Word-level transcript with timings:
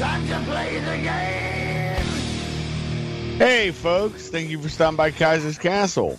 Time 0.00 0.26
to 0.28 0.40
play 0.50 0.78
the 0.80 0.96
game. 0.96 2.06
Hey, 3.36 3.70
folks, 3.70 4.30
thank 4.30 4.48
you 4.48 4.58
for 4.58 4.70
stopping 4.70 4.96
by 4.96 5.10
Kaiser's 5.10 5.58
Castle. 5.58 6.18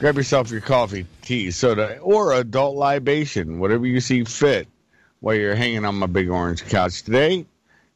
Grab 0.00 0.16
yourself 0.16 0.50
your 0.50 0.60
coffee, 0.60 1.06
tea, 1.22 1.52
soda, 1.52 2.00
or 2.00 2.32
adult 2.32 2.74
libation, 2.74 3.60
whatever 3.60 3.86
you 3.86 4.00
see 4.00 4.24
fit, 4.24 4.66
while 5.20 5.36
you're 5.36 5.54
hanging 5.54 5.84
on 5.84 5.94
my 5.94 6.06
big 6.06 6.28
orange 6.28 6.64
couch 6.64 7.04
today. 7.04 7.46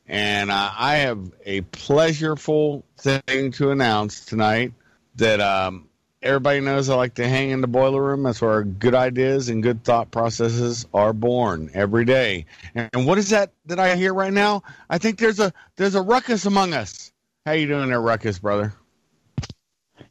And 0.06 0.52
uh, 0.52 0.70
I 0.72 0.98
have 0.98 1.18
a 1.44 1.62
pleasureful 1.62 2.84
thing 2.96 3.50
to 3.54 3.72
announce 3.72 4.24
tonight 4.26 4.72
that 5.16 5.40
um, 5.40 5.83
everybody 6.24 6.60
knows 6.60 6.88
I 6.88 6.96
like 6.96 7.14
to 7.14 7.28
hang 7.28 7.50
in 7.50 7.60
the 7.60 7.66
boiler 7.66 8.02
room. 8.02 8.22
That's 8.22 8.40
where 8.40 8.64
good 8.64 8.94
ideas 8.94 9.50
and 9.50 9.62
good 9.62 9.84
thought 9.84 10.10
processes 10.10 10.86
are 10.94 11.12
born 11.12 11.70
every 11.74 12.04
day. 12.04 12.46
And 12.74 13.06
what 13.06 13.18
is 13.18 13.30
that 13.30 13.52
that 13.66 13.78
I 13.78 13.94
hear 13.94 14.14
right 14.14 14.32
now? 14.32 14.62
I 14.88 14.98
think 14.98 15.18
there's 15.18 15.38
a 15.38 15.52
there's 15.76 15.94
a 15.94 16.02
ruckus 16.02 16.46
among 16.46 16.72
us. 16.72 17.12
How 17.46 17.52
you 17.52 17.66
doing 17.66 17.90
there, 17.90 18.00
ruckus, 18.00 18.38
brother? 18.38 18.72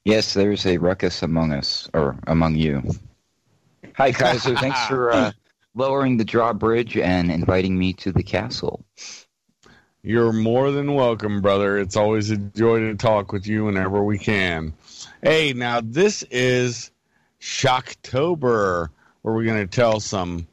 Yes, 0.06 0.34
there's 0.34 0.66
a 0.66 0.78
ruckus 0.78 1.24
among 1.24 1.52
us, 1.52 1.90
or 1.94 2.16
among 2.28 2.56
you. 2.56 2.84
Hi, 3.96 4.12
Kaiser. 4.12 4.56
Thanks 4.56 4.86
for 4.88 5.12
uh, 5.12 5.32
lowering 5.74 6.18
the 6.18 6.26
drawbridge 6.26 6.96
and 6.98 7.32
inviting 7.32 7.78
me 7.78 7.94
to 7.94 8.12
the 8.12 8.24
castle. 8.24 8.86
You're 10.04 10.34
more 10.34 10.72
than 10.72 10.94
welcome, 10.94 11.42
brother. 11.42 11.78
It's 11.78 11.96
always 11.96 12.30
a 12.30 12.38
joy 12.38 12.80
to 12.80 12.96
talk 12.96 13.32
with 13.32 13.48
you 13.48 13.66
whenever 13.66 14.04
we 14.04 14.20
can. 14.20 14.74
Hey, 15.26 15.54
now 15.54 15.80
this 15.80 16.24
is 16.32 16.92
Shocktober, 17.40 18.90
where 19.22 19.34
we're 19.34 19.46
going 19.46 19.66
to 19.66 19.74
tell 19.74 20.02
some 20.02 20.50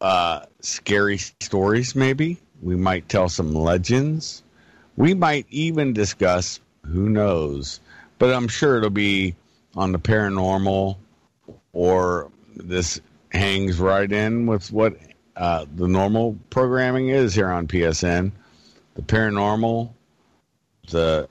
uh, 0.00 0.46
scary 0.62 1.18
stories, 1.18 1.94
maybe. 1.94 2.38
We 2.62 2.76
might 2.76 3.10
tell 3.10 3.28
some 3.28 3.54
legends. 3.54 4.42
We 4.96 5.12
might 5.12 5.44
even 5.50 5.92
discuss, 5.92 6.60
who 6.86 7.10
knows, 7.10 7.80
but 8.18 8.34
I'm 8.34 8.48
sure 8.48 8.78
it'll 8.78 8.88
be 8.88 9.34
on 9.76 9.92
the 9.92 9.98
paranormal 9.98 10.96
or 11.74 12.32
this 12.56 13.02
hangs 13.28 13.78
right 13.78 14.10
in 14.10 14.46
with 14.46 14.72
what 14.72 14.96
uh, 15.36 15.66
the 15.76 15.88
normal 15.88 16.38
programming 16.48 17.10
is 17.10 17.34
here 17.34 17.50
on 17.50 17.68
PSN. 17.68 18.32
The 18.94 19.02
paranormal, 19.02 19.90
the 20.88 21.28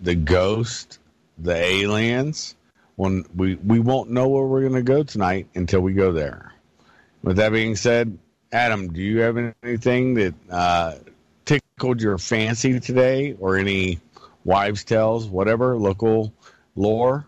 the 0.00 0.14
ghost, 0.14 1.00
the 1.38 1.54
aliens. 1.54 2.54
When 2.96 3.24
we 3.34 3.56
we 3.56 3.80
won't 3.80 4.10
know 4.10 4.28
where 4.28 4.44
we're 4.44 4.60
going 4.60 4.74
to 4.74 4.82
go 4.82 5.02
tonight 5.02 5.48
until 5.54 5.80
we 5.80 5.94
go 5.94 6.12
there. 6.12 6.52
With 7.22 7.36
that 7.38 7.52
being 7.52 7.74
said, 7.74 8.18
Adam, 8.52 8.92
do 8.92 9.00
you 9.00 9.20
have 9.20 9.36
anything 9.64 10.14
that 10.14 10.34
uh, 10.48 10.94
tickled 11.44 12.00
your 12.00 12.18
fancy 12.18 12.78
today, 12.78 13.34
or 13.40 13.56
any 13.56 13.98
wives' 14.44 14.84
tales, 14.84 15.26
whatever 15.26 15.76
local 15.76 16.32
lore? 16.76 17.26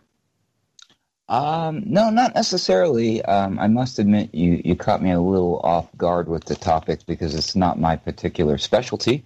Um, 1.28 1.82
no, 1.86 2.10
not 2.10 2.34
necessarily. 2.34 3.24
Um, 3.24 3.58
I 3.58 3.66
must 3.66 3.98
admit, 3.98 4.32
you, 4.32 4.62
you 4.64 4.76
caught 4.76 5.02
me 5.02 5.10
a 5.10 5.20
little 5.20 5.58
off 5.58 5.88
guard 5.96 6.28
with 6.28 6.44
the 6.44 6.54
topic 6.54 7.00
because 7.06 7.34
it's 7.34 7.56
not 7.56 7.80
my 7.80 7.96
particular 7.96 8.58
specialty. 8.58 9.24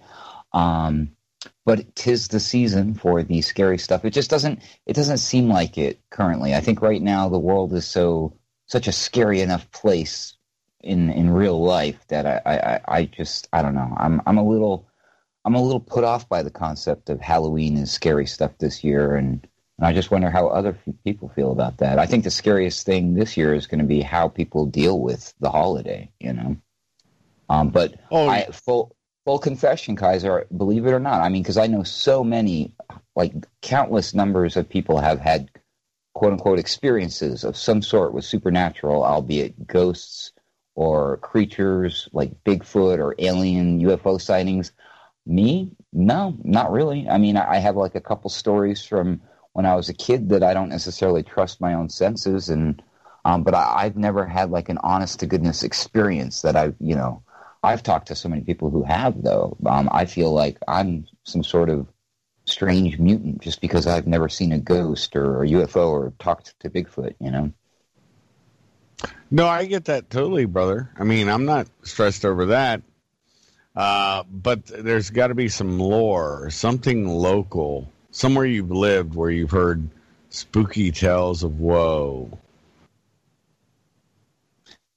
Um, 0.53 1.11
but 1.65 1.95
tis 1.95 2.27
the 2.27 2.39
season 2.39 2.93
for 2.93 3.23
the 3.23 3.41
scary 3.41 3.77
stuff. 3.77 4.05
It 4.05 4.11
just 4.11 4.29
doesn't 4.29 4.61
it 4.85 4.93
doesn't 4.93 5.17
seem 5.17 5.49
like 5.49 5.77
it 5.77 5.99
currently. 6.09 6.53
I 6.53 6.61
think 6.61 6.81
right 6.81 7.01
now 7.01 7.29
the 7.29 7.39
world 7.39 7.73
is 7.73 7.85
so 7.85 8.37
such 8.67 8.87
a 8.87 8.91
scary 8.91 9.41
enough 9.41 9.69
place 9.71 10.35
in 10.81 11.09
in 11.09 11.29
real 11.29 11.61
life 11.61 12.05
that 12.07 12.25
I, 12.25 12.41
I, 12.45 12.97
I 12.97 13.05
just 13.05 13.47
I 13.53 13.61
don't 13.61 13.75
know. 13.75 13.93
I'm 13.97 14.21
I'm 14.25 14.37
a 14.37 14.47
little 14.47 14.87
I'm 15.43 15.55
a 15.55 15.61
little 15.61 15.79
put 15.79 16.03
off 16.03 16.29
by 16.29 16.43
the 16.43 16.51
concept 16.51 17.09
of 17.09 17.19
Halloween 17.19 17.77
and 17.77 17.87
scary 17.87 18.25
stuff 18.25 18.57
this 18.59 18.83
year 18.83 19.15
and 19.15 19.47
and 19.77 19.87
I 19.87 19.93
just 19.93 20.11
wonder 20.11 20.29
how 20.29 20.47
other 20.47 20.77
people 21.03 21.29
feel 21.29 21.51
about 21.51 21.77
that. 21.77 21.97
I 21.97 22.05
think 22.05 22.23
the 22.23 22.29
scariest 22.29 22.85
thing 22.85 23.15
this 23.15 23.35
year 23.35 23.55
is 23.55 23.65
going 23.65 23.79
to 23.79 23.85
be 23.85 24.01
how 24.01 24.27
people 24.27 24.67
deal 24.67 24.99
with 24.99 25.33
the 25.39 25.49
holiday, 25.49 26.11
you 26.19 26.33
know. 26.33 26.57
Um, 27.49 27.69
but 27.69 27.95
Oh, 28.11 28.29
I 28.29 28.45
full 28.51 28.95
full 29.25 29.39
confession, 29.39 29.95
Kaiser, 29.95 30.47
believe 30.55 30.85
it 30.85 30.91
or 30.93 30.99
not. 30.99 31.21
I 31.21 31.29
mean, 31.29 31.43
because 31.43 31.57
I 31.57 31.67
know 31.67 31.83
so 31.83 32.23
many, 32.23 32.73
like 33.15 33.33
countless 33.61 34.13
numbers 34.13 34.57
of 34.57 34.69
people 34.69 34.99
have 34.99 35.19
had 35.19 35.49
quote 36.13 36.33
unquote 36.33 36.59
experiences 36.59 37.43
of 37.43 37.55
some 37.57 37.81
sort 37.81 38.13
with 38.13 38.25
supernatural, 38.25 39.03
albeit 39.03 39.67
ghosts 39.67 40.33
or 40.75 41.17
creatures 41.17 42.09
like 42.13 42.43
Bigfoot 42.43 42.99
or 42.99 43.15
alien 43.19 43.81
UFO 43.81 44.19
sightings. 44.19 44.71
Me, 45.25 45.71
no, 45.93 46.35
not 46.43 46.71
really. 46.71 47.07
I 47.07 47.17
mean, 47.17 47.37
I 47.37 47.57
have 47.57 47.75
like 47.75 47.95
a 47.95 48.01
couple 48.01 48.29
stories 48.29 48.83
from 48.83 49.21
when 49.53 49.65
I 49.65 49.75
was 49.75 49.89
a 49.89 49.93
kid 49.93 50.29
that 50.29 50.43
I 50.43 50.53
don't 50.53 50.69
necessarily 50.69 51.23
trust 51.23 51.61
my 51.61 51.73
own 51.73 51.89
senses, 51.89 52.49
and 52.49 52.81
um, 53.25 53.43
but 53.43 53.53
I, 53.53 53.83
I've 53.83 53.97
never 53.97 54.25
had 54.25 54.49
like 54.49 54.69
an 54.69 54.79
honest 54.81 55.19
to 55.19 55.27
goodness 55.27 55.61
experience 55.61 56.41
that 56.41 56.55
I, 56.55 56.73
you 56.79 56.95
know, 56.95 57.21
I've 57.63 57.83
talked 57.83 58.07
to 58.07 58.15
so 58.15 58.29
many 58.29 58.41
people 58.41 58.69
who 58.69 58.83
have 58.83 59.21
though. 59.21 59.57
Um, 59.65 59.89
I 59.91 60.05
feel 60.05 60.33
like 60.33 60.57
I'm 60.67 61.05
some 61.23 61.43
sort 61.43 61.69
of 61.69 61.87
strange 62.45 62.97
mutant 62.97 63.41
just 63.41 63.61
because 63.61 63.85
I've 63.85 64.07
never 64.07 64.29
seen 64.29 64.51
a 64.51 64.59
ghost 64.59 65.15
or 65.15 65.43
a 65.43 65.47
UFO 65.47 65.89
or 65.89 66.13
talked 66.19 66.59
to 66.59 66.69
Bigfoot. 66.69 67.15
You 67.19 67.31
know. 67.31 67.51
No, 69.29 69.47
I 69.47 69.65
get 69.65 69.85
that 69.85 70.09
totally, 70.09 70.45
brother. 70.45 70.91
I 70.97 71.03
mean, 71.03 71.29
I'm 71.29 71.45
not 71.45 71.67
stressed 71.83 72.25
over 72.25 72.47
that. 72.47 72.81
Uh, 73.75 74.23
but 74.29 74.65
there's 74.65 75.09
got 75.11 75.27
to 75.27 75.35
be 75.35 75.47
some 75.47 75.79
lore, 75.79 76.49
something 76.49 77.07
local, 77.07 77.89
somewhere 78.11 78.45
you've 78.45 78.71
lived 78.71 79.15
where 79.15 79.29
you've 79.29 79.51
heard 79.51 79.87
spooky 80.29 80.91
tales 80.91 81.43
of 81.43 81.59
woe. 81.59 82.37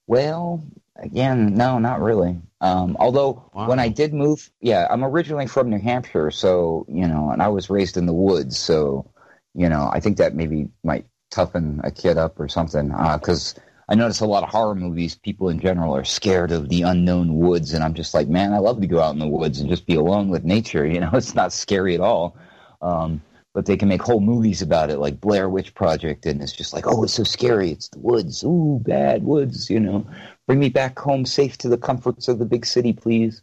Well, 0.07 0.63
again, 0.97 1.55
no, 1.55 1.79
not 1.79 2.01
really. 2.01 2.37
Um, 2.61 2.95
although 2.99 3.49
Wow. 3.53 3.67
when 3.67 3.79
I 3.79 3.89
did 3.89 4.13
move, 4.13 4.49
yeah, 4.61 4.87
I'm 4.89 5.03
originally 5.03 5.47
from 5.47 5.69
New 5.69 5.79
Hampshire, 5.79 6.31
so 6.31 6.85
you 6.89 7.07
know, 7.07 7.29
and 7.31 7.41
I 7.41 7.49
was 7.49 7.69
raised 7.69 7.97
in 7.97 8.05
the 8.05 8.13
woods, 8.13 8.57
so 8.57 9.11
you 9.53 9.69
know, 9.69 9.89
I 9.93 9.99
think 9.99 10.17
that 10.17 10.35
maybe 10.35 10.67
might 10.83 11.05
toughen 11.31 11.81
a 11.83 11.91
kid 11.91 12.17
up 12.17 12.39
or 12.39 12.47
something. 12.47 12.89
Because 12.89 13.55
I 13.87 13.95
notice 13.95 14.19
a 14.21 14.25
lot 14.25 14.43
of 14.43 14.49
horror 14.49 14.75
movies, 14.75 15.15
people 15.15 15.49
in 15.49 15.59
general 15.59 15.95
are 15.95 16.03
scared 16.03 16.51
of 16.51 16.69
the 16.69 16.81
unknown 16.83 17.35
woods, 17.37 17.73
and 17.73 17.83
I'm 17.83 17.93
just 17.93 18.13
like, 18.13 18.27
man, 18.27 18.53
I 18.53 18.57
love 18.59 18.81
to 18.81 18.87
go 18.87 18.99
out 19.01 19.13
in 19.13 19.19
the 19.19 19.27
woods 19.27 19.59
and 19.59 19.69
just 19.69 19.85
be 19.85 19.95
alone 19.95 20.29
with 20.29 20.43
nature. 20.43 20.85
You 20.95 21.01
know, 21.01 21.11
it's 21.13 21.35
not 21.35 21.53
scary 21.53 21.93
at 21.95 22.01
all. 22.01 22.37
Um, 22.81 23.21
but 23.53 23.65
they 23.65 23.77
can 23.77 23.87
make 23.87 24.01
whole 24.01 24.19
movies 24.19 24.61
about 24.61 24.89
it, 24.89 24.97
like 24.99 25.21
Blair 25.21 25.47
Witch 25.49 25.73
Project, 25.73 26.25
and 26.25 26.41
it's 26.41 26.51
just 26.51 26.73
like, 26.73 26.85
oh, 26.87 27.03
it's 27.03 27.13
so 27.13 27.23
scary. 27.23 27.71
It's 27.71 27.87
the 27.87 27.99
woods. 27.99 28.43
Ooh, 28.43 28.79
bad 28.83 29.23
woods. 29.23 29.69
You 29.69 29.79
know, 29.79 30.05
bring 30.47 30.59
me 30.59 30.69
back 30.69 30.97
home 30.99 31.25
safe 31.25 31.57
to 31.59 31.69
the 31.69 31.77
comforts 31.77 32.27
of 32.27 32.39
the 32.39 32.45
big 32.45 32.65
city, 32.65 32.93
please. 32.93 33.41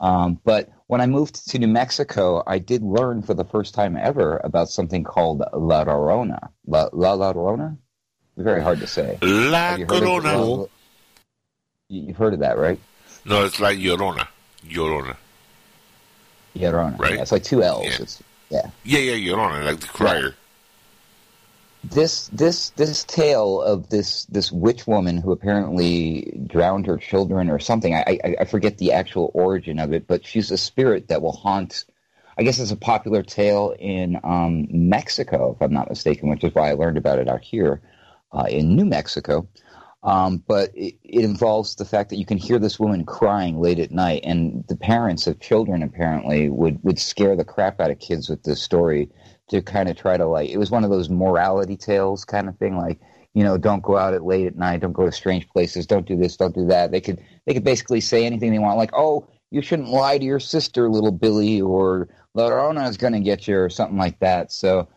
Um, 0.00 0.40
but 0.44 0.70
when 0.86 1.00
I 1.00 1.06
moved 1.06 1.48
to 1.50 1.58
New 1.58 1.66
Mexico, 1.68 2.42
I 2.46 2.58
did 2.58 2.82
learn 2.82 3.22
for 3.22 3.34
the 3.34 3.44
first 3.44 3.74
time 3.74 3.96
ever 3.96 4.40
about 4.44 4.68
something 4.68 5.02
called 5.02 5.40
La 5.52 5.84
Llorona. 5.84 6.50
La 6.66 6.88
La, 6.92 7.16
Llorona? 7.16 7.76
Very 8.36 8.62
hard 8.62 8.78
to 8.80 8.86
say. 8.86 9.18
La 9.22 9.74
you 9.74 9.82
of- 9.84 9.88
Corona. 9.88 10.38
You- 10.38 10.68
You've 11.90 12.16
heard 12.18 12.34
of 12.34 12.40
that, 12.40 12.58
right? 12.58 12.78
No, 13.24 13.44
it's 13.46 13.58
like 13.60 13.78
Llorona. 13.78 14.28
Llorona. 14.66 15.16
Llorona. 16.54 16.98
Right. 16.98 17.14
Yeah, 17.14 17.22
it's 17.22 17.32
like 17.32 17.42
two 17.44 17.62
L's. 17.62 17.86
Yeah. 17.86 17.96
It's, 18.00 18.22
yeah. 18.50 18.70
Yeah, 18.84 18.98
yeah, 18.98 19.32
Llorona, 19.32 19.64
like 19.64 19.80
the 19.80 19.86
crier. 19.86 20.34
This 21.90 22.28
this 22.28 22.70
this 22.70 23.04
tale 23.04 23.62
of 23.62 23.88
this 23.88 24.24
this 24.26 24.52
witch 24.52 24.86
woman 24.86 25.18
who 25.18 25.32
apparently 25.32 26.40
drowned 26.46 26.86
her 26.86 26.96
children 26.96 27.50
or 27.50 27.58
something. 27.58 27.94
I, 27.94 28.18
I 28.24 28.36
I 28.40 28.44
forget 28.44 28.78
the 28.78 28.92
actual 28.92 29.30
origin 29.34 29.78
of 29.78 29.92
it, 29.92 30.06
but 30.06 30.24
she's 30.24 30.50
a 30.50 30.58
spirit 30.58 31.08
that 31.08 31.22
will 31.22 31.32
haunt. 31.32 31.84
I 32.38 32.42
guess 32.42 32.60
it's 32.60 32.70
a 32.70 32.76
popular 32.76 33.22
tale 33.22 33.74
in 33.78 34.20
um, 34.22 34.68
Mexico, 34.70 35.54
if 35.54 35.62
I'm 35.62 35.72
not 35.72 35.88
mistaken, 35.88 36.28
which 36.28 36.44
is 36.44 36.54
why 36.54 36.70
I 36.70 36.74
learned 36.74 36.96
about 36.96 37.18
it 37.18 37.28
out 37.28 37.42
here 37.42 37.82
uh, 38.32 38.46
in 38.48 38.76
New 38.76 38.84
Mexico. 38.84 39.48
Um, 40.04 40.44
but 40.46 40.70
it, 40.76 40.94
it 41.02 41.24
involves 41.24 41.74
the 41.74 41.84
fact 41.84 42.10
that 42.10 42.18
you 42.18 42.24
can 42.24 42.38
hear 42.38 42.60
this 42.60 42.78
woman 42.78 43.04
crying 43.04 43.60
late 43.60 43.80
at 43.80 43.90
night, 43.90 44.20
and 44.22 44.64
the 44.68 44.76
parents 44.76 45.26
of 45.26 45.40
children 45.40 45.82
apparently 45.82 46.48
would 46.48 46.82
would 46.84 46.98
scare 46.98 47.34
the 47.34 47.44
crap 47.44 47.80
out 47.80 47.90
of 47.90 47.98
kids 47.98 48.28
with 48.28 48.44
this 48.44 48.62
story 48.62 49.10
to 49.48 49.62
kind 49.62 49.88
of 49.88 49.96
try 49.96 50.16
to 50.16 50.26
like. 50.26 50.50
It 50.50 50.58
was 50.58 50.70
one 50.70 50.84
of 50.84 50.90
those 50.90 51.08
morality 51.08 51.76
tales 51.76 52.24
kind 52.24 52.48
of 52.48 52.56
thing, 52.58 52.76
like 52.76 53.00
you 53.34 53.44
know, 53.44 53.58
don't 53.58 53.82
go 53.82 53.96
out 53.96 54.14
at 54.14 54.24
late 54.24 54.46
at 54.46 54.56
night, 54.56 54.80
don't 54.80 54.92
go 54.92 55.04
to 55.04 55.12
strange 55.12 55.48
places, 55.50 55.86
don't 55.86 56.06
do 56.06 56.16
this, 56.16 56.36
don't 56.36 56.54
do 56.54 56.66
that. 56.66 56.90
They 56.90 57.00
could 57.00 57.22
they 57.46 57.54
could 57.54 57.64
basically 57.64 58.00
say 58.00 58.24
anything 58.24 58.50
they 58.50 58.58
want, 58.58 58.78
like, 58.78 58.92
oh, 58.94 59.28
you 59.50 59.62
shouldn't 59.62 59.88
lie 59.88 60.18
to 60.18 60.24
your 60.24 60.40
sister, 60.40 60.88
little 60.88 61.12
Billy, 61.12 61.60
or 61.60 62.08
Llorona 62.36 62.88
is 62.88 62.96
going 62.96 63.12
to 63.12 63.20
get 63.20 63.46
you, 63.46 63.58
or 63.58 63.70
something 63.70 63.98
like 63.98 64.18
that. 64.20 64.52
So. 64.52 64.88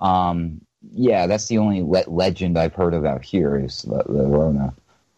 Um, 0.00 0.60
yeah, 0.92 1.26
that's 1.26 1.48
the 1.48 1.58
only 1.58 1.82
le- 1.82 2.08
legend 2.08 2.56
I've 2.56 2.74
heard 2.74 2.94
about 2.94 3.24
here 3.24 3.58
is 3.58 3.84
La. 3.86 4.70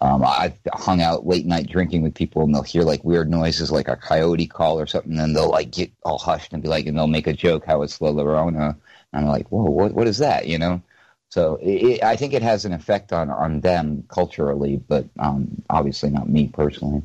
Um, 0.03 0.25
I've 0.25 0.59
hung 0.73 1.03
out 1.03 1.27
late 1.27 1.45
night 1.45 1.69
drinking 1.69 2.03
with 2.03 2.15
people, 2.15 2.43
and 2.43 2.55
they'll 2.55 2.63
hear 2.63 2.83
like 2.83 3.05
weird 3.05 3.31
noises, 3.31 3.71
like 3.71 3.89
a 3.89 3.97
coyote 3.97 4.47
call 4.47 4.81
or 4.81 4.87
something, 4.87 5.19
and 5.19 5.37
they'll 5.37 5.51
like 5.51 5.71
get 5.71 5.93
all 6.05 6.19
hushed 6.19 6.53
and 6.53 6.63
be 6.63 6.69
like, 6.69 6.87
and 6.87 6.97
they'll 6.97 7.07
make 7.07 7.27
a 7.27 7.35
joke 7.35 7.67
how 7.67 7.83
it's 7.83 8.01
La 8.01 8.11
Llorona. 8.11 8.77
And 9.13 9.25
I'm 9.25 9.27
like, 9.27 9.51
whoa, 9.51 9.65
what 9.65 9.93
what 9.93 10.07
is 10.07 10.19
that? 10.19 10.47
You 10.47 10.59
know. 10.59 10.83
So 11.29 11.59
it, 11.63 12.03
I 12.03 12.17
think 12.17 12.33
it 12.33 12.43
has 12.43 12.65
an 12.65 12.73
effect 12.73 13.13
on 13.13 13.31
on 13.31 13.61
them 13.61 14.05
culturally, 14.09 14.77
but 14.77 15.07
um, 15.19 15.63
obviously 15.69 16.11
not 16.11 16.29
me 16.29 16.49
personally. 16.49 17.03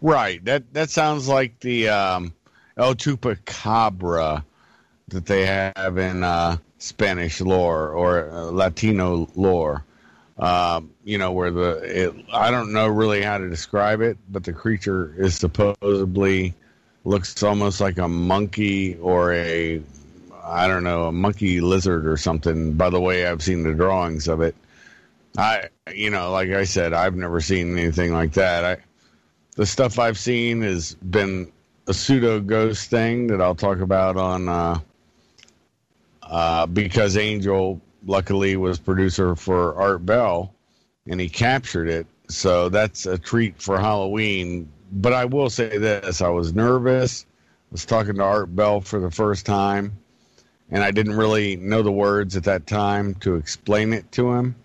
Right. 0.00 0.44
That 0.44 0.72
that 0.74 0.90
sounds 0.90 1.26
like 1.26 1.58
the 1.60 1.88
um, 1.88 2.34
El 2.76 2.94
Chupacabra 2.94 4.44
that 5.08 5.26
they 5.26 5.46
have 5.46 5.96
in 5.96 6.22
uh, 6.22 6.58
Spanish 6.78 7.40
lore 7.40 7.90
or 7.90 8.30
uh, 8.30 8.44
Latino 8.50 9.28
lore. 9.34 9.84
Um, 10.38 10.92
you 11.02 11.18
know, 11.18 11.32
where 11.32 11.50
the 11.50 12.06
it, 12.06 12.14
I 12.32 12.50
don't 12.50 12.72
know 12.72 12.86
really 12.86 13.22
how 13.22 13.38
to 13.38 13.48
describe 13.48 14.00
it, 14.00 14.18
but 14.28 14.44
the 14.44 14.52
creature 14.52 15.12
is 15.18 15.34
supposedly 15.34 16.54
looks 17.04 17.42
almost 17.42 17.80
like 17.80 17.98
a 17.98 18.06
monkey 18.06 18.96
or 18.96 19.32
a 19.32 19.82
I 20.44 20.68
don't 20.68 20.84
know 20.84 21.08
a 21.08 21.12
monkey 21.12 21.60
lizard 21.60 22.06
or 22.06 22.16
something. 22.16 22.74
By 22.74 22.90
the 22.90 23.00
way, 23.00 23.26
I've 23.26 23.42
seen 23.42 23.64
the 23.64 23.74
drawings 23.74 24.28
of 24.28 24.40
it. 24.40 24.54
I 25.36 25.70
you 25.92 26.10
know, 26.10 26.30
like 26.30 26.50
I 26.50 26.64
said, 26.64 26.92
I've 26.92 27.16
never 27.16 27.40
seen 27.40 27.76
anything 27.76 28.12
like 28.12 28.34
that. 28.34 28.64
I 28.64 28.76
the 29.56 29.66
stuff 29.66 29.98
I've 29.98 30.18
seen 30.18 30.62
has 30.62 30.94
been 30.94 31.50
a 31.88 31.94
pseudo 31.94 32.38
ghost 32.38 32.90
thing 32.90 33.26
that 33.26 33.40
I'll 33.40 33.56
talk 33.56 33.80
about 33.80 34.16
on 34.16 34.48
uh, 34.48 34.78
uh, 36.22 36.66
because 36.66 37.16
Angel 37.16 37.80
luckily 38.08 38.56
was 38.56 38.78
producer 38.78 39.36
for 39.36 39.74
Art 39.76 40.04
Bell 40.04 40.52
and 41.06 41.20
he 41.20 41.28
captured 41.28 41.88
it. 41.88 42.06
So 42.28 42.68
that's 42.68 43.06
a 43.06 43.18
treat 43.18 43.60
for 43.60 43.78
Halloween. 43.78 44.70
But 44.90 45.12
I 45.12 45.26
will 45.26 45.50
say 45.50 45.78
this 45.78 46.20
I 46.20 46.28
was 46.28 46.54
nervous. 46.54 47.26
I 47.28 47.72
was 47.72 47.84
talking 47.84 48.14
to 48.16 48.22
Art 48.22 48.54
Bell 48.54 48.80
for 48.80 48.98
the 48.98 49.10
first 49.10 49.44
time, 49.44 49.98
and 50.70 50.82
I 50.82 50.90
didn't 50.90 51.16
really 51.16 51.56
know 51.56 51.82
the 51.82 51.92
words 51.92 52.36
at 52.36 52.44
that 52.44 52.66
time 52.66 53.14
to 53.16 53.36
explain 53.36 53.92
it 53.92 54.10
to 54.12 54.32
him. 54.32 54.56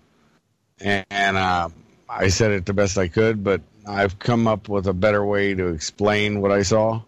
And, 0.79 1.05
and 1.11 1.37
uh, 1.37 1.69
I 2.07 2.29
said 2.29 2.51
it 2.51 2.65
the 2.65 2.73
best 2.73 2.97
I 2.97 3.09
could, 3.09 3.43
but 3.43 3.61
I've 3.85 4.19
come 4.19 4.47
up 4.47 4.69
with 4.69 4.87
a 4.87 4.93
better 4.93 5.25
way 5.25 5.53
to 5.53 5.67
explain 5.67 6.39
what 6.39 6.51
I 6.51 6.61
saw. 6.61 7.01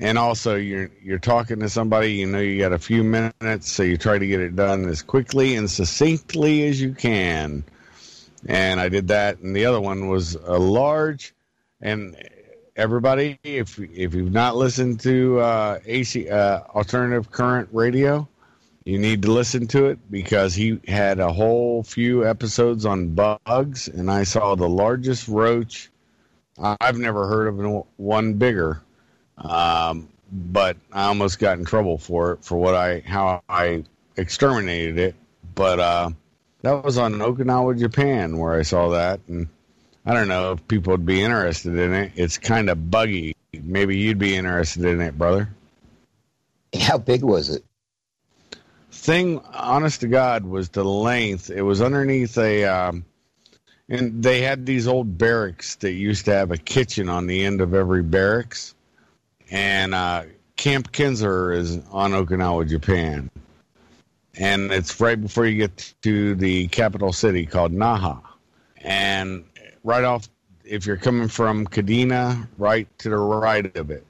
And 0.00 0.16
also, 0.16 0.54
you're 0.54 0.90
you're 1.02 1.18
talking 1.18 1.58
to 1.60 1.68
somebody. 1.68 2.12
You 2.14 2.26
know, 2.26 2.38
you 2.38 2.60
got 2.60 2.72
a 2.72 2.78
few 2.78 3.02
minutes, 3.02 3.70
so 3.70 3.82
you 3.82 3.96
try 3.96 4.18
to 4.18 4.26
get 4.26 4.40
it 4.40 4.54
done 4.54 4.88
as 4.88 5.02
quickly 5.02 5.56
and 5.56 5.68
succinctly 5.68 6.68
as 6.68 6.80
you 6.80 6.94
can. 6.94 7.64
And 8.46 8.80
I 8.80 8.88
did 8.88 9.08
that. 9.08 9.40
And 9.40 9.56
the 9.56 9.66
other 9.66 9.80
one 9.80 10.06
was 10.06 10.36
a 10.36 10.56
large. 10.58 11.34
And 11.80 12.16
everybody, 12.76 13.40
if 13.42 13.80
if 13.80 14.14
you've 14.14 14.32
not 14.32 14.56
listened 14.56 15.00
to 15.00 15.40
uh, 15.40 15.80
AC 15.84 16.28
uh, 16.28 16.60
alternative 16.74 17.32
current 17.32 17.68
radio, 17.72 18.28
you 18.84 18.98
need 18.98 19.22
to 19.22 19.32
listen 19.32 19.66
to 19.68 19.86
it 19.86 19.98
because 20.12 20.54
he 20.54 20.78
had 20.86 21.18
a 21.18 21.32
whole 21.32 21.82
few 21.82 22.24
episodes 22.24 22.86
on 22.86 23.14
bugs, 23.14 23.88
and 23.88 24.08
I 24.08 24.22
saw 24.22 24.54
the 24.54 24.68
largest 24.68 25.26
roach. 25.26 25.90
I've 26.56 26.98
never 26.98 27.26
heard 27.26 27.48
of 27.48 27.84
one 27.96 28.34
bigger 28.34 28.80
um, 29.40 30.08
but 30.30 30.76
I 30.92 31.04
almost 31.04 31.38
got 31.38 31.58
in 31.58 31.64
trouble 31.64 31.98
for 31.98 32.32
it 32.32 32.44
for 32.44 32.56
what 32.58 32.74
I 32.74 33.00
how 33.00 33.42
I 33.48 33.84
exterminated 34.16 34.98
it. 34.98 35.14
But 35.54 35.80
uh, 35.80 36.10
that 36.62 36.84
was 36.84 36.98
on 36.98 37.14
Okinawa, 37.14 37.78
Japan, 37.78 38.38
where 38.38 38.52
I 38.52 38.62
saw 38.62 38.90
that, 38.90 39.20
and 39.28 39.48
I 40.04 40.14
don't 40.14 40.28
know 40.28 40.52
if 40.52 40.68
people 40.68 40.92
would 40.92 41.06
be 41.06 41.22
interested 41.22 41.76
in 41.76 41.94
it. 41.94 42.12
It's 42.16 42.38
kind 42.38 42.70
of 42.70 42.90
buggy. 42.90 43.34
Maybe 43.52 43.98
you'd 43.98 44.18
be 44.18 44.36
interested 44.36 44.84
in 44.84 45.00
it, 45.00 45.16
brother. 45.16 45.48
How 46.78 46.98
big 46.98 47.22
was 47.22 47.50
it? 47.50 47.64
Thing, 48.90 49.40
honest 49.54 50.00
to 50.00 50.08
God, 50.08 50.44
was 50.44 50.68
the 50.70 50.84
length. 50.84 51.50
It 51.50 51.62
was 51.62 51.80
underneath 51.80 52.36
a, 52.36 52.64
um, 52.64 53.04
and 53.88 54.22
they 54.22 54.42
had 54.42 54.66
these 54.66 54.86
old 54.86 55.16
barracks 55.16 55.76
that 55.76 55.92
used 55.92 56.26
to 56.26 56.32
have 56.32 56.50
a 56.50 56.58
kitchen 56.58 57.08
on 57.08 57.26
the 57.26 57.44
end 57.44 57.60
of 57.60 57.74
every 57.74 58.02
barracks 58.02 58.74
and 59.50 59.94
uh, 59.94 60.24
Camp 60.56 60.92
Kinser 60.92 61.54
is 61.56 61.78
on 61.90 62.12
Okinawa, 62.12 62.68
Japan, 62.68 63.30
and 64.34 64.70
it's 64.72 65.00
right 65.00 65.20
before 65.20 65.46
you 65.46 65.56
get 65.56 65.94
to 66.02 66.34
the 66.34 66.68
capital 66.68 67.12
city 67.12 67.46
called 67.46 67.72
Naha, 67.72 68.20
and 68.82 69.44
right 69.84 70.04
off, 70.04 70.28
if 70.64 70.86
you're 70.86 70.96
coming 70.96 71.28
from 71.28 71.66
Kadena, 71.66 72.46
right 72.58 72.86
to 72.98 73.08
the 73.08 73.16
right 73.16 73.74
of 73.76 73.90
it, 73.90 74.04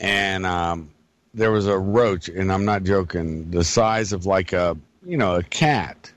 and 0.00 0.44
um, 0.46 0.90
there 1.34 1.52
was 1.52 1.66
a 1.66 1.78
roach, 1.78 2.28
and 2.28 2.50
I'm 2.52 2.64
not 2.64 2.82
joking, 2.84 3.50
the 3.50 3.62
size 3.64 4.12
of 4.12 4.26
like 4.26 4.52
a 4.52 4.76
you 5.04 5.16
know 5.16 5.36
a 5.36 5.42
cat, 5.42 6.10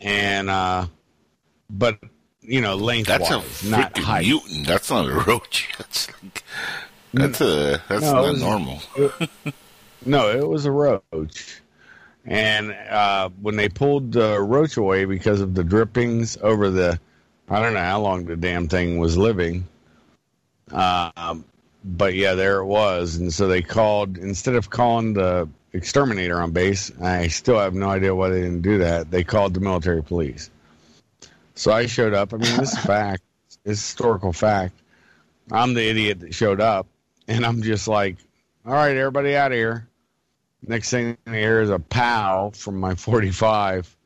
and 0.00 0.48
uh, 0.48 0.86
but 1.68 1.98
you 2.40 2.60
know 2.60 2.76
lengthwise, 2.76 3.28
That's 3.28 3.62
a 3.64 3.68
not 3.70 3.98
height. 3.98 4.26
mutant. 4.26 4.66
That's 4.66 4.90
not 4.90 5.08
a 5.08 5.12
roach. 5.12 5.68
That's 5.78 6.08
like 6.22 6.42
that's 7.12 7.40
a 7.40 7.82
that's 7.88 8.02
No, 8.02 8.12
not 8.12 8.32
was- 8.32 8.40
normal. 8.40 8.82
No, 10.04 10.30
it 10.30 10.48
was 10.48 10.64
a 10.66 10.70
roach. 10.72 11.60
And 12.24 12.72
uh, 12.72 13.28
when 13.40 13.54
they 13.54 13.68
pulled 13.68 14.10
the 14.10 14.40
roach 14.40 14.76
away 14.76 15.04
because 15.04 15.40
of 15.40 15.54
the 15.54 15.62
drippings 15.62 16.36
over 16.36 16.70
the, 16.70 16.98
I 17.48 17.60
don't 17.62 17.72
know 17.74 17.80
how 17.80 18.00
long 18.00 18.24
the 18.24 18.36
damn 18.36 18.66
thing 18.66 18.98
was 18.98 19.16
living. 19.16 19.64
Um, 20.72 21.44
but 21.84 22.14
yeah, 22.14 22.34
there 22.34 22.58
it 22.58 22.64
was. 22.64 23.16
And 23.16 23.32
so 23.32 23.46
they 23.46 23.62
called, 23.62 24.18
instead 24.18 24.54
of 24.56 24.70
calling 24.70 25.12
the 25.14 25.48
exterminator 25.72 26.40
on 26.40 26.50
base, 26.50 26.90
I 27.00 27.28
still 27.28 27.58
have 27.60 27.74
no 27.74 27.88
idea 27.88 28.12
why 28.14 28.30
they 28.30 28.40
didn't 28.40 28.62
do 28.62 28.78
that. 28.78 29.08
They 29.10 29.22
called 29.24 29.54
the 29.54 29.60
military 29.60 30.02
police. 30.02 30.50
So 31.54 31.70
I 31.72 31.86
showed 31.86 32.14
up. 32.14 32.32
I 32.34 32.38
mean, 32.38 32.56
this 32.56 32.72
is 32.72 32.78
fact, 32.84 33.22
it's 33.46 33.58
historical 33.64 34.32
fact. 34.32 34.74
I'm 35.50 35.74
the 35.74 35.88
idiot 35.88 36.20
that 36.20 36.34
showed 36.34 36.60
up. 36.60 36.86
And 37.32 37.46
I'm 37.46 37.62
just 37.62 37.88
like, 37.88 38.16
all 38.66 38.74
right, 38.74 38.94
everybody 38.94 39.34
out 39.36 39.52
of 39.52 39.56
here. 39.56 39.88
Next 40.66 40.90
thing 40.90 41.16
I 41.26 41.30
hear 41.30 41.62
is 41.62 41.70
a 41.70 41.78
pow 41.78 42.50
from 42.54 42.78
my 42.78 42.94
45, 42.94 43.96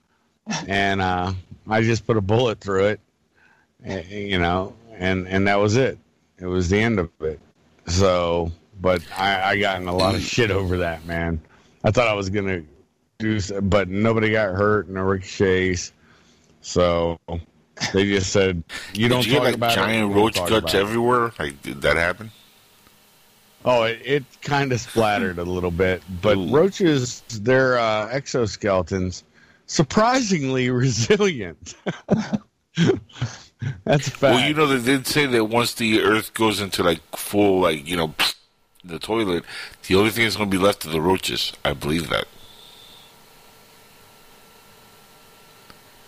and 0.68 1.02
uh, 1.02 1.32
I 1.68 1.82
just 1.82 2.06
put 2.06 2.16
a 2.16 2.20
bullet 2.20 2.60
through 2.60 2.86
it, 2.86 3.00
eh, 3.84 4.02
you 4.08 4.38
know, 4.38 4.74
and 4.92 5.26
and 5.26 5.48
that 5.48 5.56
was 5.56 5.76
it. 5.76 5.98
It 6.38 6.46
was 6.46 6.70
the 6.70 6.78
end 6.78 7.00
of 7.00 7.10
it. 7.20 7.40
So, 7.88 8.52
but 8.80 9.02
I, 9.16 9.50
I 9.50 9.58
got 9.58 9.82
in 9.82 9.88
a 9.88 9.94
lot 9.94 10.14
of 10.14 10.22
shit 10.22 10.50
over 10.52 10.78
that, 10.78 11.04
man. 11.04 11.40
I 11.82 11.90
thought 11.90 12.06
I 12.06 12.14
was 12.14 12.30
gonna 12.30 12.62
do, 13.18 13.40
but 13.60 13.88
nobody 13.88 14.30
got 14.30 14.54
hurt, 14.54 14.88
no 14.88 15.02
ricochets. 15.02 15.92
So 16.60 17.18
they 17.92 18.04
just 18.04 18.32
said 18.32 18.62
you 18.94 19.08
don't 19.08 19.26
you 19.26 19.32
get 19.32 19.38
talk 19.38 19.44
like 19.44 19.54
about 19.56 19.72
it, 19.72 19.74
giant 19.74 20.10
won't 20.10 20.38
roach 20.38 20.48
guts 20.48 20.74
it. 20.74 20.78
everywhere? 20.78 21.32
Like 21.38 21.60
did 21.60 21.82
that 21.82 21.96
happen? 21.96 22.30
Oh, 23.64 23.82
it, 23.84 24.00
it 24.04 24.24
kind 24.42 24.72
of 24.72 24.80
splattered 24.80 25.38
a 25.38 25.44
little 25.44 25.70
bit, 25.70 26.02
but 26.22 26.36
Ooh. 26.36 26.50
roaches, 26.50 27.22
their 27.40 27.78
uh, 27.78 28.08
exoskeletons, 28.08 29.24
surprisingly 29.66 30.70
resilient. 30.84 31.74
That's 33.84 34.06
a 34.06 34.10
fact. 34.10 34.22
Well, 34.22 34.48
you 34.48 34.54
know 34.54 34.66
they 34.66 34.84
did 34.84 35.06
say 35.06 35.26
that 35.26 35.46
once 35.46 35.74
the 35.74 36.00
Earth 36.02 36.34
goes 36.34 36.60
into 36.60 36.82
like 36.82 37.00
full 37.16 37.60
like 37.60 37.86
you 37.88 37.96
know 37.96 38.14
the 38.84 38.98
toilet, 38.98 39.44
the 39.88 39.96
only 39.96 40.10
thing 40.10 40.24
that's 40.24 40.36
going 40.36 40.50
to 40.50 40.56
be 40.56 40.62
left 40.62 40.86
are 40.86 40.90
the 40.90 41.00
roaches. 41.00 41.52
I 41.64 41.72
believe 41.72 42.08
that. 42.10 42.26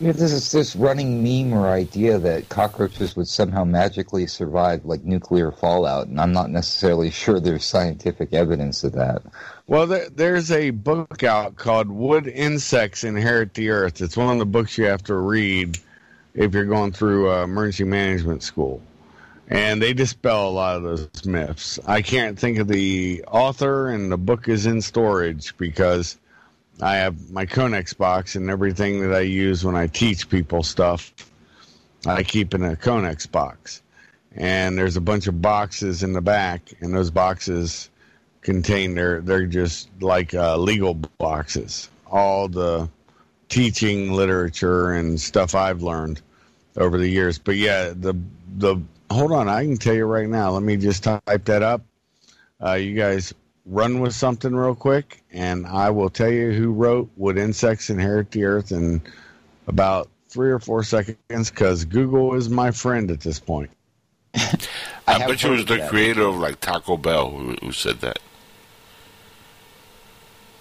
Yeah, 0.01 0.13
this 0.13 0.31
is 0.31 0.53
this 0.53 0.77
running 0.77 1.25
meme 1.25 1.59
or 1.59 1.67
idea 1.67 2.21
that 2.21 2.49
cockroaches 2.49 3.17
would 3.17 3.27
somehow 3.27 3.65
magically 3.65 4.29
survive 4.29 4.85
like 4.85 5.03
nuclear 5.03 5.51
fallout, 5.51 6.07
and 6.07 6.21
I'm 6.21 6.31
not 6.31 6.51
necessarily 6.51 7.11
sure 7.13 7.41
there's 7.41 7.65
scientific 7.65 8.33
evidence 8.33 8.85
of 8.85 8.93
that. 8.93 9.23
Well, 9.67 9.89
there, 9.89 10.09
there's 10.09 10.53
a 10.53 10.71
book 10.71 11.25
out 11.25 11.57
called 11.57 11.89
"Would 11.89 12.29
Insects 12.29 13.03
Inherit 13.03 13.55
the 13.55 13.71
Earth. 13.71 14.01
It's 14.01 14.17
one 14.17 14.33
of 14.33 14.39
the 14.39 14.47
books 14.47 14.79
you 14.79 14.85
have 14.85 15.03
to 15.05 15.17
read 15.17 15.79
if 16.33 16.55
you're 16.55 16.65
going 16.65 16.93
through 16.93 17.33
uh, 17.33 17.43
emergency 17.43 17.85
management 17.85 18.45
school. 18.45 18.81
And 19.49 19.83
they 19.83 19.95
dispel 19.95 20.49
a 20.49 20.51
lot 20.51 20.77
of 20.77 20.83
those 20.85 21.25
myths. 21.25 21.81
I 21.87 22.03
can't 22.03 22.39
think 22.39 22.59
of 22.59 22.69
the 22.69 23.25
author, 23.27 23.89
and 23.89 24.13
the 24.13 24.19
book 24.19 24.47
is 24.47 24.67
in 24.67 24.81
storage 24.81 25.57
because 25.57 26.19
I 26.81 26.97
have 26.97 27.31
my 27.31 27.47
Conex 27.47 27.97
box 27.97 28.37
and 28.37 28.51
everything 28.51 29.01
that 29.01 29.15
I 29.15 29.21
use 29.21 29.65
when 29.65 29.75
I 29.75 29.87
teach 29.87 30.29
people 30.29 30.63
stuff. 30.63 31.13
I 32.07 32.23
keep 32.23 32.55
in 32.55 32.63
a 32.63 32.77
Conex 32.77 33.31
box. 33.31 33.83
And 34.37 34.79
there's 34.79 34.97
a 34.97 35.01
bunch 35.01 35.27
of 35.27 35.43
boxes 35.43 36.03
in 36.03 36.13
the 36.13 36.21
back, 36.21 36.63
and 36.81 36.95
those 36.95 37.11
boxes 37.11 37.91
contain 38.43 38.95
their 38.95 39.21
they're 39.21 39.47
just 39.47 39.89
like 40.01 40.33
uh, 40.33 40.57
legal 40.57 40.95
boxes 40.95 41.91
all 42.07 42.49
the 42.49 42.89
teaching 43.49 44.13
literature 44.13 44.93
and 44.93 45.21
stuff 45.21 45.55
i've 45.55 45.83
learned 45.83 46.23
over 46.79 46.99
the 46.99 47.09
years. 47.09 47.39
But 47.39 47.57
yeah, 47.57 47.93
the 47.95 48.15
the 48.57 48.81
hold 49.11 49.33
on, 49.33 49.49
I 49.49 49.65
can 49.65 49.77
tell 49.77 49.95
you 49.95 50.05
right 50.05 50.29
now. 50.29 50.51
Let 50.51 50.63
me 50.63 50.77
just 50.77 51.03
type 51.05 51.45
that 51.45 51.63
up. 51.63 51.83
Uh, 52.65 52.73
you 52.75 52.95
guys 52.95 53.35
run 53.69 54.01
with 54.01 54.15
something 54.15 54.55
real 54.55 54.75
quick, 54.75 55.23
and 55.33 55.67
I 55.67 55.91
will 55.91 56.11
tell 56.11 56.31
you 56.31 56.53
who 56.53 56.73
wrote 56.73 57.11
"Would 57.17 57.39
Insects 57.39 57.91
Inherit 57.91 58.31
the 58.31 58.45
Earth" 58.45 58.73
in 58.73 59.01
about 59.67 60.09
three 60.29 60.51
or 60.51 60.59
four 60.59 60.83
seconds 60.83 61.51
because 61.51 61.85
Google 61.85 62.35
is 62.35 62.49
my 62.49 62.71
friend 62.71 63.11
at 63.11 63.21
this 63.21 63.39
point. 63.39 63.71
I, 64.35 64.59
I 65.07 65.19
bet 65.27 65.43
you 65.43 65.51
it 65.51 65.57
was 65.57 65.65
the 65.65 65.77
that. 65.77 65.91
creator 65.91 66.23
of 66.23 66.37
like 66.37 66.61
Taco 66.61 66.97
Bell 66.97 67.31
who, 67.31 67.57
who 67.63 67.73
said 67.73 68.01
that. 68.01 68.19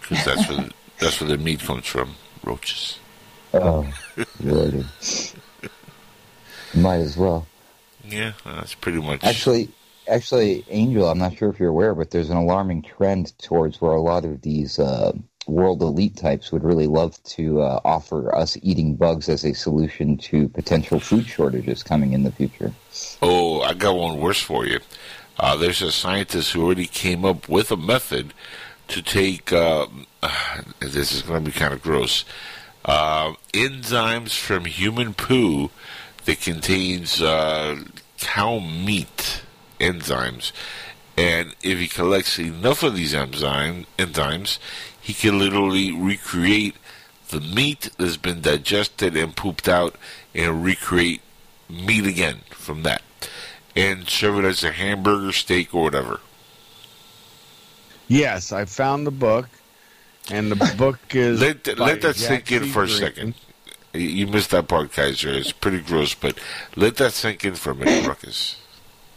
Because 0.01 0.23
that's 0.25 0.49
where 0.49 0.57
the, 0.57 0.71
that's 0.99 1.21
where 1.21 1.29
the 1.29 1.37
meat 1.37 1.59
comes 1.59 1.85
from, 1.85 2.15
roaches. 2.43 2.99
Oh, 3.53 3.91
lordy. 4.41 4.85
Might 6.75 6.97
as 6.97 7.17
well. 7.17 7.47
Yeah, 8.05 8.33
that's 8.45 8.73
pretty 8.73 9.01
much. 9.01 9.23
Actually, 9.23 9.69
actually, 10.07 10.65
Angel, 10.69 11.09
I'm 11.09 11.19
not 11.19 11.37
sure 11.37 11.49
if 11.49 11.59
you're 11.59 11.69
aware, 11.69 11.95
but 11.95 12.11
there's 12.11 12.29
an 12.29 12.37
alarming 12.37 12.83
trend 12.83 13.37
towards 13.39 13.81
where 13.81 13.91
a 13.91 14.01
lot 14.01 14.25
of 14.25 14.41
these 14.41 14.79
uh, 14.79 15.13
world 15.47 15.81
elite 15.81 16.15
types 16.15 16.51
would 16.51 16.63
really 16.63 16.87
love 16.87 17.21
to 17.23 17.61
uh, 17.61 17.79
offer 17.85 18.33
us 18.35 18.57
eating 18.61 18.95
bugs 18.95 19.29
as 19.29 19.45
a 19.45 19.53
solution 19.53 20.17
to 20.17 20.49
potential 20.49 20.99
food 20.99 21.25
shortages 21.25 21.83
coming 21.83 22.13
in 22.13 22.23
the 22.23 22.31
future. 22.31 22.71
Oh, 23.21 23.61
I 23.61 23.73
got 23.73 23.95
one 23.95 24.19
worse 24.19 24.41
for 24.41 24.65
you. 24.65 24.79
Uh, 25.39 25.55
there's 25.55 25.81
a 25.81 25.91
scientist 25.91 26.51
who 26.51 26.65
already 26.65 26.87
came 26.87 27.23
up 27.23 27.47
with 27.47 27.71
a 27.71 27.77
method 27.77 28.33
to 28.89 29.01
take. 29.01 29.53
Uh, 29.53 29.87
this 30.79 31.11
is 31.11 31.21
going 31.21 31.43
to 31.43 31.51
be 31.51 31.57
kind 31.57 31.73
of 31.73 31.81
gross. 31.81 32.25
Uh, 32.83 33.33
enzymes 33.53 34.37
from 34.37 34.65
human 34.65 35.13
poo 35.13 35.69
that 36.25 36.41
contains 36.41 37.21
uh, 37.21 37.77
cow 38.17 38.59
meat 38.59 39.41
enzymes, 39.79 40.51
and 41.17 41.55
if 41.63 41.79
he 41.79 41.87
collects 41.87 42.37
enough 42.39 42.83
of 42.83 42.95
these 42.95 43.13
enzyme 43.13 43.85
enzymes, 43.97 44.59
he 44.99 45.13
can 45.13 45.39
literally 45.39 45.91
recreate 45.91 46.75
the 47.29 47.41
meat 47.41 47.89
that's 47.97 48.17
been 48.17 48.41
digested 48.41 49.15
and 49.17 49.35
pooped 49.35 49.67
out, 49.67 49.95
and 50.35 50.63
recreate 50.63 51.21
meat 51.69 52.05
again 52.05 52.39
from 52.51 52.83
that 52.83 53.01
and 53.75 54.07
serve 54.09 54.39
it 54.39 54.45
as 54.45 54.63
a 54.63 54.71
hamburger, 54.71 55.31
steak, 55.31 55.73
or 55.73 55.83
whatever. 55.83 56.19
Yes, 58.07 58.51
I 58.51 58.65
found 58.65 59.05
the 59.05 59.11
book, 59.11 59.47
and 60.31 60.51
the 60.51 60.55
book 60.77 60.99
is 61.13 61.41
Let, 61.41 61.77
let 61.77 62.01
that 62.01 62.15
Jack 62.15 62.47
sink 62.47 62.51
in 62.51 62.63
C. 62.63 62.69
for 62.69 62.83
a 62.83 62.89
second. 62.89 63.35
You- 63.93 64.01
You 64.01 64.27
missed 64.27 64.51
that 64.51 64.67
part, 64.67 64.91
Kaiser. 64.93 65.29
It's 65.29 65.51
pretty 65.51 65.79
gross, 65.81 66.13
but 66.13 66.37
let 66.75 66.97
that 66.97 67.13
sink 67.13 67.43
in 67.45 67.55
for 67.55 67.71
a 67.71 67.75
minute, 67.75 68.05
Ruckus. 68.07 68.55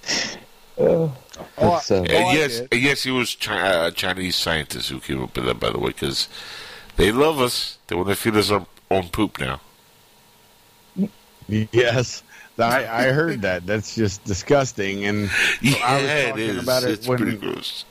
Oh, 0.81 1.13
uh, 1.59 1.81
Oh, 1.91 2.33
yes, 2.33 2.63
yes, 2.73 3.03
he 3.03 3.11
was 3.11 3.35
chi- 3.35 3.61
uh, 3.61 3.91
Chinese 3.91 4.37
scientists 4.37 4.89
who 4.89 5.01
came 5.01 5.23
up 5.23 5.37
with 5.37 5.45
that, 5.47 5.61
by 5.61 5.71
the 5.71 5.79
way, 5.79 5.91
because 5.91 6.29
they 6.97 7.13
love 7.13 7.39
us. 7.41 7.79
They 7.87 7.97
want 7.97 8.09
to 8.09 8.17
feed 8.17 8.35
us 8.37 8.51
our 8.51 8.67
own 8.91 9.09
poop 9.09 9.39
now. 9.39 9.61
Yes, 11.49 12.23
I, 12.59 12.87
I 12.87 13.03
heard 13.13 13.43
that. 13.43 13.67
That's 13.67 13.95
just 13.95 14.23
disgusting. 14.25 15.05
And 15.05 15.31
Yeah, 15.61 15.77
I 15.85 16.01
was 16.03 16.25
talking 16.31 16.45
is. 16.45 16.63
about 16.63 16.83
it 16.85 16.91
it's 16.91 17.09
when- 17.09 17.19
pretty 17.19 17.37
gross. 17.37 17.85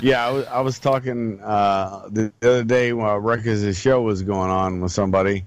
yeah, 0.00 0.26
I 0.26 0.30
was, 0.30 0.46
I 0.46 0.60
was 0.60 0.78
talking 0.78 1.40
uh, 1.42 2.08
the 2.10 2.32
other 2.42 2.64
day 2.64 2.92
while 2.92 3.18
Ruckus' 3.18 3.78
show 3.78 4.02
was 4.02 4.22
going 4.22 4.50
on 4.50 4.80
with 4.80 4.92
somebody, 4.92 5.44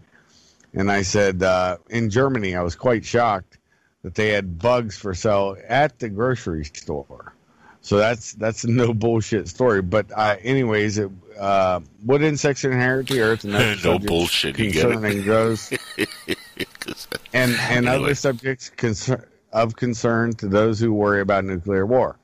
and 0.74 0.92
I 0.92 1.02
said 1.04 1.42
uh, 1.44 1.78
in 1.90 2.10
Germany 2.10 2.56
I 2.56 2.62
was 2.62 2.76
quite 2.76 3.04
shocked 3.06 3.58
that 4.04 4.16
they 4.16 4.30
had 4.30 4.60
bugs 4.60 4.98
for 4.98 5.14
sale 5.14 5.58
at 5.68 6.00
the 6.00 6.10
grocery 6.10 6.66
store. 6.66 7.34
So 7.82 7.98
that's 7.98 8.34
that's 8.34 8.66
a 8.66 8.70
no 8.70 8.94
bullshit 8.94 9.48
story. 9.48 9.82
But 9.82 10.08
uh, 10.16 10.36
anyways, 10.42 10.98
it, 10.98 11.10
uh, 11.40 11.80
what 12.04 12.22
insects 12.22 12.64
inherit 12.66 13.08
the 13.08 13.22
earth? 13.22 13.44
And 13.46 13.54
that's 13.56 13.84
No 13.84 13.98
bullshit, 14.00 14.60
you 14.60 14.72
get 14.72 14.86
it. 14.86 14.92
Concerning. 14.94 15.24
'Cause- 15.24 15.72
and 17.34 17.52
and 17.54 17.88
Anyway. 17.88 17.96
other 18.06 18.16
subjects 18.16 18.70
concern, 18.70 19.24
of 19.54 19.76
concern 19.76 20.34
to 20.34 20.48
those 20.48 20.80
who 20.80 20.94
worry 20.94 21.22
about 21.22 21.46
nuclear 21.46 21.86
war. 21.86 22.18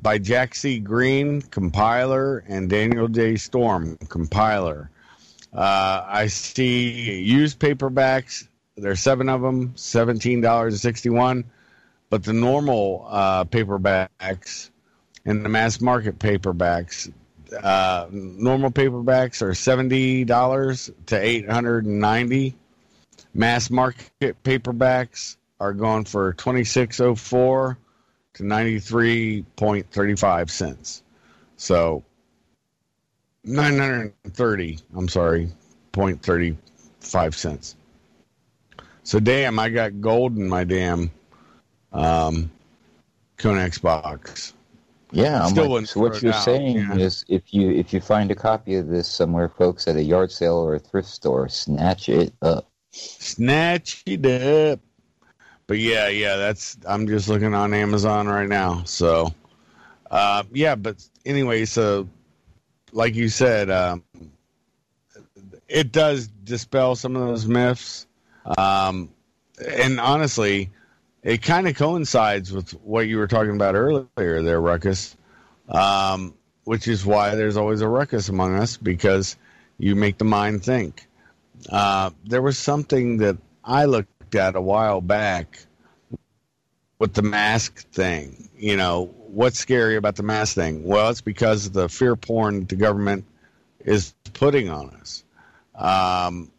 By 0.00 0.18
Jack 0.18 0.54
C. 0.54 0.78
Green, 0.78 1.42
compiler, 1.42 2.44
and 2.46 2.68
Daniel 2.68 3.08
J. 3.08 3.36
Storm, 3.36 3.96
compiler. 4.08 4.90
Uh, 5.52 6.04
I 6.06 6.26
see 6.28 7.20
used 7.20 7.58
paperbacks. 7.58 8.46
There's 8.76 9.00
seven 9.00 9.28
of 9.28 9.40
them, 9.40 9.72
seventeen 9.76 10.40
dollars 10.40 10.80
sixty 10.80 11.10
one. 11.10 11.44
But 12.10 12.24
the 12.24 12.32
normal 12.32 13.06
uh, 13.08 13.44
paperbacks 13.44 14.70
and 15.24 15.44
the 15.44 15.48
mass 15.48 15.80
market 15.80 16.18
paperbacks, 16.18 17.12
uh, 17.60 18.06
normal 18.10 18.70
paperbacks 18.70 19.42
are 19.42 19.54
seventy 19.54 20.24
dollars 20.24 20.90
to 21.06 21.18
eight 21.18 21.48
hundred 21.48 21.86
and 21.86 22.00
ninety 22.00 22.54
mass 23.32 23.70
market 23.70 24.42
paperbacks 24.42 25.36
are 25.60 25.72
going 25.72 26.04
for 26.04 26.32
2604 26.34 27.78
to 28.34 28.42
93.35 28.42 30.50
cents. 30.50 31.02
So 31.56 32.04
930 33.44 34.78
i'm 34.96 35.08
sorry 35.08 35.50
0.35 35.92 37.34
cents 37.34 37.76
so 39.04 39.20
damn 39.20 39.58
i 39.58 39.68
got 39.68 40.00
gold 40.00 40.36
in 40.36 40.48
my 40.48 40.64
damn 40.64 41.10
um 41.92 42.50
Conex 43.38 43.80
box 43.80 44.52
Yeah, 45.12 45.44
I'm 45.44 45.50
Still 45.50 45.68
like, 45.68 45.86
so 45.86 46.00
what 46.00 46.20
you're 46.22 46.32
down, 46.32 46.42
saying 46.42 46.76
yeah. 46.76 46.96
is 46.96 47.24
if 47.28 47.54
you 47.54 47.70
if 47.70 47.92
you 47.92 48.00
find 48.00 48.30
a 48.32 48.34
copy 48.34 48.74
of 48.74 48.88
this 48.88 49.06
somewhere, 49.08 49.48
folks, 49.48 49.86
at 49.86 49.94
a 49.94 50.02
yard 50.02 50.32
sale 50.32 50.56
or 50.56 50.74
a 50.74 50.78
thrift 50.80 51.08
store, 51.08 51.48
snatch 51.48 52.08
it 52.08 52.34
up. 52.42 52.68
snatch 52.90 54.02
it 54.06 54.26
up. 54.26 54.80
But 55.68 55.78
yeah, 55.78 56.08
yeah, 56.08 56.36
that's 56.36 56.76
I'm 56.84 57.06
just 57.06 57.28
looking 57.28 57.54
on 57.54 57.72
Amazon 57.74 58.26
right 58.26 58.48
now. 58.48 58.82
So 58.84 59.32
uh 60.10 60.42
yeah, 60.52 60.74
but 60.74 60.96
anyway, 61.24 61.64
so 61.64 62.08
like 62.92 63.14
you 63.14 63.28
said, 63.28 63.70
um 63.70 64.02
it 65.68 65.92
does 65.92 66.26
dispel 66.26 66.96
some 66.96 67.14
of 67.14 67.26
those 67.28 67.46
myths. 67.46 68.06
Um 68.44 69.10
and 69.58 70.00
honestly, 70.00 70.70
it 71.22 71.42
kind 71.42 71.68
of 71.68 71.76
coincides 71.76 72.52
with 72.52 72.70
what 72.82 73.06
you 73.08 73.18
were 73.18 73.28
talking 73.28 73.54
about 73.54 73.74
earlier 73.74 74.42
there, 74.42 74.60
Ruckus. 74.60 75.16
Um, 75.68 76.34
which 76.64 76.88
is 76.88 77.06
why 77.06 77.34
there's 77.34 77.56
always 77.56 77.80
a 77.80 77.88
ruckus 77.88 78.28
among 78.28 78.56
us 78.56 78.76
because 78.76 79.36
you 79.78 79.94
make 79.94 80.18
the 80.18 80.24
mind 80.24 80.64
think. 80.64 81.06
Uh, 81.68 82.10
there 82.24 82.42
was 82.42 82.58
something 82.58 83.18
that 83.18 83.36
I 83.64 83.84
looked 83.84 84.34
at 84.34 84.56
a 84.56 84.60
while 84.60 85.00
back 85.00 85.58
with 86.98 87.14
the 87.14 87.22
mask 87.22 87.88
thing. 87.90 88.50
You 88.56 88.76
know, 88.76 89.14
what's 89.26 89.58
scary 89.58 89.96
about 89.96 90.16
the 90.16 90.22
mask 90.22 90.54
thing? 90.54 90.84
Well, 90.84 91.10
it's 91.10 91.20
because 91.20 91.66
of 91.66 91.72
the 91.72 91.88
fear 91.88 92.16
porn 92.16 92.66
the 92.66 92.76
government 92.76 93.24
is 93.80 94.14
putting 94.32 94.70
on 94.70 94.90
us. 94.90 95.24
Um, 95.74 96.50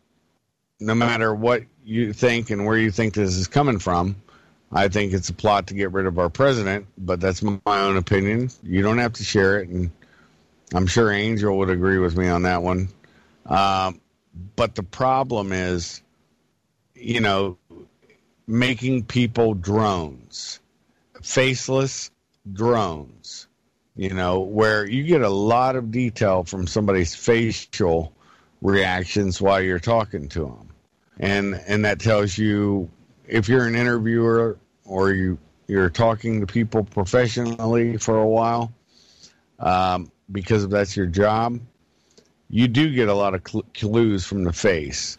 no 0.80 0.94
matter 0.94 1.34
what 1.34 1.64
you 1.86 2.14
think 2.14 2.50
and 2.50 2.66
where 2.66 2.78
you 2.78 2.92
think 2.92 3.14
this 3.14 3.36
is 3.36 3.48
coming 3.48 3.80
from, 3.80 4.16
I 4.72 4.88
think 4.88 5.14
it's 5.14 5.30
a 5.30 5.34
plot 5.34 5.68
to 5.68 5.74
get 5.74 5.92
rid 5.92 6.06
of 6.06 6.20
our 6.20 6.30
president, 6.30 6.88
but 6.98 7.22
that's 7.22 7.42
my 7.42 7.60
own 7.66 7.96
opinion. 7.96 8.50
You 8.64 8.82
don't 8.82 8.98
have 8.98 9.14
to 9.14 9.24
share 9.24 9.60
it, 9.60 9.70
and 9.70 9.92
I'm 10.74 10.88
sure 10.88 11.12
Angel 11.12 11.58
would 11.58 11.70
agree 11.70 12.00
with 12.00 12.18
me 12.18 12.28
on 12.28 12.42
that 12.44 12.64
one. 12.64 12.90
Um, 13.46 14.02
but 14.56 14.76
the 14.76 14.84
problem 14.84 15.52
is, 15.52 16.02
you 16.96 17.22
know, 17.22 17.58
making 18.48 19.06
people 19.06 19.54
drones, 19.54 20.60
faceless 21.22 22.12
drones, 22.52 23.48
you 23.96 24.10
know, 24.10 24.40
where 24.40 24.86
you 24.86 25.04
get 25.04 25.22
a 25.22 25.30
lot 25.30 25.76
of 25.76 25.92
detail 25.92 26.44
from 26.44 26.68
somebody's 26.68 27.16
facial 27.16 28.12
reactions 28.62 29.40
while 29.40 29.62
you're 29.62 29.80
talking 29.80 30.28
to 30.30 30.40
them. 30.42 30.65
And, 31.20 31.56
and 31.68 31.86
that 31.86 32.00
tells 32.00 32.38
you 32.38 32.90
if 33.28 33.48
you're 33.50 33.66
an 33.66 33.76
interviewer 33.76 34.58
or 34.86 35.12
you, 35.12 35.38
you're 35.68 35.90
talking 35.90 36.42
to 36.42 36.48
people 36.48 36.84
professionally 36.84 37.98
for 37.98 38.18
a 38.18 38.28
while, 38.28 38.74
um, 39.60 40.12
because 40.32 40.68
that's 40.68 40.96
your 40.96 41.06
job, 41.08 41.60
you 42.50 42.68
do 42.68 42.94
get 42.94 43.08
a 43.08 43.14
lot 43.14 43.34
of 43.34 43.42
cl- 43.48 43.66
clues 43.74 44.26
from 44.26 44.44
the 44.44 44.54
face. 44.54 45.18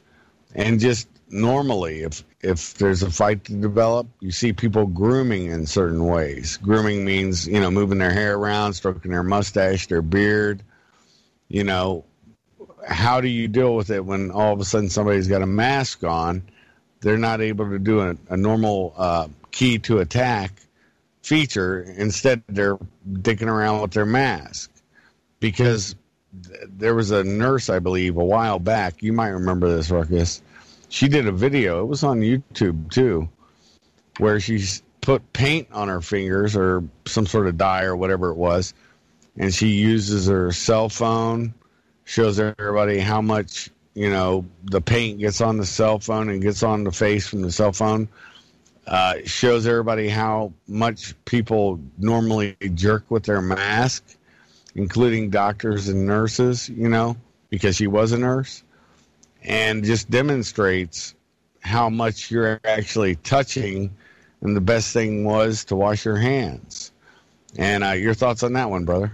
And 0.55 0.81
just 0.81 1.09
normally, 1.29 2.03
if 2.03 2.25
if 2.41 2.75
there's 2.75 3.03
a 3.03 3.11
fight 3.11 3.45
to 3.45 3.55
develop, 3.55 4.07
you 4.21 4.31
see 4.31 4.53
people 4.53 4.87
grooming 4.87 5.47
in 5.47 5.67
certain 5.67 6.05
ways. 6.07 6.57
Grooming 6.59 7.05
means 7.05 7.47
you 7.47 7.61
know 7.61 7.71
moving 7.71 7.99
their 7.99 8.13
hair 8.13 8.37
around, 8.37 8.75
stroking 8.75 9.11
their 9.11 9.23
mustache, 9.23 9.87
their 9.89 10.03
beard. 10.03 10.63
You 11.49 11.65
know, 11.65 12.05
how 12.87 13.21
do 13.21 13.29
you 13.29 13.49
deal 13.49 13.75
with 13.75 13.91
it 13.91 14.05
when 14.05 14.31
all 14.31 14.53
of 14.53 14.61
a 14.61 14.65
sudden 14.65 14.89
somebody's 14.89 15.29
got 15.29 15.43
a 15.43 15.47
mask 15.47 16.05
on 16.05 16.43
they're 17.01 17.19
not 17.19 17.41
able 17.41 17.71
to 17.71 17.79
do 17.79 18.01
a, 18.01 18.17
a 18.31 18.37
normal 18.37 18.95
uh, 18.97 19.29
key 19.51 19.79
to 19.79 19.99
attack 19.99 20.53
feature. 21.23 21.83
Instead, 21.83 22.43
they're 22.49 22.79
dicking 23.09 23.49
around 23.49 23.83
with 23.83 23.93
their 23.93 24.07
mask 24.07 24.71
because 25.41 25.95
th- 26.45 26.61
there 26.69 26.95
was 26.95 27.11
a 27.11 27.23
nurse, 27.25 27.69
I 27.69 27.79
believe, 27.79 28.17
a 28.17 28.25
while 28.25 28.59
back. 28.59 29.03
You 29.03 29.13
might 29.13 29.29
remember 29.29 29.75
this, 29.75 29.91
Ruckus. 29.91 30.43
She 30.89 31.09
did 31.09 31.27
a 31.27 31.33
video. 31.33 31.83
It 31.83 31.87
was 31.87 32.03
on 32.03 32.21
YouTube 32.21 32.91
too, 32.91 33.29
where 34.19 34.41
she's 34.41 34.83
put 35.01 35.33
paint 35.33 35.69
on 35.73 35.89
her 35.89 36.01
fingers 36.01 36.57
or 36.57 36.83
some 37.07 37.27
sort 37.27 37.47
of 37.47 37.57
dye 37.57 37.85
or 37.85 37.97
whatever 37.97 38.31
it 38.31 38.37
was, 38.37 38.75
and 39.37 39.55
she 39.55 39.69
uses 39.69 40.27
her 40.27 40.51
cell 40.53 40.89
phone, 40.89 41.55
shows 42.07 42.39
everybody 42.39 42.99
how 42.99 43.21
much 43.21 43.69
you 43.93 44.09
know 44.09 44.47
the 44.65 44.81
paint 44.81 45.19
gets 45.19 45.43
on 45.43 45.59
the 45.59 45.67
cell 45.67 45.99
phone 45.99 46.31
and 46.31 46.41
gets 46.41 46.63
on 46.63 46.85
the 46.85 46.93
face 46.93 47.27
from 47.27 47.43
the 47.43 47.53
cell 47.53 47.73
phone. 47.73 48.09
Uh, 48.87 49.17
shows 49.25 49.67
everybody 49.67 50.09
how 50.09 50.53
much 50.69 51.13
people 51.25 51.81
normally 51.99 52.57
jerk 52.75 53.05
with 53.11 53.25
their 53.25 53.43
mask, 53.43 54.05
including 54.77 55.29
doctors 55.29 55.89
and 55.89 56.07
nurses. 56.07 56.69
You 56.69 56.89
know, 56.89 57.17
because 57.51 57.77
she 57.77 57.89
was 57.89 58.13
a 58.13 58.19
nurse, 58.19 58.63
and 59.43 59.85
just 59.85 60.09
demonstrates 60.09 61.15
how 61.61 61.91
much 61.91 62.31
you're 62.31 62.61
actually 62.65 63.17
touching. 63.17 63.95
And 64.41 64.55
the 64.55 64.61
best 64.61 64.93
thing 64.93 65.25
was 65.25 65.65
to 65.67 65.77
wash 65.77 66.05
your 66.05 66.17
hands. 66.17 66.93
And 67.59 67.83
uh, 67.83 67.93
your 67.93 68.15
thoughts 68.15 68.43
on 68.43 68.53
that 68.53 68.71
one, 68.71 68.85
brother? 68.85 69.13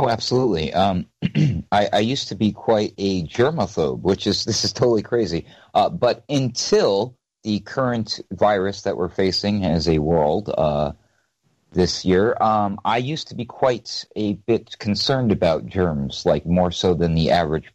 Oh, 0.00 0.08
absolutely. 0.08 0.72
Um, 0.72 1.06
I, 1.72 1.90
I, 1.92 1.98
used 1.98 2.28
to 2.28 2.34
be 2.34 2.52
quite 2.52 2.94
a 2.96 3.24
germaphobe, 3.24 4.00
which 4.00 4.26
is 4.26 4.44
this 4.46 4.64
is 4.64 4.72
totally 4.72 5.02
crazy. 5.02 5.46
Uh, 5.74 5.90
but 5.90 6.24
until 6.30 7.18
the 7.44 7.60
current 7.60 8.18
virus 8.30 8.82
that 8.82 8.96
we're 8.96 9.10
facing 9.10 9.66
as 9.66 9.88
a 9.88 9.98
world 9.98 10.54
uh, 10.56 10.92
this 11.72 12.06
year, 12.06 12.34
um, 12.40 12.80
I 12.82 12.96
used 12.96 13.28
to 13.28 13.34
be 13.34 13.44
quite 13.44 14.06
a 14.16 14.34
bit 14.34 14.78
concerned 14.78 15.32
about 15.32 15.66
germs, 15.66 16.24
like 16.24 16.46
more 16.46 16.72
so 16.72 16.94
than 16.94 17.14
the 17.14 17.30
average 17.30 17.70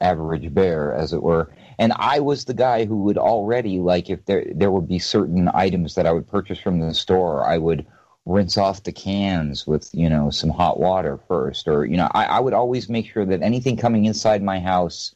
average 0.00 0.52
bear, 0.52 0.92
as 0.92 1.12
it 1.12 1.22
were. 1.22 1.54
And 1.78 1.92
I 1.94 2.18
was 2.18 2.44
the 2.44 2.54
guy 2.54 2.86
who 2.86 3.04
would 3.04 3.18
already 3.18 3.78
like 3.78 4.10
if 4.10 4.24
there 4.24 4.44
there 4.52 4.72
would 4.72 4.88
be 4.88 4.98
certain 4.98 5.48
items 5.54 5.94
that 5.94 6.06
I 6.06 6.12
would 6.12 6.26
purchase 6.26 6.58
from 6.58 6.80
the 6.80 6.92
store, 6.92 7.46
I 7.46 7.58
would 7.58 7.86
rinse 8.28 8.58
off 8.58 8.82
the 8.82 8.92
cans 8.92 9.66
with 9.66 9.88
you 9.94 10.08
know 10.08 10.28
some 10.28 10.50
hot 10.50 10.78
water 10.78 11.18
first 11.28 11.66
or 11.66 11.86
you 11.86 11.96
know 11.96 12.08
I, 12.12 12.26
I, 12.26 12.40
would 12.40 12.52
always 12.52 12.88
make 12.88 13.10
sure 13.10 13.24
that 13.24 13.42
anything 13.42 13.78
coming 13.78 14.04
inside 14.04 14.42
my 14.42 14.60
house 14.60 15.14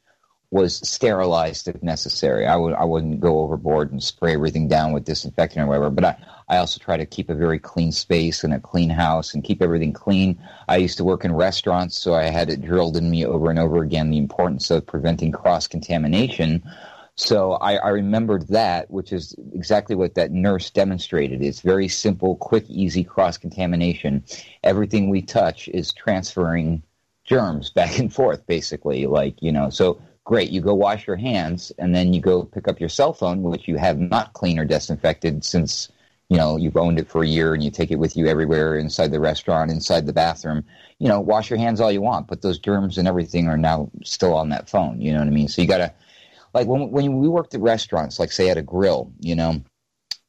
was 0.50 0.76
sterilized 0.86 1.68
if 1.68 1.82
necessary. 1.82 2.46
I 2.46 2.56
would 2.56 2.72
i 2.72 2.84
wouldn't 2.84 3.20
go 3.20 3.40
overboard 3.40 3.92
and 3.92 4.02
spray 4.02 4.32
everything 4.32 4.66
down 4.66 4.92
with 4.92 5.04
disinfectant 5.04 5.62
or 5.62 5.66
whatever 5.66 5.90
but 5.90 6.04
i 6.06 6.16
i 6.48 6.56
also 6.56 6.80
try 6.80 6.96
to 6.96 7.04
keep 7.04 7.28
a 7.28 7.34
very 7.34 7.58
clean 7.58 7.92
space 7.92 8.44
and 8.44 8.54
a 8.54 8.60
clean 8.60 8.88
house 8.88 9.34
and 9.34 9.44
keep 9.44 9.60
everything 9.60 9.92
clean. 9.92 10.38
I 10.68 10.76
used 10.76 10.96
to 10.96 11.04
work 11.04 11.26
in 11.26 11.34
restaurants 11.34 11.98
so 11.98 12.14
i 12.14 12.24
had 12.24 12.48
it 12.48 12.62
drilled 12.62 12.96
in 12.96 13.10
me 13.10 13.26
over 13.26 13.50
and 13.50 13.58
over 13.58 13.82
again 13.82 14.10
the 14.10 14.16
importance 14.16 14.70
of 14.70 14.86
preventing 14.86 15.32
cross 15.32 15.66
contamination 15.66 16.62
so 17.16 17.52
I, 17.52 17.76
I, 17.76 17.88
remembered 17.90 18.48
that, 18.48 18.90
which 18.90 19.12
is 19.12 19.34
exactly 19.54 19.94
what 19.94 20.14
that 20.14 20.32
nurse 20.32 20.70
demonstrated. 20.70 21.42
It's 21.42 21.60
very 21.60 21.86
simple, 21.88 22.36
quick, 22.36 22.64
easy 22.68 23.04
cross 23.04 23.36
contamination. 23.36 24.24
Everything 24.64 25.10
we 25.10 25.20
touch 25.20 25.68
is 25.68 25.92
transferring 25.92 26.82
germs 27.24 27.70
back 27.74 27.98
and 27.98 28.12
forth, 28.12 28.46
basically. 28.46 29.06
Like, 29.06 29.42
you 29.42 29.52
know, 29.52 29.68
so 29.68 30.00
great, 30.24 30.50
you 30.50 30.62
go 30.62 30.74
wash 30.74 31.06
your 31.06 31.16
hands 31.16 31.70
and 31.78 31.94
then 31.94 32.14
you 32.14 32.20
go 32.20 32.44
pick 32.44 32.66
up 32.66 32.80
your 32.80 32.88
cell 32.88 33.12
phone, 33.12 33.42
which 33.42 33.68
you 33.68 33.76
have 33.76 33.98
not 33.98 34.32
cleaned 34.32 34.58
or 34.58 34.64
disinfected 34.64 35.44
since, 35.44 35.90
you 36.30 36.38
know, 36.38 36.56
you've 36.56 36.78
owned 36.78 36.98
it 36.98 37.08
for 37.08 37.22
a 37.22 37.28
year 37.28 37.52
and 37.52 37.62
you 37.62 37.70
take 37.70 37.90
it 37.90 37.98
with 37.98 38.16
you 38.16 38.26
everywhere 38.26 38.76
inside 38.78 39.12
the 39.12 39.20
restaurant, 39.20 39.70
inside 39.70 40.06
the 40.06 40.14
bathroom. 40.14 40.64
You 40.98 41.08
know, 41.08 41.20
wash 41.20 41.50
your 41.50 41.58
hands 41.58 41.78
all 41.78 41.92
you 41.92 42.00
want, 42.00 42.26
but 42.26 42.40
those 42.40 42.58
germs 42.58 42.96
and 42.96 43.06
everything 43.06 43.48
are 43.48 43.58
now 43.58 43.90
still 44.02 44.32
on 44.32 44.48
that 44.48 44.70
phone. 44.70 44.98
You 44.98 45.12
know 45.12 45.18
what 45.18 45.28
I 45.28 45.32
mean? 45.32 45.48
So 45.48 45.60
you 45.60 45.68
got 45.68 45.78
to 45.78 45.92
like 46.54 46.66
when 46.66 46.90
when 46.90 47.18
we 47.18 47.28
worked 47.28 47.54
at 47.54 47.60
restaurants, 47.60 48.18
like 48.18 48.32
say 48.32 48.50
at 48.50 48.58
a 48.58 48.62
grill, 48.62 49.12
you 49.20 49.34
know, 49.34 49.62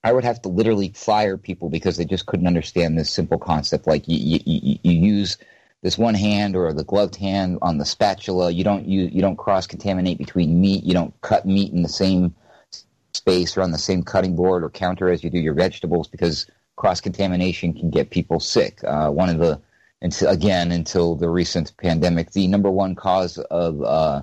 I 0.04 0.12
would 0.12 0.24
have 0.24 0.42
to 0.44 0.50
literally 0.50 0.92
fire 0.96 1.38
people 1.38 1.70
because 1.70 1.98
they 1.98 2.06
just 2.06 2.26
couldn't 2.26 2.48
understand 2.48 2.98
this 2.98 3.10
simple 3.10 3.38
concept. 3.38 3.88
Like 3.88 4.08
you 4.08 4.40
you, 4.46 4.80
you, 4.84 4.92
use 4.92 5.38
this 5.82 5.98
one 5.98 6.16
hand 6.16 6.56
or 6.56 6.74
the 6.74 6.84
gloved 6.84 7.16
hand 7.16 7.60
on 7.62 7.78
the 7.78 7.86
spatula. 7.86 8.52
You 8.52 8.64
don't 8.64 8.86
you 8.86 9.04
you 9.04 9.22
don't 9.22 9.38
cross 9.38 9.68
contaminate 9.68 10.18
between 10.18 10.60
meat. 10.60 10.84
You 10.84 10.94
don't 10.94 11.20
cut 11.22 11.46
meat 11.46 11.74
in 11.74 11.84
the 11.84 11.90
same 11.90 12.36
space 13.14 13.56
or 13.56 13.62
on 13.62 13.72
the 13.72 13.78
same 13.78 14.04
cutting 14.04 14.36
board 14.36 14.64
or 14.64 14.70
counter 14.70 15.10
as 15.10 15.24
you 15.24 15.30
do 15.30 15.40
your 15.40 15.54
vegetables 15.54 16.08
because 16.08 16.48
cross 16.76 17.00
contamination 17.00 17.74
can 17.74 17.90
get 17.90 18.10
people 18.10 18.40
sick. 18.40 18.84
Uh, 18.84 19.10
one 19.10 19.30
of 19.30 19.40
the 19.40 19.62
until 20.02 20.30
again 20.30 20.72
until 20.72 21.16
the 21.16 21.30
recent 21.30 21.76
pandemic, 21.78 22.32
the 22.32 22.48
number 22.48 22.70
one 22.70 22.96
cause 22.96 23.38
of 23.38 23.82
uh, 23.82 24.22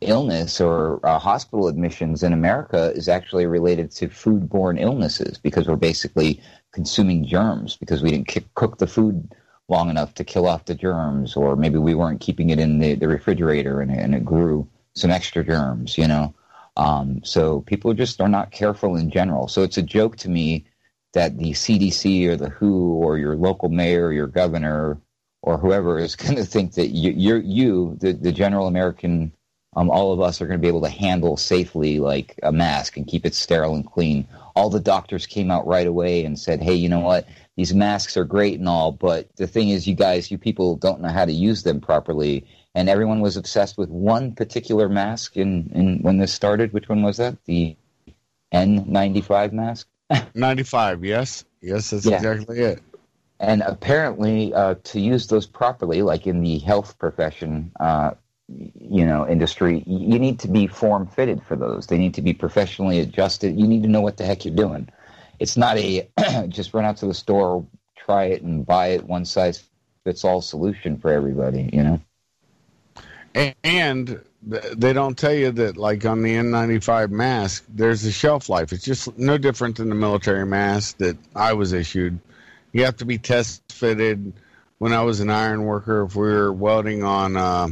illness 0.00 0.60
or 0.60 1.04
uh, 1.06 1.18
hospital 1.18 1.68
admissions 1.68 2.22
in 2.22 2.32
America 2.32 2.92
is 2.94 3.08
actually 3.08 3.46
related 3.46 3.90
to 3.90 4.08
foodborne 4.08 4.80
illnesses 4.80 5.38
because 5.38 5.68
we're 5.68 5.76
basically 5.76 6.40
consuming 6.72 7.26
germs 7.26 7.76
because 7.76 8.02
we 8.02 8.10
didn't 8.10 8.28
k- 8.28 8.44
cook 8.54 8.78
the 8.78 8.86
food 8.86 9.34
long 9.68 9.88
enough 9.88 10.14
to 10.14 10.24
kill 10.24 10.46
off 10.46 10.64
the 10.64 10.74
germs, 10.74 11.36
or 11.36 11.54
maybe 11.54 11.78
we 11.78 11.94
weren't 11.94 12.20
keeping 12.20 12.50
it 12.50 12.58
in 12.58 12.78
the, 12.78 12.94
the 12.94 13.08
refrigerator 13.08 13.80
and, 13.80 13.90
and 13.90 14.14
it 14.14 14.24
grew 14.24 14.68
some 14.94 15.10
extra 15.10 15.44
germs, 15.44 15.96
you 15.96 16.08
know. 16.08 16.34
Um, 16.76 17.20
so 17.24 17.60
people 17.62 17.92
just 17.94 18.20
are 18.20 18.28
not 18.28 18.50
careful 18.50 18.96
in 18.96 19.10
general. 19.10 19.48
So 19.48 19.62
it's 19.62 19.78
a 19.78 19.82
joke 19.82 20.16
to 20.18 20.28
me 20.28 20.66
that 21.12 21.38
the 21.38 21.52
CDC 21.52 22.26
or 22.28 22.36
the 22.36 22.50
WHO 22.50 22.94
or 22.94 23.18
your 23.18 23.36
local 23.36 23.68
mayor 23.68 24.06
or 24.06 24.12
your 24.12 24.26
governor 24.26 25.00
or 25.42 25.58
whoever 25.58 25.98
is 25.98 26.16
going 26.22 26.36
to 26.36 26.44
think 26.44 26.74
that 26.74 26.88
you, 26.88 27.36
you, 27.36 27.96
the, 28.00 28.12
the 28.12 28.32
general 28.32 28.66
American 28.66 29.32
um, 29.76 29.90
all 29.90 30.12
of 30.12 30.20
us 30.20 30.40
are 30.40 30.46
going 30.46 30.58
to 30.58 30.62
be 30.62 30.68
able 30.68 30.82
to 30.82 30.88
handle 30.88 31.36
safely 31.36 32.00
like 32.00 32.38
a 32.42 32.50
mask 32.50 32.96
and 32.96 33.06
keep 33.06 33.24
it 33.24 33.34
sterile 33.34 33.74
and 33.74 33.86
clean. 33.86 34.26
All 34.56 34.68
the 34.68 34.80
doctors 34.80 35.26
came 35.26 35.50
out 35.50 35.66
right 35.66 35.86
away 35.86 36.24
and 36.24 36.38
said, 36.38 36.60
"Hey, 36.60 36.74
you 36.74 36.88
know 36.88 37.00
what? 37.00 37.28
These 37.56 37.74
masks 37.74 38.16
are 38.16 38.24
great 38.24 38.58
and 38.58 38.68
all, 38.68 38.90
but 38.90 39.28
the 39.36 39.46
thing 39.46 39.68
is, 39.68 39.86
you 39.86 39.94
guys, 39.94 40.30
you 40.30 40.38
people 40.38 40.76
don't 40.76 41.00
know 41.00 41.08
how 41.08 41.24
to 41.24 41.32
use 41.32 41.62
them 41.62 41.80
properly." 41.80 42.44
And 42.74 42.88
everyone 42.88 43.20
was 43.20 43.36
obsessed 43.36 43.78
with 43.78 43.88
one 43.88 44.32
particular 44.34 44.88
mask. 44.88 45.36
In, 45.36 45.70
in 45.72 45.98
when 46.02 46.18
this 46.18 46.32
started, 46.32 46.72
which 46.72 46.88
one 46.88 47.02
was 47.02 47.16
that? 47.18 47.36
The 47.44 47.76
N95 48.52 49.52
mask. 49.52 49.88
95. 50.34 51.04
Yes, 51.04 51.44
yes, 51.60 51.90
that's 51.90 52.06
yeah. 52.06 52.16
exactly 52.16 52.60
it. 52.60 52.82
And 53.38 53.62
apparently, 53.62 54.52
uh, 54.52 54.74
to 54.84 55.00
use 55.00 55.28
those 55.28 55.46
properly, 55.46 56.02
like 56.02 56.26
in 56.26 56.42
the 56.42 56.58
health 56.58 56.98
profession, 56.98 57.72
uh, 57.80 58.12
you 58.50 59.06
know 59.06 59.28
industry 59.28 59.84
you 59.86 60.18
need 60.18 60.38
to 60.40 60.48
be 60.48 60.66
form 60.66 61.06
fitted 61.06 61.42
for 61.42 61.56
those. 61.56 61.86
They 61.86 61.98
need 61.98 62.14
to 62.14 62.22
be 62.22 62.32
professionally 62.32 63.00
adjusted. 63.00 63.58
You 63.58 63.66
need 63.66 63.82
to 63.82 63.88
know 63.88 64.00
what 64.00 64.16
the 64.16 64.24
heck 64.24 64.44
you're 64.44 64.54
doing. 64.54 64.88
It's 65.38 65.56
not 65.56 65.78
a 65.78 66.08
just 66.48 66.74
run 66.74 66.84
out 66.84 66.96
to 66.98 67.06
the 67.06 67.14
store 67.14 67.66
try 67.96 68.24
it 68.24 68.42
and 68.42 68.66
buy 68.66 68.88
it 68.88 69.04
one 69.04 69.24
size 69.24 69.62
fits 70.04 70.24
all 70.24 70.40
solution 70.40 70.96
for 70.96 71.12
everybody 71.12 71.70
you 71.72 71.82
know? 71.82 72.00
And 73.62 74.20
they 74.42 74.92
don't 74.92 75.16
tell 75.16 75.34
you 75.34 75.52
that 75.52 75.76
like 75.76 76.04
on 76.04 76.22
the 76.22 76.34
n95 76.34 77.10
mask 77.10 77.64
there's 77.68 78.04
a 78.04 78.10
shelf 78.10 78.48
life. 78.48 78.72
It's 78.72 78.84
just 78.84 79.16
no 79.18 79.38
different 79.38 79.76
than 79.76 79.88
the 79.88 79.94
military 79.94 80.46
mask 80.46 80.96
that 80.98 81.16
i 81.36 81.52
was 81.52 81.72
issued. 81.72 82.18
You 82.72 82.84
have 82.84 82.96
to 82.98 83.04
be 83.04 83.18
test 83.18 83.62
fitted 83.70 84.32
when 84.78 84.92
i 84.92 85.02
was 85.02 85.20
an 85.20 85.30
iron 85.30 85.64
worker 85.64 86.02
if 86.02 86.16
we 86.16 86.22
were 86.22 86.52
welding 86.52 87.04
on 87.04 87.36
uh, 87.36 87.68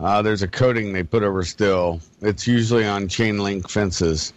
uh, 0.00 0.22
there's 0.22 0.42
a 0.42 0.48
coating 0.48 0.92
they 0.92 1.02
put 1.02 1.22
over 1.22 1.44
steel. 1.44 2.00
It's 2.22 2.46
usually 2.46 2.86
on 2.86 3.08
chain 3.08 3.38
link 3.38 3.68
fences. 3.68 4.32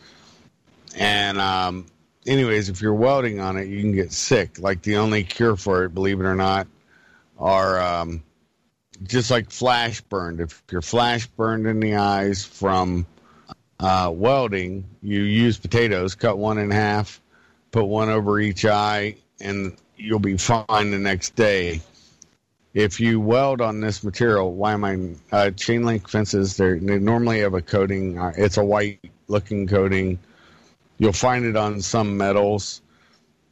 And, 0.98 1.40
um, 1.40 1.86
anyways, 2.28 2.68
if 2.68 2.82
you're 2.82 2.94
welding 2.94 3.40
on 3.40 3.56
it, 3.58 3.68
you 3.68 3.82
can 3.82 3.94
get 3.94 4.12
sick. 4.12 4.60
Like 4.60 4.82
the 4.82 4.98
only 4.98 5.24
cure 5.24 5.56
for 5.56 5.86
it, 5.86 5.94
believe 5.94 6.20
it 6.20 6.26
or 6.26 6.36
not, 6.36 6.68
are 7.40 7.82
um, 7.82 8.22
just 9.04 9.32
like 9.32 9.50
flash 9.50 10.02
burned. 10.02 10.42
If 10.42 10.62
you're 10.70 10.82
flash 10.82 11.28
burned 11.28 11.66
in 11.66 11.80
the 11.80 11.96
eyes 11.96 12.44
from 12.44 13.06
uh, 13.80 14.12
welding, 14.14 14.84
you 15.02 15.22
use 15.22 15.58
potatoes, 15.58 16.14
cut 16.14 16.38
one 16.38 16.58
in 16.58 16.72
half, 16.72 17.22
put 17.72 17.86
one 17.86 18.10
over 18.10 18.38
each 18.38 18.66
eye, 18.66 19.16
and 19.40 19.78
you'll 19.96 20.20
be 20.20 20.36
fine 20.38 20.92
the 20.92 21.00
next 21.00 21.36
day 21.36 21.82
if 22.74 23.00
you 23.00 23.20
weld 23.20 23.62
on 23.62 23.80
this 23.80 24.04
material, 24.04 24.54
why 24.54 24.74
am 24.74 24.84
I 24.84 24.98
uh, 25.32 25.52
chain 25.52 25.84
link 25.84 26.10
fences? 26.10 26.58
They 26.58 26.80
normally 26.80 27.40
have 27.42 27.54
a 27.54 27.62
coating. 27.62 28.18
Uh, 28.18 28.34
it's 28.36 28.58
a 28.58 28.64
white 28.66 29.00
looking 29.28 29.68
coating. 29.68 30.20
You'll 30.98 31.14
find 31.14 31.46
it 31.46 31.56
on 31.56 31.82
some 31.82 32.18
metals. 32.18 32.82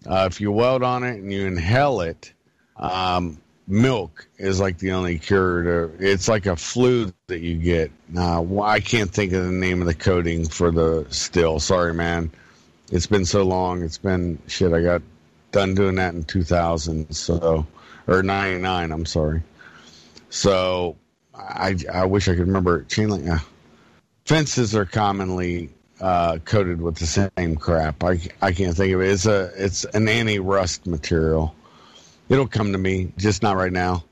Uh, 0.07 0.27
if 0.29 0.41
you 0.41 0.51
weld 0.51 0.81
on 0.81 1.03
it 1.03 1.17
and 1.17 1.31
you 1.31 1.45
inhale 1.45 2.01
it, 2.01 2.33
um, 2.77 3.37
milk 3.67 4.27
is 4.39 4.59
like 4.59 4.79
the 4.79 4.91
only 4.91 5.19
cure 5.19 5.63
to. 5.63 5.91
It's 5.99 6.27
like 6.27 6.47
a 6.47 6.55
flu 6.55 7.13
that 7.27 7.41
you 7.41 7.57
get. 7.57 7.91
I 8.17 8.79
can't 8.79 9.11
think 9.11 9.33
of 9.33 9.45
the 9.45 9.51
name 9.51 9.81
of 9.81 9.87
the 9.87 9.93
coating 9.93 10.47
for 10.47 10.71
the 10.71 11.05
still. 11.09 11.59
Sorry, 11.59 11.93
man. 11.93 12.31
It's 12.91 13.05
been 13.05 13.25
so 13.25 13.43
long. 13.43 13.83
It's 13.83 13.99
been 13.99 14.39
shit. 14.47 14.73
I 14.73 14.81
got 14.81 15.03
done 15.51 15.75
doing 15.75 15.95
that 15.95 16.15
in 16.15 16.23
2000, 16.23 17.13
so 17.13 17.67
or 18.07 18.23
99. 18.23 18.91
I'm 18.91 19.05
sorry. 19.05 19.41
So 20.29 20.97
I 21.33 21.75
I 21.91 22.05
wish 22.05 22.27
I 22.27 22.31
could 22.33 22.47
remember 22.47 22.83
chain 22.83 23.09
link. 23.09 23.27
Uh, 23.27 23.39
fences 24.25 24.75
are 24.75 24.85
commonly 24.85 25.69
uh, 25.99 26.37
coated 26.45 26.81
with 26.81 26.95
the 26.95 27.05
same 27.05 27.55
crap. 27.57 28.03
I, 28.03 28.19
I 28.41 28.51
can't 28.51 28.75
think 28.75 28.93
of 28.93 29.01
it. 29.01 29.09
It's 29.09 29.25
a 29.25 29.51
it's 29.55 29.85
an 29.85 30.07
anti 30.07 30.39
rust 30.39 30.87
material. 30.87 31.53
It'll 32.29 32.47
come 32.47 32.71
to 32.71 32.77
me, 32.77 33.11
just 33.17 33.43
not 33.43 33.57
right 33.57 33.71
now. 33.71 34.03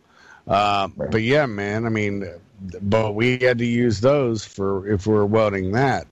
Uh, 0.48 0.90
Right. 0.96 1.12
But 1.12 1.22
yeah, 1.22 1.46
man. 1.46 1.86
I 1.86 1.90
mean, 1.90 2.28
but 2.82 3.14
we 3.16 3.38
had 3.40 3.60
to 3.60 3.66
use 3.66 4.02
those 4.02 4.44
for 4.44 4.88
if 4.88 5.08
we 5.08 5.14
were 5.14 5.26
welding 5.26 5.72
that. 5.74 6.08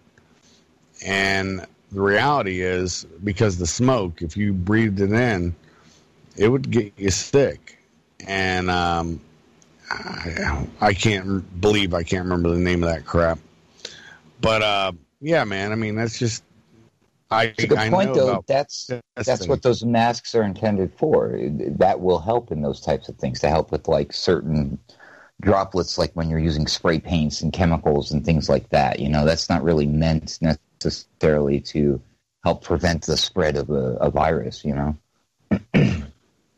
And 1.06 1.66
the 1.92 2.02
reality 2.02 2.62
is, 2.62 3.06
because 3.24 3.58
the 3.58 3.68
smoke, 3.68 4.22
if 4.22 4.38
you 4.38 4.54
breathed 4.54 5.00
it 5.02 5.12
in, 5.12 5.56
it 6.38 6.47
would 6.47 6.69
get 6.69 6.93
you 6.97 7.10
sick. 7.10 7.78
And 8.26 8.69
um, 8.69 9.19
I, 9.89 10.67
I 10.80 10.93
can't 10.93 11.60
believe 11.62 11.93
I 11.93 12.04
can't 12.04 12.23
remember 12.23 12.50
the 12.50 12.60
name 12.60 12.84
of 12.84 12.89
that 12.89 13.06
crap. 13.06 13.39
But 14.39 14.62
uh, 14.62 14.91
yeah, 15.19 15.43
man. 15.43 15.71
I 15.71 15.76
mean, 15.76 15.95
that's 15.95 16.19
just. 16.19 16.43
I, 17.30 17.45
It's 17.45 17.63
a 17.65 17.67
good 17.67 17.78
I 17.78 17.89
point, 17.89 18.13
though. 18.13 18.43
That's 18.47 18.89
that's 19.15 19.47
what 19.47 19.62
those 19.62 19.84
masks 19.84 20.34
are 20.34 20.43
intended 20.43 20.93
for. 20.93 21.38
That 21.78 22.00
will 22.00 22.19
help 22.19 22.52
in 22.52 22.62
those 22.62 22.80
types 22.80 23.10
of 23.10 23.17
things 23.17 23.41
to 23.41 23.50
help 23.50 23.71
with 23.71 23.88
like 23.89 24.13
certain 24.13 24.80
droplets, 25.41 25.97
like 25.97 26.13
when 26.13 26.30
you're 26.30 26.39
using 26.39 26.67
spray 26.67 27.00
paints 27.00 27.41
and 27.41 27.52
chemicals 27.52 28.12
and 28.12 28.26
things 28.26 28.47
like 28.47 28.69
that. 28.69 29.00
You 29.00 29.10
know, 29.10 29.26
that's 29.26 29.50
not 29.50 29.63
really 29.63 29.88
meant 29.88 30.39
necessarily 30.41 31.60
to 31.62 32.02
help 32.45 32.63
prevent 32.63 33.06
the 33.06 33.17
spread 33.17 33.58
of 33.58 33.69
a, 33.69 33.95
a 33.95 34.10
virus. 34.10 34.63
You 34.63 34.76
know, 34.76 34.97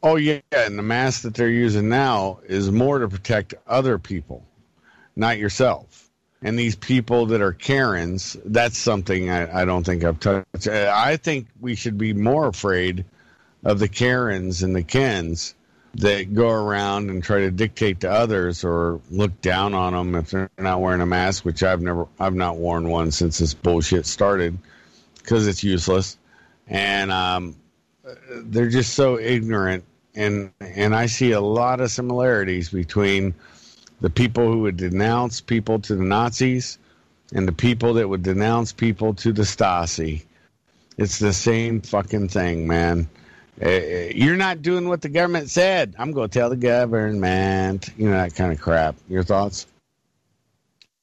Oh 0.01 0.15
yeah, 0.15 0.39
and 0.51 0.77
the 0.77 0.83
mask 0.83 1.23
that 1.23 1.33
they're 1.33 1.49
using 1.49 1.89
now 1.89 2.39
is 2.45 2.71
more 2.71 2.99
to 2.99 3.09
protect 3.09 3.53
other 3.67 3.97
people, 3.97 4.45
not 5.15 5.37
yourself. 5.37 6.09
And 6.41 6.57
these 6.57 6.77
people 6.77 7.25
that 7.27 7.41
are 7.41 7.51
Karens, 7.51 8.37
that's 8.45 8.77
something 8.77 9.29
I, 9.29 9.63
I 9.63 9.65
don't 9.65 9.85
think 9.85 10.05
I've 10.05 10.19
touched. 10.21 10.67
Uh, 10.67 10.93
I 10.95 11.17
think 11.17 11.47
we 11.59 11.75
should 11.75 11.97
be 11.97 12.13
more 12.13 12.47
afraid 12.47 13.03
of 13.65 13.79
the 13.79 13.89
Karens 13.89 14.63
and 14.63 14.73
the 14.73 14.83
Kens 14.83 15.53
that 15.95 16.33
go 16.33 16.49
around 16.49 17.09
and 17.09 17.21
try 17.21 17.39
to 17.39 17.51
dictate 17.51 18.01
to 18.01 18.09
others 18.09 18.63
or 18.63 19.01
look 19.11 19.41
down 19.41 19.73
on 19.73 19.91
them 19.91 20.15
if 20.15 20.31
they're 20.31 20.49
not 20.57 20.79
wearing 20.79 21.01
a 21.01 21.05
mask, 21.05 21.43
which 21.43 21.61
I've 21.61 21.81
never, 21.81 22.07
I've 22.17 22.35
not 22.35 22.55
worn 22.55 22.87
one 22.87 23.11
since 23.11 23.39
this 23.39 23.53
bullshit 23.53 24.05
started 24.05 24.57
because 25.17 25.45
it's 25.45 25.63
useless. 25.63 26.17
And 26.67 27.11
um, 27.11 27.55
they're 28.29 28.69
just 28.69 28.93
so 28.93 29.19
ignorant 29.19 29.83
and 30.19 30.51
and 30.59 30.95
I 30.95 31.05
see 31.05 31.31
a 31.31 31.41
lot 31.41 31.79
of 31.79 31.91
similarities 31.91 32.69
between 32.69 33.33
the 34.01 34.09
people 34.09 34.51
who 34.51 34.59
would 34.59 34.77
denounce 34.77 35.41
people 35.41 35.79
to 35.79 35.95
the 35.95 36.03
Nazis 36.03 36.77
and 37.33 37.47
the 37.47 37.53
people 37.53 37.93
that 37.95 38.09
would 38.09 38.23
denounce 38.23 38.73
people 38.73 39.13
to 39.15 39.31
the 39.31 39.43
Stasi. 39.43 40.23
It's 40.97 41.19
the 41.19 41.33
same 41.33 41.81
fucking 41.81 42.27
thing, 42.27 42.67
man. 42.67 43.07
Uh, 43.61 43.69
you're 44.13 44.35
not 44.35 44.61
doing 44.61 44.87
what 44.87 45.01
the 45.01 45.09
government 45.09 45.49
said. 45.49 45.95
I'm 45.97 46.11
going 46.11 46.29
to 46.29 46.39
tell 46.39 46.49
the 46.49 46.55
government. 46.55 47.89
You 47.97 48.09
know 48.09 48.17
that 48.17 48.35
kind 48.35 48.51
of 48.51 48.59
crap. 48.59 48.95
Your 49.07 49.23
thoughts? 49.23 49.67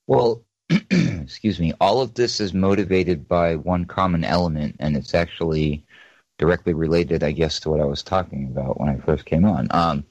well. 0.07 0.43
excuse 0.91 1.61
me. 1.61 1.73
All 1.81 2.01
of 2.01 2.15
this 2.15 2.41
is 2.41 2.53
motivated 2.53 3.29
by 3.29 3.55
one 3.55 3.85
common 3.85 4.25
element, 4.25 4.75
and 4.81 4.97
it's 4.97 5.15
actually 5.15 5.85
directly 6.39 6.75
related, 6.75 7.23
I 7.23 7.33
guess, 7.33 7.61
to 7.61 7.71
what 7.71 7.81
I 7.81 7.85
was 7.85 8.03
talking 8.03 8.47
about 8.47 8.79
when 8.79 8.89
I 8.89 8.97
first 8.99 9.25
came 9.25 9.45
on. 9.45 9.69
Um, 9.71 10.05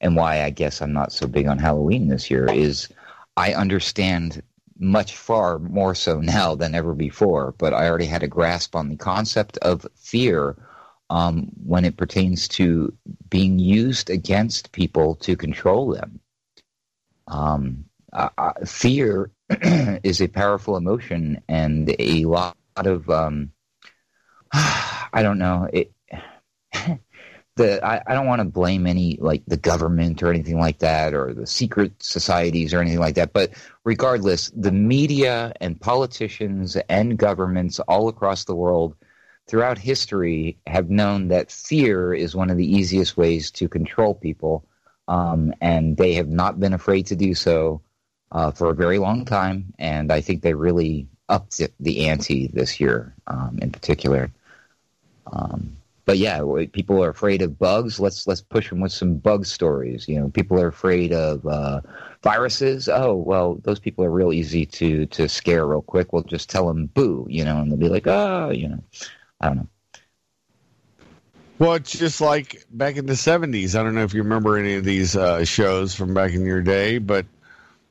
and 0.00 0.16
why 0.16 0.42
I 0.42 0.50
guess 0.50 0.80
I'm 0.80 0.92
not 0.92 1.12
so 1.12 1.26
big 1.26 1.46
on 1.46 1.58
Halloween 1.58 2.08
this 2.08 2.30
year 2.30 2.50
is 2.50 2.88
I 3.36 3.54
understand 3.54 4.42
much 4.78 5.16
far 5.16 5.58
more 5.58 5.94
so 5.94 6.20
now 6.20 6.54
than 6.54 6.74
ever 6.74 6.94
before, 6.94 7.54
but 7.58 7.74
I 7.74 7.88
already 7.88 8.06
had 8.06 8.22
a 8.22 8.28
grasp 8.28 8.74
on 8.74 8.88
the 8.88 8.96
concept 8.96 9.58
of 9.58 9.86
fear 9.94 10.56
um, 11.10 11.50
when 11.64 11.84
it 11.84 11.96
pertains 11.96 12.48
to 12.48 12.94
being 13.28 13.58
used 13.58 14.10
against 14.10 14.72
people 14.72 15.16
to 15.16 15.36
control 15.36 15.90
them. 15.90 16.20
Um, 17.26 17.84
uh, 18.12 18.52
fear 18.64 19.30
is 20.02 20.20
a 20.20 20.28
powerful 20.28 20.76
emotion, 20.76 21.42
and 21.48 21.94
a 21.98 22.24
lot 22.24 22.56
of 22.76 23.08
um, 23.10 23.52
I 25.12 25.22
don't 25.22 25.38
know 25.38 25.68
it. 25.72 25.92
the 27.56 27.84
I, 27.84 28.02
I 28.06 28.14
don't 28.14 28.26
want 28.26 28.40
to 28.40 28.44
blame 28.44 28.86
any 28.86 29.18
like 29.20 29.42
the 29.46 29.56
government 29.56 30.22
or 30.22 30.30
anything 30.30 30.58
like 30.58 30.78
that 30.78 31.14
or 31.14 31.34
the 31.34 31.46
secret 31.46 31.92
societies 32.02 32.72
or 32.72 32.80
anything 32.80 33.00
like 33.00 33.16
that. 33.16 33.32
But 33.32 33.50
regardless, 33.84 34.50
the 34.56 34.72
media 34.72 35.52
and 35.60 35.80
politicians 35.80 36.76
and 36.88 37.18
governments 37.18 37.80
all 37.80 38.08
across 38.08 38.44
the 38.44 38.54
world 38.54 38.96
throughout 39.46 39.78
history 39.78 40.58
have 40.66 40.90
known 40.90 41.28
that 41.28 41.50
fear 41.50 42.14
is 42.14 42.36
one 42.36 42.50
of 42.50 42.56
the 42.56 42.72
easiest 42.72 43.16
ways 43.16 43.50
to 43.50 43.68
control 43.68 44.14
people. 44.14 44.64
Um, 45.08 45.52
and 45.60 45.96
they 45.96 46.14
have 46.14 46.28
not 46.28 46.60
been 46.60 46.72
afraid 46.72 47.06
to 47.06 47.16
do 47.16 47.34
so 47.34 47.82
uh, 48.30 48.52
for 48.52 48.70
a 48.70 48.74
very 48.74 48.98
long 48.98 49.24
time. 49.24 49.74
And 49.78 50.12
I 50.12 50.20
think 50.20 50.42
they 50.42 50.54
really 50.54 51.08
upped 51.28 51.60
the 51.80 52.08
ante 52.08 52.46
this 52.46 52.80
year 52.80 53.14
um, 53.26 53.58
in 53.60 53.72
particular. 53.72 54.30
Um, 55.26 55.76
but 56.04 56.18
yeah, 56.18 56.42
people 56.72 57.04
are 57.04 57.10
afraid 57.10 57.40
of 57.42 57.58
bugs. 57.58 58.00
Let's 58.00 58.26
let's 58.26 58.42
push 58.42 58.68
them 58.68 58.80
with 58.80 58.90
some 58.90 59.14
bug 59.14 59.46
stories. 59.46 60.08
You 60.08 60.18
know, 60.18 60.28
people 60.28 60.60
are 60.60 60.66
afraid 60.66 61.12
of 61.12 61.46
uh, 61.46 61.82
viruses. 62.22 62.88
Oh 62.88 63.14
well, 63.14 63.60
those 63.62 63.78
people 63.78 64.04
are 64.04 64.10
real 64.10 64.32
easy 64.32 64.66
to 64.66 65.06
to 65.06 65.28
scare 65.28 65.66
real 65.66 65.82
quick. 65.82 66.12
We'll 66.12 66.22
just 66.22 66.50
tell 66.50 66.66
them 66.66 66.86
boo, 66.86 67.26
you 67.30 67.44
know, 67.44 67.60
and 67.60 67.70
they'll 67.70 67.78
be 67.78 67.88
like, 67.88 68.08
oh, 68.08 68.50
you 68.50 68.70
know, 68.70 68.82
I 69.40 69.46
don't 69.46 69.56
know. 69.58 69.68
Well, 71.60 71.74
it's 71.74 71.96
just 71.96 72.22
like 72.22 72.64
back 72.70 72.96
in 72.96 73.04
the 73.04 73.12
70s. 73.12 73.78
I 73.78 73.82
don't 73.82 73.94
know 73.94 74.02
if 74.02 74.14
you 74.14 74.22
remember 74.22 74.56
any 74.56 74.76
of 74.76 74.84
these 74.84 75.14
uh, 75.14 75.44
shows 75.44 75.94
from 75.94 76.14
back 76.14 76.32
in 76.32 76.46
your 76.46 76.62
day, 76.62 76.96
but 76.96 77.26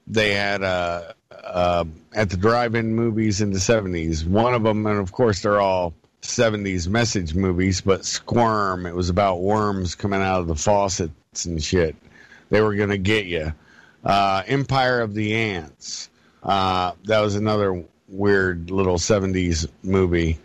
they 0.07 0.33
had 0.33 0.63
uh, 0.63 1.13
uh, 1.31 1.85
at 2.11 2.31
the 2.31 2.37
drive-in 2.37 2.95
movies 2.95 3.41
in 3.41 3.51
the 3.51 3.59
70s. 3.59 4.25
One 4.25 4.55
of 4.55 4.63
them, 4.63 4.87
and 4.87 4.97
of 4.97 5.11
course 5.11 5.43
they're 5.43 5.61
all 5.61 5.93
70s 6.21 6.87
message 6.87 7.33
movies, 7.33 7.81
but 7.81 8.05
Squirm. 8.05 8.85
It 8.85 8.95
was 8.95 9.09
about 9.09 9.41
worms 9.41 9.95
coming 9.95 10.21
out 10.21 10.41
of 10.41 10.47
the 10.47 10.55
faucets 10.55 11.45
and 11.45 11.61
shit. 11.63 11.95
They 12.49 12.61
were 12.61 12.75
going 12.75 12.89
to 12.89 12.97
get 12.97 13.25
you. 13.25 13.53
Uh, 14.03 14.43
Empire 14.47 15.01
of 15.01 15.13
the 15.13 15.35
Ants. 15.35 16.09
Uh, 16.41 16.93
that 17.05 17.19
was 17.19 17.35
another 17.35 17.83
weird 18.07 18.71
little 18.71 18.95
70s 18.95 19.67
movie. 19.83 20.39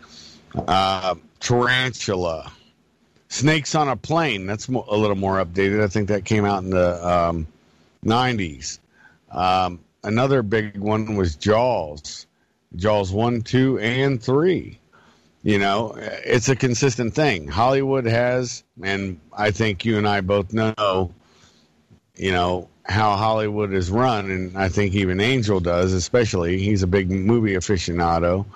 Uh, 0.55 1.15
Tarantula. 1.39 2.51
Snakes 3.27 3.75
on 3.75 3.89
a 3.89 3.95
Plane. 3.95 4.45
That's 4.45 4.69
mo- 4.69 4.85
a 4.87 4.95
little 4.95 5.15
more 5.15 5.43
updated. 5.43 5.83
I 5.83 5.87
think 5.87 6.09
that 6.09 6.25
came 6.25 6.45
out 6.45 6.63
in 6.63 6.69
the 6.69 7.07
um, 7.07 7.47
90s. 8.05 8.79
Um, 9.31 9.79
another 10.03 10.41
big 10.41 10.77
one 10.77 11.15
was 11.15 11.35
Jaws. 11.35 12.27
Jaws 12.75 13.11
1, 13.11 13.41
2, 13.41 13.79
and 13.79 14.21
3. 14.21 14.79
You 15.45 15.59
know, 15.59 15.93
it's 15.95 16.49
a 16.49 16.55
consistent 16.55 17.13
thing. 17.13 17.47
Hollywood 17.47 18.05
has, 18.05 18.63
and 18.81 19.19
I 19.31 19.51
think 19.51 19.85
you 19.85 19.99
and 19.99 20.07
I 20.07 20.21
both 20.21 20.51
know, 20.53 21.13
you 22.15 22.31
know, 22.31 22.67
how 22.83 23.15
Hollywood 23.15 23.71
is 23.71 23.91
run, 23.91 24.31
and 24.31 24.57
I 24.57 24.69
think 24.69 24.95
even 24.95 25.21
Angel 25.21 25.59
does, 25.59 25.93
especially. 25.93 26.57
He's 26.57 26.81
a 26.81 26.87
big 26.87 27.11
movie 27.11 27.53
aficionado. 27.53 28.47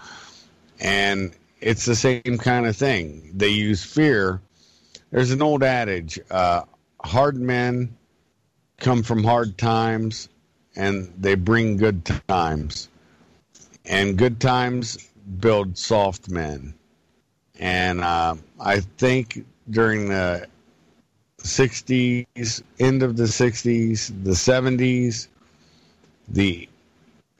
And 0.79 1.31
it's 1.61 1.85
the 1.85 1.95
same 1.95 2.39
kind 2.39 2.65
of 2.65 2.75
thing. 2.75 3.33
They 3.35 3.49
use 3.49 3.83
fear. 3.83 4.41
There's 5.11 5.29
an 5.29 5.43
old 5.43 5.61
adage 5.61 6.19
uh, 6.31 6.63
hard 7.03 7.37
men 7.37 7.95
come 8.77 9.03
from 9.03 9.23
hard 9.23 9.59
times, 9.59 10.27
and 10.75 11.13
they 11.19 11.35
bring 11.35 11.77
good 11.77 12.03
times. 12.27 12.89
And 13.85 14.17
good 14.17 14.39
times 14.39 14.97
build 15.39 15.77
soft 15.77 16.29
men. 16.29 16.73
And 17.59 18.01
uh, 18.01 18.35
I 18.59 18.79
think 18.79 19.45
during 19.69 20.09
the 20.09 20.47
60s, 21.39 22.63
end 22.79 23.03
of 23.03 23.17
the 23.17 23.23
60s, 23.23 24.23
the 24.23 24.31
70s, 24.31 25.27
the 26.29 26.69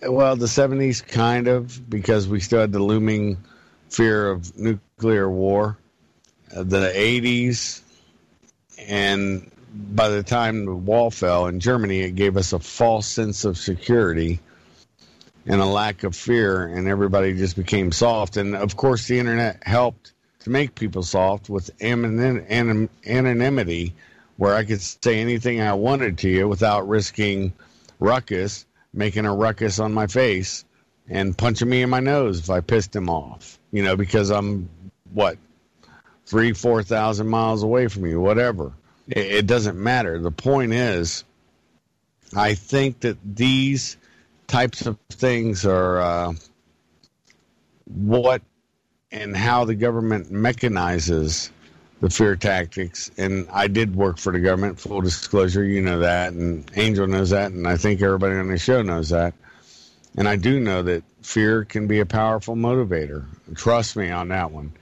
well, 0.02 0.38
the 0.38 0.46
70s 0.46 1.06
kind 1.06 1.48
of 1.48 1.90
because 1.90 2.28
we 2.28 2.40
still 2.40 2.62
had 2.62 2.72
the 2.72 2.82
looming 2.82 3.38
fear 3.90 4.30
of 4.30 4.58
nuclear 4.58 5.30
war. 5.30 5.78
Uh, 6.56 6.64
the 6.64 6.92
80s 6.96 7.82
and 8.88 9.52
by 9.74 10.10
the 10.10 10.24
time 10.24 10.66
the 10.66 10.74
wall 10.74 11.12
fell 11.12 11.48
in 11.48 11.60
Germany, 11.60 12.00
it 12.00 12.16
gave 12.16 12.38
us 12.38 12.54
a 12.54 12.60
false 12.60 13.08
sense 13.08 13.46
of 13.46 13.58
security 13.58 14.40
and 15.46 15.62
a 15.62 15.66
lack 15.66 16.04
of 16.04 16.16
fear, 16.16 16.66
and 16.66 16.88
everybody 16.88 17.36
just 17.36 17.56
became 17.56 17.92
soft. 17.92 18.38
And 18.38 18.56
of 18.56 18.76
course, 18.76 19.08
the 19.08 19.20
internet 19.20 19.64
helped 19.66 20.14
to 20.40 20.50
make 20.50 20.76
people 20.76 21.04
soft 21.04 21.50
with 21.50 21.70
anonymity, 21.82 22.90
where 24.38 24.56
I 24.56 24.64
could 24.64 24.82
say 24.82 25.20
anything 25.20 25.60
I 25.62 25.74
wanted 25.74 26.20
to 26.20 26.30
you 26.30 26.48
without 26.48 26.88
risking 26.88 27.54
ruckus, 28.00 28.66
making 28.94 29.26
a 29.26 29.34
ruckus 29.34 29.80
on 29.80 29.94
my 29.94 30.08
face, 30.08 30.64
and 31.10 31.38
punching 31.38 31.68
me 31.68 31.82
in 31.82 31.90
my 31.90 32.00
nose 32.00 32.40
if 32.40 32.50
I 32.50 32.62
pissed 32.62 32.96
him 32.96 33.10
off. 33.10 33.60
You 33.72 33.84
know, 33.84 33.96
because 33.96 34.30
I'm 34.30 34.70
what 35.14 35.38
three, 36.26 36.54
four 36.54 36.84
thousand 36.84 37.28
miles 37.28 37.64
away 37.64 37.88
from 37.88 38.06
you, 38.06 38.22
whatever. 38.22 38.72
It, 39.08 39.26
it 39.26 39.48
doesn't 39.48 39.78
matter. 39.78 40.20
The 40.20 40.32
point 40.32 40.74
is, 40.74 41.24
I 42.36 42.54
think 42.54 43.02
that 43.02 43.18
these 43.24 43.98
types 44.50 44.86
of 44.86 44.98
things 45.12 45.66
are 45.66 46.02
uh, 46.02 46.34
what 47.86 48.42
and 49.12 49.36
how 49.36 49.64
the 49.64 49.76
government 49.76 50.32
mechanizes 50.32 51.50
the 52.02 52.10
fear 52.10 52.36
tactics. 52.36 53.12
And 53.18 53.48
I 53.52 53.68
did 53.68 53.96
work 53.96 54.18
for 54.18 54.34
the 54.34 54.40
government, 54.40 54.80
full 54.80 55.02
disclosure. 55.02 55.64
You 55.64 55.82
know 55.82 56.00
that, 56.00 56.34
and 56.34 56.70
Angel 56.76 57.08
knows 57.08 57.30
that, 57.30 57.52
and 57.52 57.68
I 57.68 57.78
think 57.78 58.02
everybody 58.02 58.36
on 58.36 58.50
the 58.50 58.58
show 58.58 58.82
knows 58.82 59.10
that. 59.10 59.34
And 60.18 60.28
I 60.28 60.36
do 60.36 60.60
know 60.60 60.84
that 60.84 61.04
fear 61.22 61.64
can 61.64 61.88
be 61.88 62.00
a 62.00 62.06
powerful 62.06 62.56
motivator. 62.56 63.26
Trust 63.56 63.96
me 63.96 64.10
on 64.10 64.30
that 64.30 64.52
one. 64.52 64.74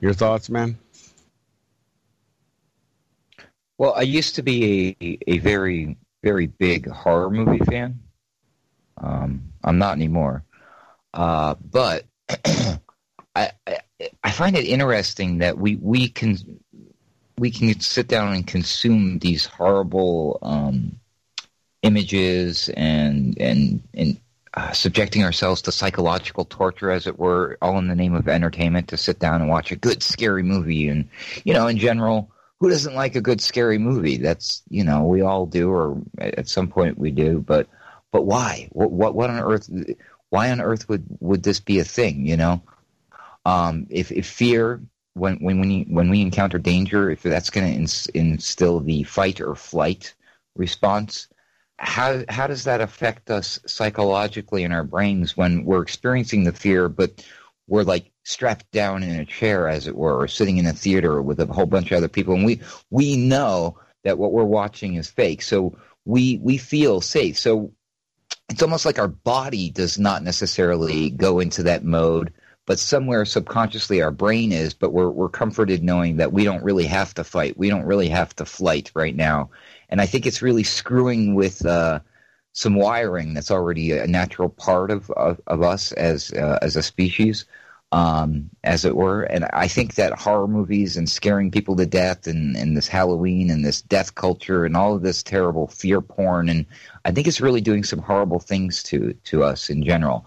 Your 0.00 0.12
thoughts, 0.12 0.50
man? 0.50 0.78
Well, 3.76 3.94
I 3.94 4.02
used 4.02 4.34
to 4.36 4.42
be 4.42 4.96
a, 5.00 5.18
a 5.34 5.38
very, 5.38 5.96
very 6.22 6.46
big 6.46 6.88
horror 6.88 7.30
movie 7.30 7.64
fan. 7.64 8.00
Um, 9.00 9.52
I'm 9.64 9.78
not 9.78 9.96
anymore. 9.96 10.44
Uh, 11.14 11.54
but 11.70 12.04
I, 13.34 13.52
I, 13.66 13.78
I 14.22 14.30
find 14.30 14.56
it 14.56 14.66
interesting 14.66 15.38
that 15.38 15.58
we, 15.58 15.76
we 15.76 16.08
can 16.08 16.36
we 17.38 17.50
can 17.50 17.78
sit 17.80 18.08
down 18.08 18.34
and 18.34 18.46
consume 18.46 19.18
these 19.20 19.46
horrible 19.46 20.38
um, 20.42 20.98
images 21.82 22.68
and 22.70 23.40
and 23.40 23.82
and 23.94 24.20
uh, 24.54 24.72
subjecting 24.72 25.22
ourselves 25.24 25.62
to 25.62 25.72
psychological 25.72 26.44
torture, 26.44 26.90
as 26.90 27.06
it 27.06 27.18
were, 27.18 27.58
all 27.62 27.78
in 27.78 27.86
the 27.88 27.94
name 27.94 28.14
of 28.14 28.28
entertainment. 28.28 28.88
To 28.88 28.96
sit 28.96 29.18
down 29.18 29.40
and 29.40 29.48
watch 29.48 29.70
a 29.70 29.76
good 29.76 30.02
scary 30.02 30.42
movie, 30.42 30.88
and 30.88 31.08
you 31.44 31.54
know, 31.54 31.66
in 31.66 31.78
general, 31.78 32.30
who 32.60 32.68
doesn't 32.68 32.94
like 32.94 33.14
a 33.14 33.20
good 33.20 33.40
scary 33.40 33.78
movie? 33.78 34.16
That's 34.16 34.62
you 34.68 34.84
know, 34.84 35.04
we 35.04 35.20
all 35.20 35.46
do, 35.46 35.70
or 35.70 36.00
at 36.18 36.48
some 36.48 36.68
point 36.68 36.98
we 36.98 37.10
do. 37.10 37.40
But 37.40 37.68
but 38.12 38.22
why? 38.22 38.68
What 38.72 38.90
what, 38.90 39.14
what 39.14 39.30
on 39.30 39.40
earth? 39.40 39.70
Why 40.30 40.50
on 40.50 40.60
earth 40.60 40.88
would 40.88 41.04
would 41.20 41.42
this 41.42 41.60
be 41.60 41.78
a 41.78 41.84
thing? 41.84 42.26
You 42.26 42.36
know, 42.36 42.62
um, 43.44 43.86
if 43.90 44.10
if 44.12 44.26
fear 44.26 44.80
when 45.14 45.36
when 45.36 45.60
when, 45.60 45.70
you, 45.70 45.84
when 45.88 46.10
we 46.10 46.20
encounter 46.20 46.58
danger, 46.58 47.10
if 47.10 47.22
that's 47.22 47.50
going 47.50 47.86
to 47.86 48.10
instill 48.14 48.80
the 48.80 49.02
fight 49.04 49.40
or 49.40 49.54
flight 49.54 50.14
response, 50.56 51.28
how 51.78 52.24
how 52.28 52.46
does 52.46 52.64
that 52.64 52.80
affect 52.80 53.30
us 53.30 53.60
psychologically 53.66 54.64
in 54.64 54.72
our 54.72 54.84
brains 54.84 55.36
when 55.36 55.64
we're 55.64 55.82
experiencing 55.82 56.44
the 56.44 56.52
fear, 56.52 56.88
but 56.88 57.24
we're 57.66 57.82
like 57.82 58.10
strapped 58.24 58.70
down 58.72 59.02
in 59.02 59.20
a 59.20 59.24
chair, 59.24 59.68
as 59.68 59.86
it 59.86 59.96
were, 59.96 60.18
or 60.18 60.28
sitting 60.28 60.58
in 60.58 60.66
a 60.66 60.72
theater 60.72 61.22
with 61.22 61.40
a 61.40 61.46
whole 61.46 61.66
bunch 61.66 61.90
of 61.90 61.98
other 61.98 62.08
people, 62.08 62.34
and 62.34 62.44
we 62.44 62.60
we 62.90 63.16
know 63.16 63.78
that 64.04 64.18
what 64.18 64.32
we're 64.32 64.44
watching 64.44 64.94
is 64.94 65.10
fake, 65.10 65.42
so 65.42 65.76
we 66.04 66.38
we 66.38 66.58
feel 66.58 67.00
safe. 67.00 67.38
So 67.38 67.72
it's 68.48 68.62
almost 68.62 68.86
like 68.86 68.98
our 68.98 69.08
body 69.08 69.70
does 69.70 69.98
not 69.98 70.22
necessarily 70.22 71.10
go 71.10 71.38
into 71.40 71.62
that 71.64 71.84
mode, 71.84 72.32
but 72.66 72.78
somewhere 72.78 73.24
subconsciously 73.24 74.02
our 74.02 74.10
brain 74.10 74.52
is. 74.52 74.74
But 74.74 74.92
we're 74.92 75.10
we're 75.10 75.28
comforted 75.28 75.82
knowing 75.82 76.16
that 76.16 76.32
we 76.32 76.44
don't 76.44 76.64
really 76.64 76.86
have 76.86 77.14
to 77.14 77.24
fight, 77.24 77.58
we 77.58 77.68
don't 77.68 77.86
really 77.86 78.08
have 78.08 78.34
to 78.36 78.44
flight 78.44 78.90
right 78.94 79.14
now, 79.16 79.50
and 79.88 80.00
I 80.00 80.06
think 80.06 80.26
it's 80.26 80.42
really 80.42 80.64
screwing 80.64 81.34
with. 81.34 81.64
Uh, 81.64 82.00
some 82.54 82.74
wiring 82.74 83.34
that's 83.34 83.52
already 83.52 83.92
a 83.92 84.06
natural 84.08 84.48
part 84.48 84.90
of 84.90 85.10
of, 85.12 85.40
of 85.46 85.62
us 85.62 85.92
as 85.92 86.32
uh, 86.32 86.58
as 86.60 86.74
a 86.74 86.82
species, 86.82 87.44
um, 87.92 88.50
as 88.64 88.84
it 88.84 88.96
were. 88.96 89.22
And 89.22 89.46
I 89.52 89.68
think 89.68 89.94
that 89.94 90.18
horror 90.18 90.48
movies 90.48 90.96
and 90.96 91.08
scaring 91.08 91.50
people 91.50 91.76
to 91.76 91.86
death 91.86 92.26
and, 92.26 92.56
and 92.56 92.76
this 92.76 92.88
Halloween 92.88 93.50
and 93.50 93.64
this 93.64 93.80
death 93.80 94.14
culture 94.14 94.64
and 94.64 94.76
all 94.76 94.94
of 94.94 95.02
this 95.02 95.22
terrible 95.22 95.68
fear 95.68 96.00
porn 96.00 96.48
and 96.48 96.66
I 97.08 97.10
think 97.10 97.26
it's 97.26 97.40
really 97.40 97.62
doing 97.62 97.84
some 97.84 98.00
horrible 98.00 98.38
things 98.38 98.82
to 98.84 99.14
to 99.24 99.42
us 99.42 99.70
in 99.70 99.82
general. 99.82 100.26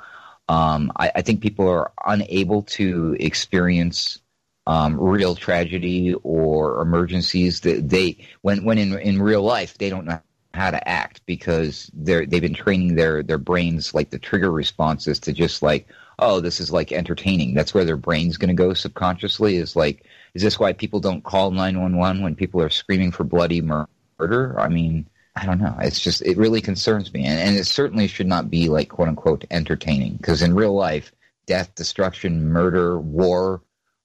Um, 0.49 0.91
I, 0.97 1.11
I, 1.15 1.21
think 1.21 1.41
people 1.41 1.69
are 1.69 1.91
unable 2.05 2.63
to 2.63 3.15
experience 3.19 4.19
um, 4.65 4.99
real 4.99 5.35
tragedy 5.35 6.15
or 6.23 6.81
emergencies 6.81 7.61
that 7.61 7.87
they 7.87 8.17
when 8.41 8.65
when 8.65 8.79
in 8.79 8.97
in 8.99 9.21
real 9.21 9.43
life 9.43 9.77
they 9.77 9.91
don't 9.91 10.05
know 10.05 10.19
how 10.55 10.71
to 10.71 10.87
act 10.87 11.21
because 11.27 11.91
they're 11.93 12.25
they've 12.25 12.41
been 12.41 12.55
training 12.55 12.95
their 12.95 13.21
their 13.21 13.37
brains 13.37 13.93
like 13.93 14.09
the 14.09 14.19
trigger 14.19 14.51
responses 14.51 15.19
to 15.19 15.33
just 15.33 15.61
like 15.61 15.87
oh 16.21 16.39
this 16.39 16.59
is 16.59 16.71
like 16.71 16.91
entertaining. 16.91 17.53
That's 17.53 17.73
where 17.73 17.85
their 17.85 17.97
brain's 17.97 18.37
going 18.37 18.55
to 18.55 18.63
go 18.63 18.73
subconsciously 18.73 19.57
is 19.57 19.75
like 19.75 20.05
is 20.33 20.41
this 20.41 20.59
why 20.59 20.73
people 20.73 20.99
don't 20.99 21.23
call 21.23 21.51
911 21.51 22.21
when 22.21 22.35
people 22.35 22.61
are 22.61 22.69
screaming 22.69 23.11
for 23.11 23.23
bloody 23.23 23.61
murder? 23.61 24.59
I 24.59 24.69
mean 24.69 25.07
i 25.35 25.45
don't 25.45 25.59
know. 25.59 25.75
It's 25.79 25.99
just 25.99 26.21
it 26.21 26.37
really 26.37 26.61
concerns 26.61 27.13
me. 27.13 27.25
And, 27.25 27.39
and 27.39 27.57
it 27.57 27.65
certainly 27.65 28.07
should 28.07 28.27
not 28.27 28.49
be 28.49 28.69
like 28.69 28.89
quote 28.89 29.09
unquote 29.09 29.45
entertaining 29.51 30.17
because 30.17 30.41
in 30.41 30.55
real 30.55 30.73
life 30.73 31.11
death 31.47 31.73
destruction 31.75 32.47
murder 32.49 32.99
war 32.99 33.61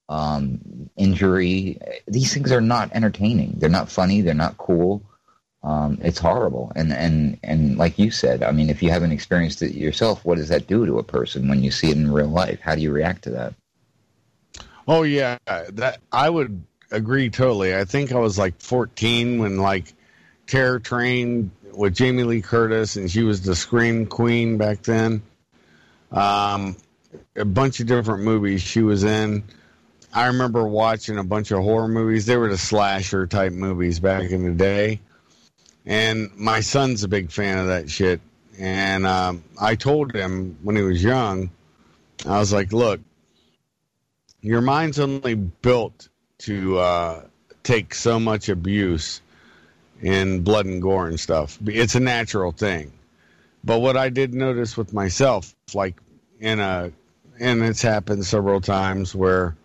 um, 0.09 0.89
injury 0.97 1.79
these 2.07 2.33
things 2.33 2.53
are 2.53 2.61
not 2.61 2.93
entertaining. 2.93 3.55
They're 3.59 3.69
not 3.69 3.91
funny. 3.91 4.21
They're 4.21 4.35
not 4.35 4.57
cool 4.57 5.03
um, 5.67 5.99
it's 6.01 6.21
horrible. 6.21 6.71
And, 6.77 6.93
and, 6.93 7.41
and 7.43 7.77
like 7.77 7.99
you 7.99 8.13
said, 8.13 8.45
I 8.45 8.53
mean, 8.53 8.71
if 8.71 8.85
you 8.85 8.91
haven't 8.91 9.11
experienced 9.11 9.63
it 9.63 9.75
yourself, 9.75 10.25
what 10.25 10.37
does 10.39 10.49
that 10.51 10.69
do 10.69 10.87
to 10.87 11.01
a 11.01 11.03
person 11.03 11.49
when 11.49 11.65
you 11.65 11.73
see 11.73 11.91
it 11.91 11.97
in 11.97 12.13
real 12.13 12.29
life? 12.29 12.61
How 12.61 12.77
do 12.77 12.81
you 12.81 12.93
react 12.93 13.25
to 13.25 13.31
that? 13.31 13.55
Oh 14.87 15.03
yeah, 15.03 15.39
that 15.47 15.99
I 16.13 16.31
would 16.31 16.63
agree 16.93 17.31
totally. 17.31 17.75
I 17.75 17.85
think 17.85 18.13
I 18.13 18.19
was 18.19 18.39
like 18.39 18.61
14 18.61 19.41
when 19.41 19.57
like 19.57 19.93
Terror 20.47 20.79
Train 20.79 21.51
with 21.73 21.97
Jamie 21.97 22.23
Lee 22.23 22.43
Curtis, 22.43 22.95
and 22.95 23.11
she 23.11 23.25
was 23.25 23.43
the 23.43 23.57
Scream 23.57 24.07
Queen 24.07 24.59
back 24.59 24.83
then. 24.83 25.21
Um, 26.13 26.77
a 27.35 27.45
bunch 27.45 27.81
of 27.81 27.89
different 27.89 28.23
movies 28.23 28.63
she 28.63 28.83
was 28.83 29.03
in. 29.03 29.43
I 30.15 30.29
remember 30.29 30.65
watching 30.65 31.19
a 31.19 31.25
bunch 31.25 31.51
of 31.51 31.65
horror 31.65 31.89
movies. 31.89 32.25
They 32.25 32.37
were 32.37 32.49
the 32.49 32.57
slasher 32.57 33.27
type 33.27 33.53
movies 33.53 33.99
back 33.99 34.31
in 34.31 34.45
the 34.45 34.53
day. 34.53 35.01
And 35.87 36.31
my 36.37 36.61
son's 36.61 37.05
a 37.05 37.09
big 37.09 37.31
fan 37.31 37.59
of 37.59 37.69
that 37.69 37.89
shit. 37.89 38.21
And 38.59 39.07
um, 39.07 39.45
I 39.61 39.77
told 39.77 40.15
him 40.15 40.59
when 40.63 40.77
he 40.77 40.83
was 40.83 41.03
young, 41.03 41.51
I 42.27 42.39
was 42.39 42.53
like, 42.53 42.73
look, 42.73 43.01
your 44.41 44.61
mind's 44.61 44.99
only 44.99 45.35
built 45.35 46.09
to 46.39 46.79
uh, 46.79 47.25
take 47.63 47.95
so 47.95 48.19
much 48.19 48.49
abuse 48.49 49.21
and 50.03 50.45
blood 50.45 50.67
and 50.67 50.83
gore 50.83 51.07
and 51.09 51.19
stuff. 51.19 51.59
It's 51.67 51.95
a 51.95 52.01
natural 52.01 52.53
thing. 52.53 52.93
But 53.65 53.81
what 53.81 53.97
I 53.97 54.09
did 54.09 54.35
notice 54.35 54.77
with 54.77 54.93
myself, 54.93 55.55
like 55.75 55.97
in 56.41 56.61
a, 56.61 56.93
and 57.39 57.63
it's 57.63 57.83
happened 57.83 58.25
several 58.25 58.61
times 58.61 59.15
where 59.15 59.57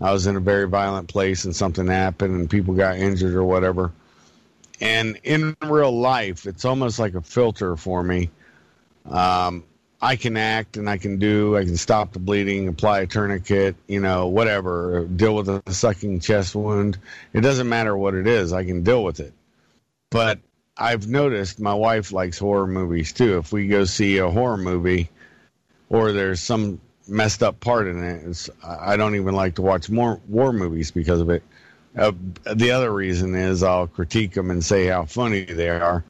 I 0.00 0.12
was 0.12 0.26
in 0.26 0.36
a 0.36 0.40
very 0.40 0.66
violent 0.66 1.08
place 1.08 1.44
and 1.44 1.54
something 1.54 1.86
happened 1.86 2.34
and 2.34 2.50
people 2.50 2.74
got 2.74 2.96
injured 2.96 3.34
or 3.34 3.44
whatever. 3.44 3.92
And 4.80 5.18
in 5.24 5.56
real 5.62 5.92
life, 5.92 6.46
it's 6.46 6.64
almost 6.64 6.98
like 6.98 7.14
a 7.14 7.20
filter 7.20 7.76
for 7.76 8.02
me. 8.02 8.30
Um, 9.08 9.64
I 10.02 10.16
can 10.16 10.36
act 10.38 10.78
and 10.78 10.88
I 10.88 10.96
can 10.96 11.18
do, 11.18 11.56
I 11.56 11.64
can 11.64 11.76
stop 11.76 12.12
the 12.12 12.18
bleeding, 12.18 12.68
apply 12.68 13.00
a 13.00 13.06
tourniquet, 13.06 13.76
you 13.86 14.00
know, 14.00 14.28
whatever, 14.28 15.04
deal 15.04 15.34
with 15.34 15.48
a 15.48 15.62
sucking 15.70 16.20
chest 16.20 16.54
wound. 16.54 16.98
It 17.34 17.42
doesn't 17.42 17.68
matter 17.68 17.94
what 17.94 18.14
it 18.14 18.26
is, 18.26 18.52
I 18.54 18.64
can 18.64 18.82
deal 18.82 19.04
with 19.04 19.20
it. 19.20 19.34
But 20.08 20.38
I've 20.76 21.06
noticed 21.06 21.60
my 21.60 21.74
wife 21.74 22.12
likes 22.12 22.38
horror 22.38 22.66
movies 22.66 23.12
too. 23.12 23.36
If 23.36 23.52
we 23.52 23.68
go 23.68 23.84
see 23.84 24.16
a 24.16 24.30
horror 24.30 24.56
movie 24.56 25.10
or 25.90 26.12
there's 26.12 26.40
some 26.40 26.80
messed 27.06 27.42
up 27.42 27.60
part 27.60 27.86
in 27.86 28.02
it, 28.02 28.48
I 28.64 28.96
don't 28.96 29.16
even 29.16 29.34
like 29.34 29.56
to 29.56 29.62
watch 29.62 29.90
more 29.90 30.18
war 30.28 30.54
movies 30.54 30.90
because 30.90 31.20
of 31.20 31.28
it. 31.28 31.42
Uh, 31.96 32.12
the 32.54 32.70
other 32.70 32.92
reason 32.92 33.34
is 33.34 33.62
I'll 33.62 33.86
critique 33.86 34.32
them 34.32 34.50
and 34.50 34.64
say 34.64 34.86
how 34.86 35.04
funny 35.04 35.44
they 35.44 35.68
are. 35.68 36.04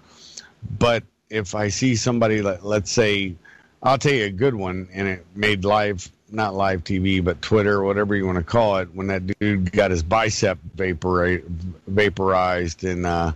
But 0.78 1.04
if 1.30 1.54
I 1.54 1.68
see 1.68 1.96
somebody, 1.96 2.42
let, 2.42 2.64
let's 2.64 2.90
say, 2.90 3.34
I'll 3.82 3.98
tell 3.98 4.12
you 4.12 4.26
a 4.26 4.30
good 4.30 4.54
one, 4.54 4.88
and 4.92 5.08
it 5.08 5.24
made 5.34 5.64
live, 5.64 6.10
not 6.30 6.54
live 6.54 6.84
TV, 6.84 7.24
but 7.24 7.40
Twitter, 7.40 7.82
whatever 7.82 8.14
you 8.14 8.26
want 8.26 8.36
to 8.36 8.44
call 8.44 8.76
it, 8.78 8.94
when 8.94 9.06
that 9.06 9.26
dude 9.38 9.72
got 9.72 9.90
his 9.90 10.02
bicep 10.02 10.58
vapor, 10.74 11.40
vaporized 11.86 12.84
in 12.84 13.06
uh, 13.06 13.32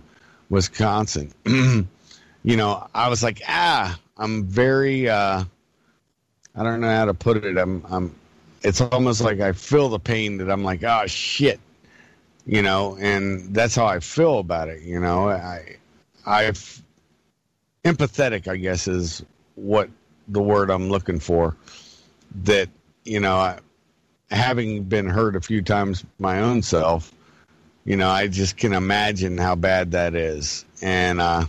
Wisconsin. 0.49 1.33
you 1.45 2.57
know, 2.57 2.87
I 2.93 3.09
was 3.09 3.23
like, 3.23 3.41
ah, 3.47 3.97
I'm 4.17 4.43
very, 4.43 5.09
uh, 5.09 5.43
I 6.55 6.63
don't 6.63 6.79
know 6.79 6.95
how 6.95 7.05
to 7.05 7.13
put 7.15 7.43
it. 7.43 7.57
I'm, 7.57 7.83
I'm, 7.89 8.15
it's 8.61 8.81
almost 8.81 9.21
like 9.21 9.39
I 9.39 9.51
feel 9.51 9.89
the 9.89 9.99
pain 9.99 10.37
that 10.37 10.51
I'm 10.51 10.63
like, 10.63 10.83
oh 10.83 11.07
shit, 11.07 11.59
you 12.45 12.61
know, 12.61 12.97
and 12.99 13.53
that's 13.53 13.75
how 13.75 13.85
I 13.85 13.99
feel 13.99 14.39
about 14.39 14.69
it. 14.69 14.83
You 14.83 14.99
know, 14.99 15.29
I, 15.29 15.77
I've 16.25 16.81
empathetic, 17.83 18.47
I 18.47 18.57
guess, 18.57 18.87
is 18.87 19.23
what 19.55 19.89
the 20.27 20.41
word 20.41 20.69
I'm 20.69 20.89
looking 20.89 21.19
for. 21.19 21.55
That 22.43 22.69
you 23.03 23.19
know, 23.19 23.35
I, 23.37 23.59
having 24.29 24.83
been 24.83 25.07
hurt 25.07 25.35
a 25.35 25.41
few 25.41 25.61
times 25.61 26.03
my 26.19 26.41
own 26.41 26.61
self, 26.61 27.11
you 27.85 27.95
know, 27.95 28.09
I 28.09 28.27
just 28.27 28.57
can 28.57 28.73
imagine 28.73 29.37
how 29.37 29.55
bad 29.55 29.91
that 29.91 30.15
is, 30.15 30.65
and 30.81 31.21
uh, 31.21 31.45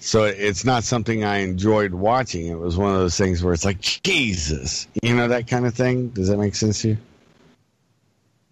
so 0.00 0.24
it's 0.24 0.64
not 0.64 0.84
something 0.84 1.24
I 1.24 1.38
enjoyed 1.38 1.94
watching. 1.94 2.46
It 2.46 2.58
was 2.58 2.76
one 2.76 2.90
of 2.92 2.98
those 2.98 3.16
things 3.16 3.42
where 3.42 3.54
it's 3.54 3.64
like 3.64 3.80
Jesus, 3.80 4.86
you 5.02 5.14
know, 5.14 5.28
that 5.28 5.46
kind 5.46 5.66
of 5.66 5.74
thing. 5.74 6.08
Does 6.08 6.28
that 6.28 6.38
make 6.38 6.54
sense 6.54 6.82
to 6.82 6.88
you? 6.90 6.98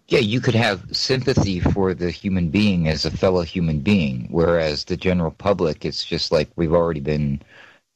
Yeah, 0.09 0.19
you 0.19 0.39
could 0.39 0.55
have 0.55 0.95
sympathy 0.95 1.59
for 1.59 1.93
the 1.93 2.11
human 2.11 2.49
being 2.49 2.87
as 2.87 3.03
a 3.03 3.11
fellow 3.11 3.41
human 3.41 3.79
being, 3.79 4.27
whereas 4.31 4.85
the 4.85 4.95
general 4.95 5.31
public, 5.31 5.83
it's 5.83 6.05
just 6.05 6.31
like 6.31 6.49
we've 6.55 6.73
already 6.73 7.01
been 7.01 7.41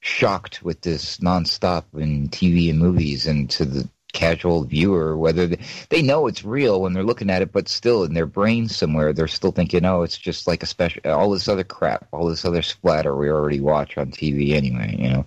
shocked 0.01 0.61
with 0.61 0.81
this 0.81 1.17
nonstop 1.19 1.85
in 1.93 2.27
TV 2.27 2.69
and 2.69 2.79
movies, 2.79 3.27
and 3.27 3.49
to 3.51 3.63
the 3.63 3.89
casual 4.11 4.65
viewer, 4.65 5.15
whether 5.17 5.47
they, 5.47 5.59
they 5.89 6.01
know 6.01 6.27
it's 6.27 6.43
real 6.43 6.81
when 6.81 6.91
they're 6.91 7.03
looking 7.03 7.29
at 7.29 7.41
it, 7.41 7.53
but 7.53 7.69
still 7.69 8.03
in 8.03 8.13
their 8.13 8.25
brain 8.25 8.67
somewhere, 8.67 9.13
they're 9.13 9.27
still 9.27 9.53
thinking, 9.53 9.85
oh, 9.85 10.01
it's 10.01 10.17
just 10.17 10.47
like 10.47 10.63
a 10.63 10.65
special, 10.65 11.01
all 11.05 11.31
this 11.31 11.47
other 11.47 11.63
crap, 11.63 12.07
all 12.11 12.27
this 12.27 12.43
other 12.43 12.61
splatter 12.61 13.15
we 13.15 13.29
already 13.29 13.61
watch 13.61 13.97
on 13.97 14.11
TV 14.11 14.51
anyway, 14.51 14.95
you 14.99 15.09
know. 15.09 15.25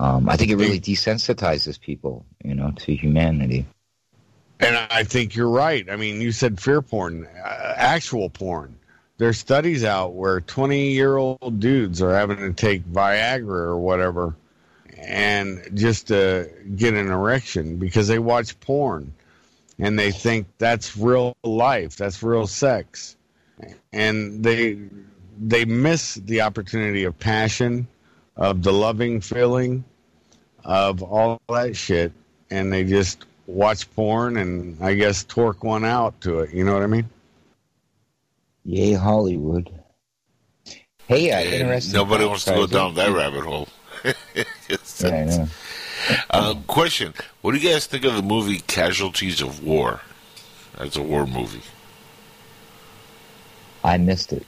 Um, 0.00 0.28
I 0.28 0.36
think 0.36 0.50
it 0.50 0.56
really 0.56 0.80
desensitizes 0.80 1.80
people, 1.80 2.26
you 2.44 2.54
know, 2.54 2.72
to 2.72 2.94
humanity. 2.94 3.66
And 4.60 4.76
I 4.76 5.04
think 5.04 5.36
you're 5.36 5.48
right. 5.50 5.88
I 5.88 5.96
mean, 5.96 6.20
you 6.20 6.32
said 6.32 6.60
fear 6.60 6.82
porn, 6.82 7.26
uh, 7.26 7.74
actual 7.76 8.28
porn. 8.28 8.76
There's 9.18 9.38
studies 9.38 9.84
out 9.84 10.14
where 10.14 10.40
20 10.40 10.90
year 10.90 11.16
old 11.16 11.60
dudes 11.60 12.02
are 12.02 12.14
having 12.14 12.38
to 12.38 12.52
take 12.52 12.84
Viagra 12.84 13.48
or 13.48 13.78
whatever 13.78 14.36
and 14.96 15.62
just 15.74 16.08
to 16.08 16.50
get 16.76 16.94
an 16.94 17.08
erection 17.08 17.76
because 17.78 18.08
they 18.08 18.18
watch 18.18 18.58
porn 18.60 19.12
and 19.78 19.98
they 19.98 20.10
think 20.10 20.46
that's 20.58 20.96
real 20.96 21.36
life, 21.44 21.96
that's 21.96 22.22
real 22.22 22.46
sex. 22.46 23.16
And 23.92 24.42
they 24.42 24.78
they 25.40 25.64
miss 25.64 26.14
the 26.14 26.40
opportunity 26.40 27.04
of 27.04 27.16
passion, 27.18 27.86
of 28.36 28.62
the 28.62 28.72
loving 28.72 29.20
feeling, 29.20 29.84
of 30.64 31.02
all 31.02 31.40
that 31.48 31.76
shit 31.76 32.12
and 32.50 32.72
they 32.72 32.84
just 32.84 33.24
watch 33.48 33.90
porn 33.94 34.36
and 34.36 34.76
I 34.80 34.94
guess 34.94 35.24
torque 35.24 35.64
one 35.64 35.84
out 35.84 36.20
to 36.20 36.40
it. 36.40 36.52
You 36.54 36.64
know 36.64 36.74
what 36.74 36.82
I 36.82 36.86
mean? 36.86 37.08
Yay, 38.64 38.92
Hollywood. 38.92 39.70
Hey, 41.06 41.30
uh, 41.32 41.38
And 41.40 41.54
interesting. 41.54 41.94
nobody 41.94 42.26
wants 42.26 42.44
to 42.44 42.52
go 42.52 42.66
down 42.66 42.94
that 42.94 43.10
rabbit 43.10 43.42
hole. 43.44 43.66
Yeah, 44.70 44.76
I 45.10 45.24
know. 45.24 45.48
Uh, 46.30 46.54
question: 46.66 47.14
What 47.40 47.52
do 47.52 47.58
you 47.58 47.68
guys 47.70 47.86
think 47.86 48.04
of 48.04 48.14
the 48.14 48.22
movie 48.22 48.58
Casualties 48.60 49.40
of 49.40 49.64
War? 49.64 50.00
That's 50.76 50.96
a 50.96 51.02
war 51.02 51.26
movie. 51.26 51.62
I 53.82 53.96
missed 53.96 54.32
it. 54.32 54.46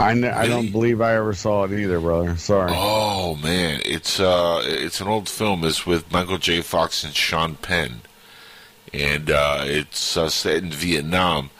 I, 0.00 0.10
n- 0.12 0.24
I 0.24 0.46
don't 0.46 0.72
believe 0.72 1.00
I 1.00 1.14
ever 1.14 1.34
saw 1.34 1.64
it 1.64 1.72
either, 1.72 2.00
brother. 2.00 2.36
Sorry. 2.36 2.72
Oh 2.74 3.36
man, 3.36 3.80
it's 3.84 4.18
uh, 4.18 4.62
it's 4.64 5.00
an 5.00 5.08
old 5.08 5.28
film. 5.28 5.62
It's 5.64 5.84
with 5.84 6.10
Michael 6.10 6.38
J. 6.38 6.62
Fox 6.62 7.04
and 7.04 7.14
Sean 7.14 7.56
Penn, 7.56 8.00
and 8.94 9.30
uh, 9.30 9.62
it's 9.66 10.16
uh, 10.16 10.28
set 10.30 10.62
in 10.62 10.70
Vietnam, 10.70 11.50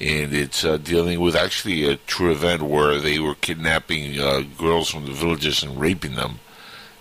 and 0.00 0.32
it's 0.34 0.64
uh, 0.64 0.78
dealing 0.78 1.20
with 1.20 1.36
actually 1.36 1.84
a 1.84 1.96
true 1.96 2.32
event 2.32 2.62
where 2.62 2.98
they 2.98 3.18
were 3.18 3.34
kidnapping 3.34 4.18
uh, 4.18 4.42
girls 4.58 4.90
from 4.90 5.04
the 5.04 5.12
villages 5.12 5.62
and 5.62 5.78
raping 5.78 6.14
them, 6.14 6.40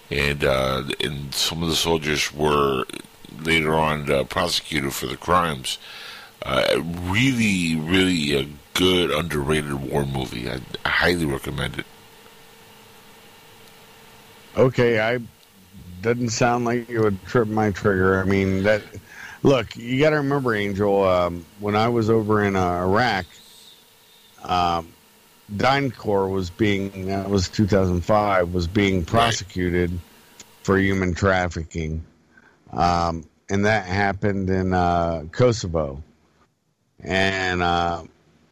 and 0.10 0.44
uh, 0.44 0.84
and 1.00 1.34
some 1.34 1.64
of 1.64 1.70
the 1.70 1.76
soldiers 1.76 2.34
were 2.34 2.84
later 3.40 3.74
on 3.74 4.12
uh, 4.12 4.24
prosecuted 4.26 4.94
for 4.94 5.08
the 5.08 5.18
crimes. 5.18 5.78
Uh, 6.44 6.82
really, 6.82 7.76
really 7.76 8.36
a 8.36 8.48
good 8.74 9.12
underrated 9.12 9.74
war 9.74 10.06
movie. 10.06 10.50
I, 10.50 10.60
I 10.86 10.90
highly 10.90 11.26
recommend 11.26 11.80
it. 11.80 11.86
Okay, 14.58 15.00
I 15.00 15.20
doesn't 16.02 16.30
sound 16.30 16.66
like 16.66 16.90
it 16.90 17.00
would 17.00 17.24
trip 17.26 17.48
my 17.48 17.72
trigger. 17.72 18.20
I 18.20 18.24
mean 18.24 18.64
that. 18.64 18.82
Look, 19.44 19.76
you 19.76 20.00
got 20.00 20.12
to 20.12 20.18
remember, 20.18 20.54
Angel. 20.54 21.04
Um, 21.04 21.46
when 21.60 21.76
I 21.76 21.88
was 21.88 22.12
over 22.12 22.44
in 22.44 22.56
uh, 22.56 22.84
Iraq, 22.84 23.26
um, 24.44 24.94
DynCorp 25.56 26.32
was 26.32 26.50
being 26.50 27.08
that 27.08 27.30
was 27.30 27.50
2005 27.50 28.54
was 28.54 28.68
being 28.68 29.04
prosecuted 29.04 29.92
for 30.64 30.78
human 30.78 31.14
trafficking, 31.14 32.04
um, 32.72 33.26
and 33.50 33.66
that 33.66 33.86
happened 33.86 34.50
in 34.50 34.74
uh, 34.74 35.24
Kosovo, 35.32 36.04
and 37.00 37.62
uh, 37.64 38.04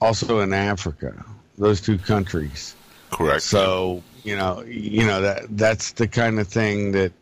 also 0.01 0.39
in 0.39 0.53
Africa. 0.53 1.25
Those 1.57 1.81
two 1.81 1.97
countries. 1.97 2.75
Correct. 3.11 3.43
So 3.43 4.03
you 4.23 4.35
know, 4.35 4.63
you 4.63 5.05
know 5.05 5.21
that 5.21 5.45
that's 5.57 5.93
the 5.93 6.07
kind 6.07 6.39
of 6.39 6.47
thing 6.47 6.91
that 6.93 7.13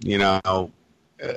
you 0.00 0.18
know. 0.18 0.70
Uh, 1.22 1.32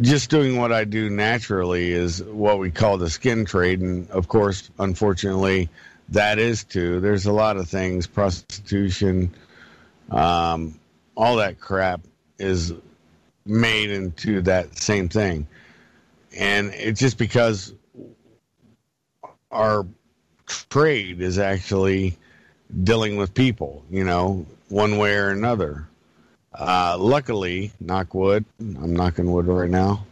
just 0.00 0.28
doing 0.30 0.56
what 0.56 0.70
I 0.70 0.84
do 0.84 1.08
naturally 1.08 1.92
is 1.92 2.22
what 2.22 2.58
we 2.58 2.70
call 2.70 2.98
the 2.98 3.10
skin 3.10 3.44
trade, 3.44 3.80
and 3.80 4.08
of 4.10 4.28
course, 4.28 4.70
unfortunately, 4.78 5.70
that 6.10 6.38
is 6.38 6.64
too. 6.64 7.00
There's 7.00 7.26
a 7.26 7.32
lot 7.32 7.56
of 7.56 7.68
things, 7.68 8.06
prostitution, 8.06 9.34
um, 10.10 10.78
all 11.16 11.36
that 11.36 11.58
crap 11.58 12.02
is 12.38 12.72
made 13.44 13.90
into 13.90 14.42
that 14.42 14.78
same 14.78 15.08
thing, 15.08 15.46
and 16.36 16.70
it's 16.74 17.00
just 17.00 17.18
because 17.18 17.74
our 19.50 19.86
trade 20.46 21.20
is 21.20 21.38
actually 21.38 22.16
dealing 22.84 23.16
with 23.16 23.34
people, 23.34 23.84
you 23.90 24.04
know, 24.04 24.46
one 24.68 24.98
way 24.98 25.14
or 25.16 25.30
another. 25.30 25.88
Uh, 26.52 26.96
luckily, 26.98 27.72
knock 27.80 28.14
wood, 28.14 28.44
I'm 28.60 28.94
knocking 28.94 29.30
wood 29.30 29.46
right 29.46 29.70
now. 29.70 30.04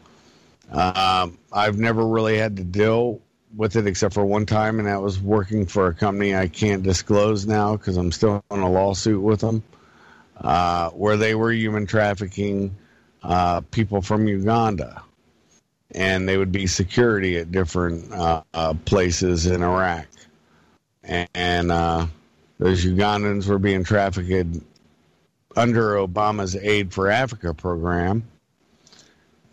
Um, 0.71 1.39
I've 1.53 1.79
never 1.79 2.07
really 2.07 2.39
had 2.39 2.57
to 2.57 2.65
deal 2.65 3.21
with 3.55 3.77
it 3.77 3.87
except 3.87 4.15
for 4.15 4.25
one 4.25 4.47
time, 4.47 4.79
and 4.79 4.89
that 4.89 5.01
was 5.01 5.21
working 5.21 5.67
for 5.67 5.89
a 5.89 5.95
company 5.95 6.35
I 6.35 6.49
can't 6.49 6.83
disclose 6.83 7.47
now 7.47 7.77
because 7.77 7.97
I'm 7.97 8.13
still 8.13 8.45
in 8.51 8.61
a 8.61 8.71
lawsuit 8.71 9.23
with 9.23 9.41
them, 9.41 9.63
uh, 10.37 10.91
where 10.91 11.17
they 11.17 11.35
were 11.35 11.53
human 11.53 11.87
trafficking 11.87 12.77
uh, 13.23 13.63
people 13.71 14.03
from 14.03 14.29
Uganda. 14.29 15.03
And 15.93 16.29
they 16.29 16.37
would 16.37 16.53
be 16.53 16.67
security 16.67 17.39
at 17.39 17.53
different 17.53 18.13
uh, 18.13 18.43
uh, 18.53 18.75
places 18.85 19.47
in 19.47 19.63
Iraq. 19.63 20.07
And 21.05 21.71
uh, 21.71 22.07
those 22.59 22.85
Ugandans 22.85 23.47
were 23.47 23.61
being 23.61 23.85
trafficked 23.85 24.57
under 25.55 25.95
Obama's 25.95 26.57
Aid 26.57 26.93
for 26.93 27.09
Africa 27.09 27.55
program. 27.55 28.25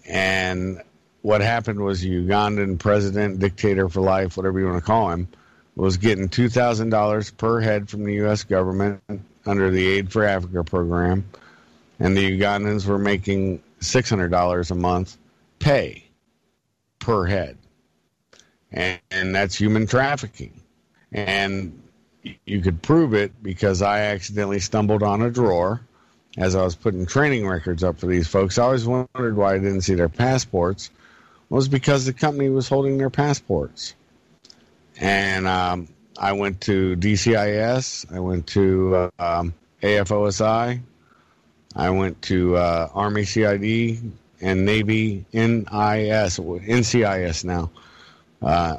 And 0.08 0.82
what 1.22 1.42
happened 1.42 1.80
was 1.80 2.04
Ugandan 2.04 2.80
president, 2.80 3.40
dictator 3.40 3.88
for 3.88 4.02
life, 4.02 4.36
whatever 4.36 4.60
you 4.60 4.66
want 4.66 4.78
to 4.78 4.86
call 4.86 5.12
him, 5.12 5.28
was 5.76 5.98
getting 5.98 6.28
$2,000 6.28 7.38
per 7.38 7.62
head 7.62 7.90
from 7.90 8.04
the 8.04 8.16
U.S. 8.16 8.44
government 8.44 9.02
under 9.46 9.72
the 9.72 9.88
Aid 9.88 10.12
for 10.12 10.24
Africa 10.24 10.64
program. 10.64 11.26
And 12.00 12.18
the 12.18 12.40
Ugandans 12.40 12.86
were 12.86 13.00
making 13.00 13.64
$600 13.80 14.72
a 14.72 14.76
month 14.76 15.18
pay 15.60 16.04
per 17.04 17.26
head. 17.26 17.58
And, 18.72 19.00
and 19.12 19.36
that's 19.36 19.56
human 19.56 19.86
trafficking. 19.86 20.62
And 21.12 21.82
you 22.46 22.62
could 22.62 22.82
prove 22.82 23.14
it 23.14 23.44
because 23.44 23.82
I 23.82 24.00
accidentally 24.00 24.60
stumbled 24.60 25.04
on 25.04 25.22
a 25.22 25.30
drawer 25.30 25.82
as 26.38 26.56
I 26.56 26.64
was 26.64 26.76
putting 26.76 27.06
training 27.06 27.46
records 27.46 27.84
up 27.84 28.00
for 28.00 28.08
these 28.08 28.28
folks. 28.28 28.58
I 28.58 28.64
always 28.64 28.88
wondered 28.88 29.36
why 29.36 29.54
I 29.54 29.58
didn't 29.60 29.82
see 29.82 29.96
their 29.96 30.10
passports. 30.10 30.88
It 30.88 31.54
was 31.54 31.68
because 31.68 32.06
the 32.06 32.14
company 32.14 32.50
was 32.50 32.68
holding 32.68 32.98
their 32.98 33.10
passports. 33.10 33.94
And 35.00 35.46
um, 35.46 35.90
I 36.18 36.32
went 36.32 36.62
to 36.62 36.96
DCIS, 36.96 38.12
I 38.16 38.20
went 38.20 38.48
to 38.48 38.96
uh, 38.96 39.10
um, 39.20 39.54
AFOSI, 39.82 40.80
I 41.76 41.90
went 41.90 42.22
to 42.24 42.56
uh, 42.56 42.90
Army 42.94 43.26
CID 43.26 44.12
and 44.44 44.66
Navy 44.66 45.26
NIS, 45.34 46.38
NCIS 46.38 47.46
now. 47.46 47.72
Uh, 48.42 48.78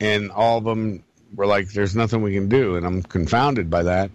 and 0.00 0.30
all 0.30 0.58
of 0.58 0.64
them 0.64 1.04
we're 1.34 1.46
like, 1.46 1.70
there's 1.72 1.94
nothing 1.94 2.22
we 2.22 2.32
can 2.32 2.48
do, 2.48 2.76
and 2.76 2.86
I'm 2.86 3.02
confounded 3.02 3.68
by 3.68 3.82
that. 3.84 4.10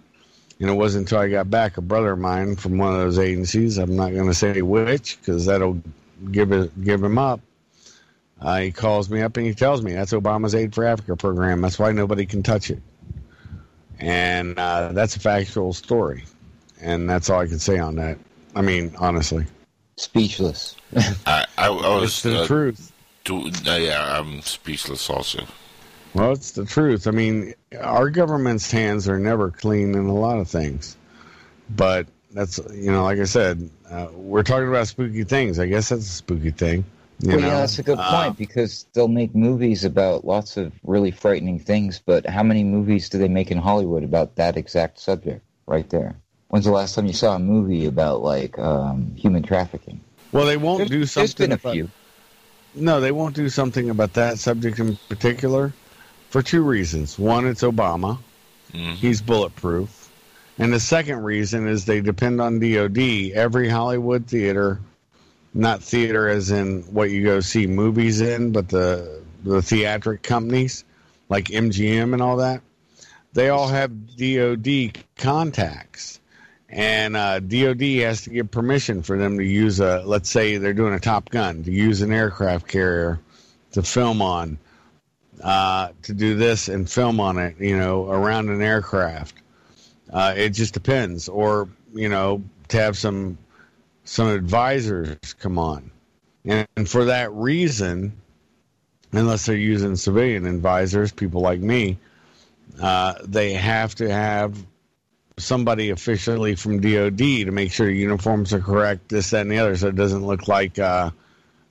And 0.60 0.70
it 0.70 0.74
wasn't 0.74 1.06
until 1.06 1.18
I 1.18 1.28
got 1.28 1.50
back, 1.50 1.76
a 1.76 1.80
brother 1.80 2.12
of 2.12 2.18
mine 2.18 2.56
from 2.56 2.78
one 2.78 2.92
of 2.92 3.00
those 3.00 3.18
agencies, 3.18 3.78
I'm 3.78 3.96
not 3.96 4.12
going 4.12 4.26
to 4.26 4.34
say 4.34 4.62
which, 4.62 5.18
because 5.18 5.46
that'll 5.46 5.80
give 6.30 6.52
it 6.52 6.84
give 6.84 7.02
him 7.02 7.18
up. 7.18 7.40
Uh, 8.40 8.60
he 8.60 8.72
calls 8.72 9.08
me 9.10 9.22
up 9.22 9.36
and 9.36 9.46
he 9.46 9.54
tells 9.54 9.82
me 9.82 9.92
that's 9.92 10.12
Obama's 10.12 10.54
Aid 10.54 10.74
for 10.74 10.84
Africa 10.84 11.16
program. 11.16 11.60
That's 11.60 11.78
why 11.78 11.92
nobody 11.92 12.26
can 12.26 12.42
touch 12.42 12.70
it. 12.70 12.82
And 13.98 14.58
uh, 14.58 14.92
that's 14.92 15.16
a 15.16 15.20
factual 15.20 15.72
story. 15.72 16.24
And 16.80 17.08
that's 17.08 17.30
all 17.30 17.40
I 17.40 17.46
can 17.46 17.58
say 17.58 17.78
on 17.78 17.96
that. 17.96 18.18
I 18.54 18.62
mean, 18.62 18.94
honestly. 18.98 19.46
Speechless. 19.96 20.76
I, 20.96 21.46
I, 21.56 21.68
I 21.68 21.68
was 21.70 22.04
It's 22.04 22.22
the 22.22 22.42
uh, 22.42 22.46
truth. 22.46 22.92
do- 23.24 23.46
uh, 23.66 23.76
yeah, 23.76 24.18
I'm 24.18 24.40
speechless 24.42 25.08
also. 25.08 25.44
Well, 26.14 26.32
it's 26.32 26.52
the 26.52 26.64
truth. 26.64 27.06
I 27.06 27.10
mean, 27.10 27.54
our 27.80 28.10
government's 28.10 28.70
hands 28.70 29.08
are 29.08 29.18
never 29.18 29.50
clean 29.50 29.94
in 29.94 30.06
a 30.06 30.14
lot 30.14 30.38
of 30.38 30.48
things. 30.48 30.96
But 31.70 32.06
that's, 32.32 32.58
you 32.72 32.92
know, 32.92 33.04
like 33.04 33.18
I 33.18 33.24
said, 33.24 33.68
uh, 33.90 34.08
we're 34.12 34.42
talking 34.42 34.68
about 34.68 34.86
spooky 34.88 35.24
things. 35.24 35.58
I 35.58 35.66
guess 35.66 35.88
that's 35.88 36.02
a 36.02 36.12
spooky 36.12 36.50
thing. 36.50 36.84
You 37.20 37.30
well, 37.30 37.40
know? 37.40 37.46
yeah, 37.46 37.58
that's 37.60 37.78
a 37.78 37.82
good 37.82 37.98
Uh, 37.98 38.22
point 38.24 38.36
because 38.38 38.86
they'll 38.92 39.08
make 39.08 39.34
movies 39.34 39.84
about 39.84 40.24
lots 40.24 40.56
of 40.56 40.72
really 40.82 41.10
frightening 41.12 41.58
things, 41.60 42.00
but 42.04 42.26
how 42.26 42.42
many 42.42 42.64
movies 42.64 43.08
do 43.08 43.18
they 43.18 43.28
make 43.28 43.50
in 43.50 43.58
Hollywood 43.58 44.02
about 44.04 44.34
that 44.36 44.56
exact 44.56 44.98
subject 44.98 45.42
right 45.66 45.88
there? 45.90 46.16
When's 46.54 46.66
the 46.66 46.70
last 46.70 46.94
time 46.94 47.06
you 47.06 47.12
saw 47.12 47.34
a 47.34 47.38
movie 47.40 47.84
about 47.86 48.22
like 48.22 48.56
um, 48.60 49.12
human 49.16 49.42
trafficking? 49.42 49.98
well, 50.30 50.46
they 50.46 50.56
won't 50.56 50.78
There's- 50.78 50.90
do 50.90 50.98
there's 50.98 51.10
something. 51.10 51.46
been 51.46 51.50
a 51.50 51.54
about- 51.56 51.72
few. 51.72 51.90
No, 52.76 53.00
they 53.00 53.10
won't 53.10 53.34
do 53.34 53.48
something 53.48 53.90
about 53.90 54.12
that 54.12 54.38
subject 54.38 54.78
in 54.78 54.96
particular 55.08 55.72
for 56.30 56.42
two 56.42 56.62
reasons. 56.62 57.18
One, 57.18 57.44
it's 57.48 57.62
Obama. 57.62 58.18
Mhm. 58.72 58.94
He's 58.94 59.20
bulletproof. 59.20 60.08
And 60.56 60.72
the 60.72 60.78
second 60.78 61.24
reason 61.24 61.66
is 61.66 61.86
they 61.86 62.00
depend 62.00 62.40
on 62.40 62.60
DOD. 62.60 63.32
Every 63.34 63.68
Hollywood 63.68 64.28
theater, 64.28 64.78
not 65.54 65.82
theater 65.82 66.28
as 66.28 66.52
in 66.52 66.82
what 66.82 67.10
you 67.10 67.24
go 67.24 67.40
see 67.40 67.66
movies 67.66 68.20
in, 68.20 68.52
but 68.52 68.68
the 68.68 69.22
the 69.42 69.60
theatric 69.60 70.22
companies 70.22 70.84
like 71.28 71.46
MGM 71.50 72.12
and 72.12 72.22
all 72.22 72.36
that, 72.36 72.60
they 73.32 73.48
all 73.48 73.66
have 73.66 73.90
DOD 74.16 74.92
contacts. 75.18 76.20
And 76.68 77.16
uh, 77.16 77.40
DOD 77.40 77.82
has 78.00 78.22
to 78.22 78.30
give 78.30 78.50
permission 78.50 79.02
for 79.02 79.18
them 79.18 79.38
to 79.38 79.44
use 79.44 79.80
a, 79.80 80.02
let's 80.04 80.30
say 80.30 80.56
they're 80.56 80.72
doing 80.72 80.94
a 80.94 81.00
Top 81.00 81.30
Gun, 81.30 81.62
to 81.64 81.70
use 81.70 82.02
an 82.02 82.12
aircraft 82.12 82.66
carrier 82.66 83.20
to 83.72 83.82
film 83.82 84.22
on, 84.22 84.58
uh, 85.42 85.90
to 86.02 86.14
do 86.14 86.34
this 86.34 86.68
and 86.68 86.88
film 86.88 87.20
on 87.20 87.38
it, 87.38 87.60
you 87.60 87.76
know, 87.78 88.10
around 88.10 88.48
an 88.48 88.62
aircraft. 88.62 89.34
Uh, 90.12 90.34
it 90.36 90.50
just 90.50 90.74
depends. 90.74 91.28
Or, 91.28 91.68
you 91.92 92.08
know, 92.08 92.42
to 92.68 92.76
have 92.78 92.96
some 92.96 93.38
some 94.04 94.28
advisors 94.28 95.34
come 95.38 95.58
on. 95.58 95.90
And, 96.44 96.68
and 96.76 96.88
for 96.88 97.06
that 97.06 97.32
reason, 97.32 98.12
unless 99.12 99.46
they're 99.46 99.56
using 99.56 99.96
civilian 99.96 100.46
advisors, 100.46 101.12
people 101.12 101.40
like 101.40 101.60
me, 101.60 101.98
uh, 102.80 103.14
they 103.24 103.52
have 103.54 103.94
to 103.96 104.10
have 104.10 104.64
somebody 105.36 105.90
officially 105.90 106.54
from 106.54 106.80
DOD 106.80 107.18
to 107.18 107.50
make 107.50 107.72
sure 107.72 107.88
uniforms 107.90 108.52
are 108.52 108.60
correct, 108.60 109.08
this, 109.08 109.30
that, 109.30 109.40
and 109.42 109.50
the 109.50 109.58
other, 109.58 109.76
so 109.76 109.88
it 109.88 109.96
doesn't 109.96 110.24
look 110.26 110.46
like 110.48 110.78
uh, 110.78 111.10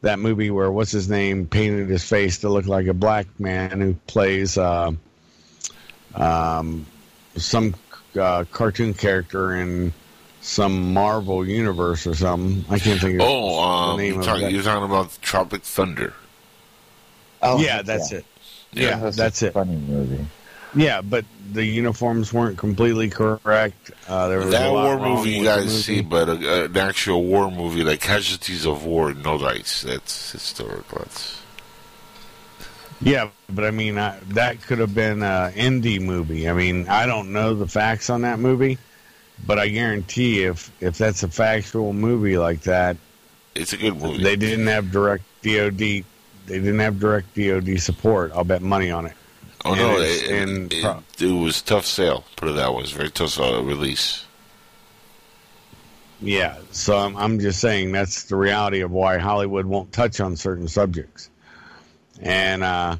that 0.01 0.19
movie 0.19 0.51
where 0.51 0.69
what's 0.71 0.91
his 0.91 1.09
name 1.09 1.45
painted 1.47 1.89
his 1.89 2.03
face 2.07 2.39
to 2.39 2.49
look 2.49 2.65
like 2.65 2.87
a 2.87 2.93
black 2.93 3.27
man 3.39 3.79
who 3.79 3.93
plays 4.07 4.57
uh, 4.57 4.91
um, 6.15 6.85
some 7.35 7.75
uh, 8.19 8.43
cartoon 8.51 8.93
character 8.93 9.55
in 9.55 9.93
some 10.41 10.93
Marvel 10.93 11.47
universe 11.47 12.05
or 12.05 12.15
something. 12.15 12.65
I 12.69 12.79
can't 12.79 12.99
think 12.99 13.15
of 13.21 13.27
Oh, 13.27 13.63
um, 13.63 13.97
the 13.97 14.03
name 14.03 14.11
you're, 14.13 14.19
of 14.21 14.25
talking, 14.25 14.41
that. 14.43 14.51
you're 14.51 14.63
talking 14.63 14.83
about 14.83 15.17
Tropic 15.21 15.63
Thunder. 15.63 16.13
Oh, 17.41 17.59
yeah, 17.59 17.81
that's 17.81 18.11
it. 18.11 18.25
Yeah, 18.73 18.97
That's, 18.99 19.17
that's 19.17 19.41
a 19.43 19.47
it. 19.47 19.53
Funny 19.53 19.75
movie. 19.75 20.25
Yeah, 20.75 21.01
but 21.01 21.25
the 21.53 21.63
uniforms 21.63 22.33
weren't 22.33 22.57
completely 22.57 23.09
correct. 23.09 23.91
Uh, 24.07 24.27
there 24.27 24.39
was 24.39 24.51
That 24.51 24.71
war 24.71 24.99
movie 24.99 25.31
you 25.31 25.43
guys 25.43 25.85
see, 25.85 26.01
but 26.01 26.29
a, 26.29 26.65
an 26.65 26.77
actual 26.77 27.23
war 27.23 27.51
movie 27.51 27.83
like 27.83 28.01
Casualties 28.01 28.65
of 28.65 28.85
War, 28.85 29.13
no 29.13 29.37
dice. 29.37 29.83
That's 29.83 30.31
historical. 30.31 30.99
That's 30.99 31.41
Yeah, 33.01 33.29
but 33.49 33.65
I 33.65 33.71
mean 33.71 33.97
I, 33.97 34.19
that 34.29 34.61
could 34.61 34.79
have 34.79 34.95
been 34.95 35.21
an 35.23 35.53
indie 35.53 36.01
movie. 36.01 36.49
I 36.49 36.53
mean, 36.53 36.87
I 36.87 37.05
don't 37.05 37.31
know 37.31 37.53
the 37.53 37.67
facts 37.67 38.09
on 38.09 38.21
that 38.21 38.39
movie, 38.39 38.77
but 39.45 39.59
I 39.59 39.67
guarantee 39.69 40.43
if 40.43 40.71
if 40.81 40.97
that's 40.97 41.23
a 41.23 41.27
factual 41.27 41.93
movie 41.93 42.37
like 42.37 42.61
that, 42.61 42.97
it's 43.55 43.73
a 43.73 43.77
good 43.77 43.95
movie. 44.01 44.23
they 44.23 44.35
didn't 44.35 44.67
have 44.67 44.91
direct 44.91 45.23
DoD. 45.43 45.77
They 45.77 46.03
didn't 46.47 46.79
have 46.79 46.99
direct 46.99 47.35
DoD 47.35 47.79
support. 47.79 48.31
I'll 48.33 48.43
bet 48.43 48.61
money 48.61 48.91
on 48.91 49.05
it. 49.05 49.13
Oh 49.65 49.75
no, 49.75 49.95
and 49.95 50.03
it, 50.03 50.73
it's 50.73 50.75
it, 50.75 50.81
pro- 50.81 51.03
it 51.19 51.43
was 51.43 51.61
tough 51.61 51.85
sale. 51.85 52.23
Put 52.35 52.49
it 52.49 52.53
that 52.53 52.71
way. 52.71 52.79
It 52.79 52.81
was 52.83 52.91
very 52.91 53.11
tough 53.11 53.39
uh, 53.39 53.61
release. 53.63 54.25
Yeah, 56.21 56.57
so 56.71 56.97
I'm, 56.97 57.17
I'm 57.17 57.39
just 57.39 57.59
saying 57.59 57.91
that's 57.91 58.23
the 58.25 58.37
reality 58.37 58.79
of 58.79 58.91
why 58.91 59.17
Hollywood 59.17 59.65
won't 59.65 59.91
touch 59.91 60.21
on 60.21 60.37
certain 60.37 60.69
subjects. 60.69 61.29
And 62.21 62.63
uh, 62.63 62.95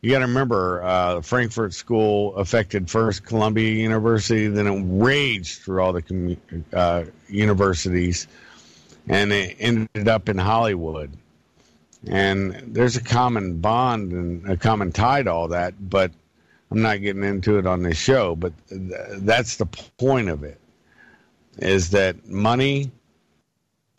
you 0.00 0.10
got 0.10 0.20
to 0.20 0.26
remember, 0.26 0.82
uh, 0.82 1.16
the 1.16 1.22
Frankfurt 1.22 1.74
School 1.74 2.34
affected 2.36 2.88
first 2.88 3.24
Columbia 3.24 3.70
University, 3.70 4.46
then 4.46 4.66
it 4.66 4.84
raged 4.86 5.62
through 5.62 5.82
all 5.82 5.92
the 5.92 6.02
commu- 6.02 6.38
uh, 6.72 7.04
universities, 7.28 8.26
and 9.08 9.32
it 9.32 9.56
ended 9.58 10.08
up 10.08 10.28
in 10.28 10.38
Hollywood. 10.38 11.10
And 12.08 12.52
there's 12.74 12.96
a 12.96 13.02
common 13.02 13.58
bond 13.58 14.12
and 14.12 14.48
a 14.48 14.56
common 14.56 14.92
tie 14.92 15.22
to 15.24 15.32
all 15.32 15.48
that, 15.48 15.74
but 15.78 16.12
I'm 16.70 16.82
not 16.82 17.00
getting 17.00 17.24
into 17.24 17.58
it 17.58 17.66
on 17.66 17.82
this 17.82 17.96
show. 17.96 18.36
But 18.36 18.52
th- 18.68 18.90
that's 19.18 19.56
the 19.56 19.66
point 19.66 20.28
of 20.28 20.44
it 20.44 20.60
is 21.58 21.90
that 21.90 22.28
money, 22.28 22.92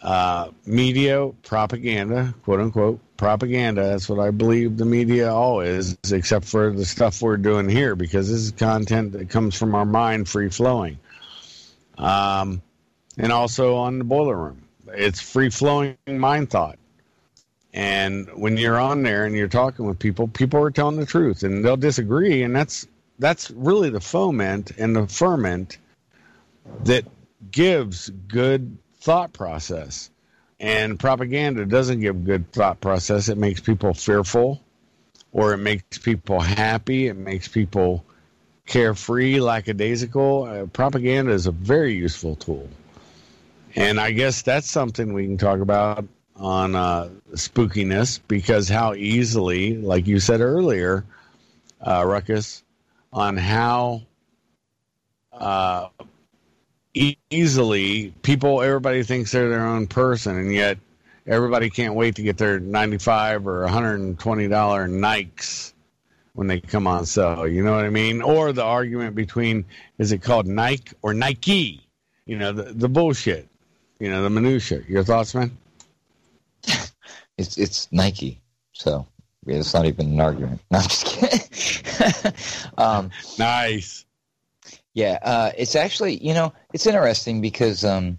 uh, 0.01 0.51
media, 0.66 1.30
propaganda, 1.43 2.34
quote 2.43 2.62
unquote, 2.62 2.99
propaganda. 3.18 3.84
That's 3.84 4.08
what 4.08 4.20
I 4.20 4.32
believe 4.32 4.78
the 4.78 4.86
media 4.86 5.34
all 5.34 5.62
is, 5.62 5.97
except 6.10 6.45
for 6.45 6.72
the 6.72 6.86
stuff 6.86 7.22
we're 7.22 7.38
doing 7.38 7.68
here, 7.68 7.95
because 7.95 8.30
this 8.30 8.39
is 8.39 8.51
content 8.51 9.14
that 9.14 9.30
comes 9.30 9.55
from 9.55 9.76
our 9.76 9.86
mind, 9.86 10.30
free 10.30 10.49
flowing. 10.49 10.99
Um, 11.97 12.62
and 13.18 13.32
also 13.32 13.76
on 13.76 13.97
the 13.97 14.03
boiler 14.05 14.38
room, 14.38 14.64
it's 14.88 15.20
free 15.20 15.49
flowing 15.49 15.97
mind 16.08 16.49
thought. 16.51 16.78
And 17.78 18.28
when 18.34 18.57
you're 18.57 18.80
on 18.80 19.03
there 19.03 19.25
and 19.25 19.36
you're 19.36 19.47
talking 19.47 19.86
with 19.86 19.99
people, 19.99 20.28
people 20.28 20.63
are 20.63 20.71
telling 20.71 20.95
the 20.95 21.05
truth, 21.05 21.43
and 21.43 21.63
they'll 21.63 21.78
disagree, 21.78 22.41
and 22.41 22.55
that's 22.55 22.88
that's 23.19 23.51
really 23.51 23.91
the 23.91 23.99
foment 23.99 24.71
and 24.80 24.95
the 24.95 25.05
ferment 25.05 25.78
that 26.86 27.05
gives 27.51 28.09
good 28.09 28.80
thought 29.01 29.32
process. 29.32 30.09
And 30.59 30.99
propaganda 30.99 31.67
doesn't 31.67 31.99
give 31.99 32.25
good 32.25 32.51
thought 32.51 32.82
process. 32.82 33.30
It 33.30 33.38
makes 33.38 33.59
people 33.59 33.93
fearful 33.93 34.59
or 35.32 35.53
it 35.53 35.57
makes 35.57 35.99
people 35.99 36.39
happy. 36.39 37.07
It 37.07 37.15
makes 37.15 37.47
people 37.47 38.03
carefree, 38.65 39.39
lackadaisical. 39.39 40.43
Uh, 40.45 40.65
propaganda 40.65 41.32
is 41.32 41.45
a 41.45 41.51
very 41.51 41.93
useful 41.93 42.36
tool. 42.36 42.67
And 43.75 43.99
I 43.99 44.11
guess 44.11 44.41
that's 44.41 44.69
something 44.69 45.13
we 45.13 45.28
can 45.28 45.38
talk 45.38 45.59
about 45.59 46.07
on 46.40 46.76
uh, 46.76 47.10
spookiness 47.34 48.20
because 48.28 48.70
how 48.70 48.94
easily, 48.94 49.78
like 49.78 50.08
you 50.08 50.20
said 50.20 50.42
earlier, 50.42 51.04
uh, 51.82 52.04
Ruckus, 52.06 52.64
on 53.12 53.38
how 53.38 54.04
uh, 55.32 55.88
e- 56.94 57.18
easily 57.30 58.14
people 58.22 58.62
everybody 58.62 59.04
thinks 59.04 59.32
they're 59.32 59.50
their 59.50 59.66
own 59.66 59.88
person 59.88 60.38
and 60.38 60.54
yet 60.54 60.78
everybody 61.26 61.70
can't 61.70 61.94
wait 61.94 62.16
to 62.16 62.24
get 62.24 62.38
their 62.38 62.60
95 62.60 63.48
or 63.48 63.62
120 63.62 64.48
dollar 64.48 64.88
nikes 64.88 65.74
when 66.34 66.48
they 66.48 66.60
come 66.60 66.88
on 66.88 67.06
sale 67.06 67.48
you 67.48 67.64
know 67.64 67.76
what 67.76 67.86
i 67.86 67.90
mean? 67.90 68.22
Or 68.22 68.52
the 68.52 68.64
argument 68.64 69.16
between 69.16 69.66
is 69.98 70.12
it 70.12 70.22
called 70.22 70.48
nike 70.48 70.92
or 71.02 71.14
nike? 71.14 71.84
You 72.26 72.38
know 72.38 72.52
the, 72.52 72.74
the 72.74 72.90
bullshit 72.90 73.48
you 74.00 74.10
know 74.10 74.24
the 74.24 74.30
minutia 74.30 74.82
your 74.88 75.04
thoughts 75.04 75.34
man 75.36 75.56
It's 77.38 77.58
it's 77.58 77.88
Nike, 77.92 78.42
so 78.74 79.06
it's 79.46 79.74
not 79.74 79.86
even 79.86 80.14
an 80.14 80.20
argument. 80.20 80.62
No, 80.72 80.80
I'm 80.80 80.88
just 80.88 81.06
kidding. 81.06 82.34
um, 82.78 83.12
nice 83.38 84.06
yeah, 84.98 85.20
uh, 85.22 85.52
it's 85.56 85.76
actually 85.76 86.18
you 86.26 86.34
know 86.34 86.54
it's 86.74 86.88
interesting 86.88 87.40
because 87.40 87.86
um, 87.86 88.18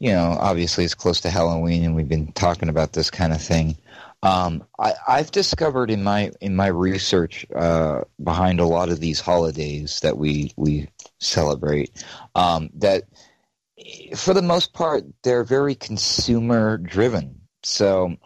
you 0.00 0.10
know 0.10 0.36
obviously 0.40 0.84
it's 0.84 0.94
close 0.94 1.20
to 1.20 1.30
Halloween 1.30 1.84
and 1.84 1.94
we've 1.94 2.08
been 2.08 2.32
talking 2.32 2.68
about 2.68 2.92
this 2.92 3.08
kind 3.08 3.32
of 3.32 3.40
thing. 3.40 3.76
Um, 4.24 4.64
I, 4.80 4.94
I've 5.06 5.30
discovered 5.30 5.92
in 5.92 6.02
my 6.02 6.32
in 6.40 6.56
my 6.56 6.66
research 6.66 7.46
uh, 7.54 8.00
behind 8.20 8.58
a 8.58 8.66
lot 8.66 8.88
of 8.88 8.98
these 8.98 9.20
holidays 9.20 10.00
that 10.00 10.18
we 10.18 10.52
we 10.56 10.88
celebrate 11.20 12.04
um, 12.34 12.70
that 12.74 13.04
for 14.16 14.34
the 14.34 14.42
most 14.42 14.72
part 14.72 15.04
they're 15.22 15.44
very 15.44 15.76
consumer 15.76 16.78
driven. 16.78 17.42
So 17.62 18.16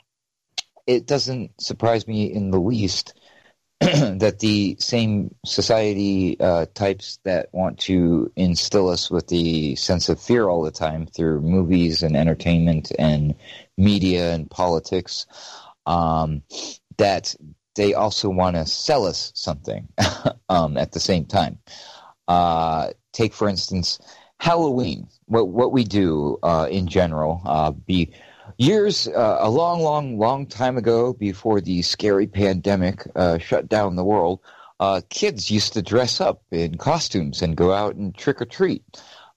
it 0.87 1.07
doesn't 1.07 1.61
surprise 1.61 2.07
me 2.07 2.33
in 2.33 2.51
the 2.51 2.61
least 2.61 3.15
that 3.81 4.39
the 4.39 4.77
same 4.79 5.35
society 5.45 6.39
uh, 6.39 6.67
types 6.75 7.19
that 7.25 7.49
want 7.53 7.81
to 7.81 8.31
instill 8.37 8.89
us 8.89 9.11
with 9.11 9.27
the 9.27 9.75
sense 9.75 10.09
of 10.09 10.21
fear 10.21 10.49
all 10.49 10.63
the 10.63 10.71
time 10.71 11.07
through 11.07 11.41
movies 11.41 12.03
and 12.03 12.17
entertainment 12.17 12.93
and 12.99 13.35
media 13.77 14.33
and 14.35 14.49
politics, 14.51 15.27
um, 15.87 16.43
that 16.97 17.35
they 17.75 17.95
also 17.95 18.29
want 18.29 18.55
to 18.55 18.67
sell 18.67 19.05
us 19.05 19.33
something 19.35 19.89
um, 20.49 20.77
at 20.77 20.93
the 20.93 21.01
same 21.01 21.25
time. 21.25 21.59
Uh, 22.29 22.91
take, 23.13 23.35
for 23.35 23.49
instance, 23.49 23.99
Halloween. 24.39 25.09
What 25.27 25.49
what 25.49 25.73
we 25.73 25.85
do 25.85 26.39
uh, 26.43 26.69
in 26.71 26.87
general, 26.87 27.43
uh, 27.45 27.71
be 27.73 28.13
years, 28.63 29.09
uh, 29.09 29.39
a 29.41 29.51
long, 29.51 29.83
long, 29.83 30.19
long 30.19 30.47
time 30.47 30.77
ago, 30.77 31.13
before 31.13 31.61
the 31.61 31.83
scary 31.83 32.27
pandemic 32.27 33.07
uh, 33.17 33.39
shut 33.39 33.69
down 33.69 33.97
the 33.97 34.05
world, 34.05 34.41
uh, 34.81 35.01
kids 35.11 35.51
used 35.51 35.73
to 35.75 35.83
dress 35.83 36.21
up 36.21 36.43
in 36.51 36.77
costumes 36.77 37.43
and 37.43 37.57
go 37.57 37.73
out 37.73 37.95
and 37.97 38.15
trick 38.15 38.41
or 38.41 38.45
treat 38.45 38.83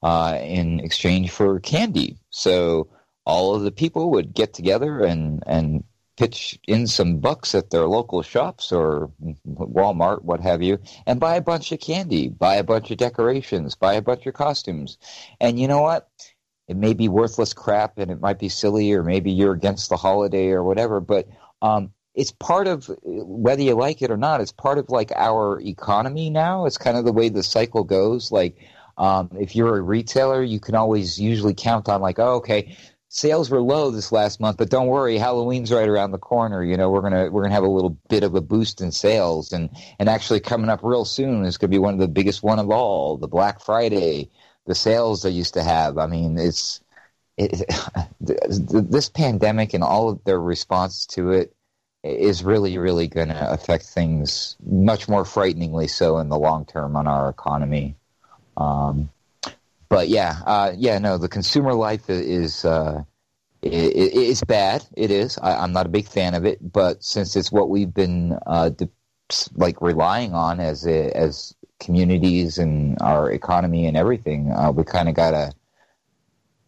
uh, 0.04 0.38
in 0.42 0.80
exchange 0.80 1.32
for 1.32 1.60
candy. 1.60 2.18
So 2.30 2.90
all 3.26 3.56
of 3.56 3.64
the 3.64 3.72
people 3.72 4.12
would 4.12 4.34
get 4.34 4.54
together 4.54 5.04
and 5.04 5.44
and 5.48 5.84
pitch 6.18 6.58
in 6.68 6.88
some 6.88 7.18
bucks 7.18 7.54
at 7.54 7.72
their 7.72 7.88
local 7.88 8.22
shops 8.22 8.72
or 8.72 9.12
Walmart, 9.46 10.24
what 10.24 10.40
have 10.40 10.62
you, 10.62 10.80
and 11.06 11.20
buy 11.20 11.36
a 11.36 11.42
bunch 11.42 11.72
of 11.72 11.80
candy, 11.80 12.30
buy 12.30 12.56
a 12.56 12.64
bunch 12.64 12.90
of 12.92 12.98
decorations, 12.98 13.76
buy 13.76 13.94
a 13.96 14.02
bunch 14.02 14.26
of 14.26 14.34
costumes. 14.34 14.98
And 15.42 15.60
you 15.60 15.68
know 15.68 15.82
what? 15.82 16.10
It 16.68 16.76
may 16.78 16.94
be 16.94 17.08
worthless 17.08 17.54
crap 17.54 17.98
and 17.98 18.12
it 18.12 18.22
might 18.22 18.40
be 18.40 18.50
silly 18.50 18.92
or 18.94 19.04
maybe 19.04 19.32
you're 19.32 19.54
against 19.54 19.90
the 19.90 19.98
holiday 19.98 20.50
or 20.50 20.64
whatever 20.64 21.00
but 21.00 21.28
um, 21.62 21.92
it's 22.16 22.32
part 22.32 22.68
of 22.68 22.90
whether 23.04 23.62
you 23.62 23.74
like 23.74 24.02
it 24.02 24.12
or 24.12 24.18
not 24.18 24.42
it's 24.42 24.52
part 24.52 24.78
of 24.78 24.90
like 24.90 25.12
our 25.16 25.60
economy 25.62 26.30
now. 26.30 26.66
It's 26.66 26.78
kind 26.78 26.98
of 26.98 27.06
the 27.06 27.12
way 27.12 27.30
the 27.30 27.44
cycle 27.44 27.84
goes. 27.84 28.32
Like 28.32 28.58
um, 28.98 29.30
if 29.40 29.56
you're 29.56 29.78
a 29.78 29.82
retailer 29.82 30.42
you 30.42 30.60
can 30.60 30.76
always 30.76 31.20
usually 31.20 31.54
count 31.54 31.90
on 31.90 32.02
like 32.02 32.20
oh 32.20 32.36
okay 32.36 32.76
sales 33.10 33.50
were 33.50 33.62
low 33.62 33.92
this 33.92 34.12
last 34.12 34.40
month 34.42 34.58
but 34.58 34.70
don't 34.70 34.88
worry 34.88 35.18
halloween's 35.18 35.72
right 35.72 35.88
around 35.88 36.12
the 36.12 36.18
corner. 36.18 36.64
You 36.64 36.78
know 36.78 36.90
we're 36.90 37.02
gonna 37.02 37.30
we're 37.30 37.44
gonna 37.44 37.54
have 37.54 37.64
a 37.64 37.70
little 37.70 37.98
bit 38.10 38.24
of 38.24 38.36
a 38.36 38.42
boost 38.42 38.82
in 38.82 38.92
sales. 38.92 39.52
And 39.52 39.70
and 40.00 40.08
actually 40.08 40.40
coming 40.40 40.70
up 40.70 40.80
real 40.84 41.06
soon 41.06 41.44
is 41.46 41.58
gonna 41.58 41.72
be 41.72 41.80
one 41.80 41.94
of 41.94 42.00
the 42.00 42.08
biggest 42.08 42.44
one 42.44 42.60
of 42.60 42.70
all 42.70 43.18
the 43.18 43.28
black 43.28 43.60
friday 43.62 44.30
the 44.66 44.76
sales 44.76 45.22
they 45.22 45.30
used 45.30 45.54
to 45.56 45.64
have. 45.64 45.98
I 45.98 46.08
mean, 46.08 46.38
it's 46.38 46.82
it, 47.38 47.70
this 48.20 49.10
pandemic 49.10 49.74
and 49.74 49.84
all 49.84 50.10
of 50.10 50.24
their 50.24 50.40
response 50.40 51.06
to 51.08 51.32
it 51.32 51.54
is 52.04 52.44
really, 52.44 52.78
really 52.78 53.08
going 53.08 53.30
to 53.30 53.52
affect 53.52 53.86
things 53.86 54.56
much 54.64 55.10
more 55.10 55.26
frighteningly 55.26 55.88
so 55.88 56.20
in 56.20 56.30
the 56.30 56.38
long 56.38 56.66
term 56.66 56.96
on 56.96 57.08
our 57.08 57.30
economy. 57.30 57.96
Um, 58.58 59.10
but 59.90 60.08
yeah, 60.08 60.40
uh, 60.46 60.72
yeah, 60.76 61.00
no, 61.00 61.18
the 61.18 61.28
consumer 61.28 61.74
life 61.74 62.10
is 62.10 62.64
uh, 62.64 63.04
it, 63.62 63.70
it's 63.70 64.44
bad. 64.44 64.86
It 64.96 65.12
is. 65.12 65.38
I, 65.42 65.64
am 65.64 65.74
not 65.74 65.88
a 65.88 65.90
big 65.90 66.08
fan 66.08 66.36
of 66.36 66.46
it, 66.46 66.60
but 66.62 67.04
since 67.04 67.36
it's 67.36 67.52
what 67.52 67.70
we've 67.70 67.94
been 67.94 68.38
uh, 68.46 68.70
de- 68.70 68.90
like 69.56 69.82
relying 69.82 70.34
on 70.34 70.60
as 70.60 70.86
a, 70.86 71.12
as 71.16 71.55
communities 71.80 72.58
and 72.58 72.98
our 73.02 73.32
economy 73.32 73.86
and 73.86 73.98
everything, 73.98 74.52
uh, 74.52 74.72
we 74.72 74.84
kind 74.84 75.10
of 75.10 75.16
got 75.16 75.32
to. 75.32 75.52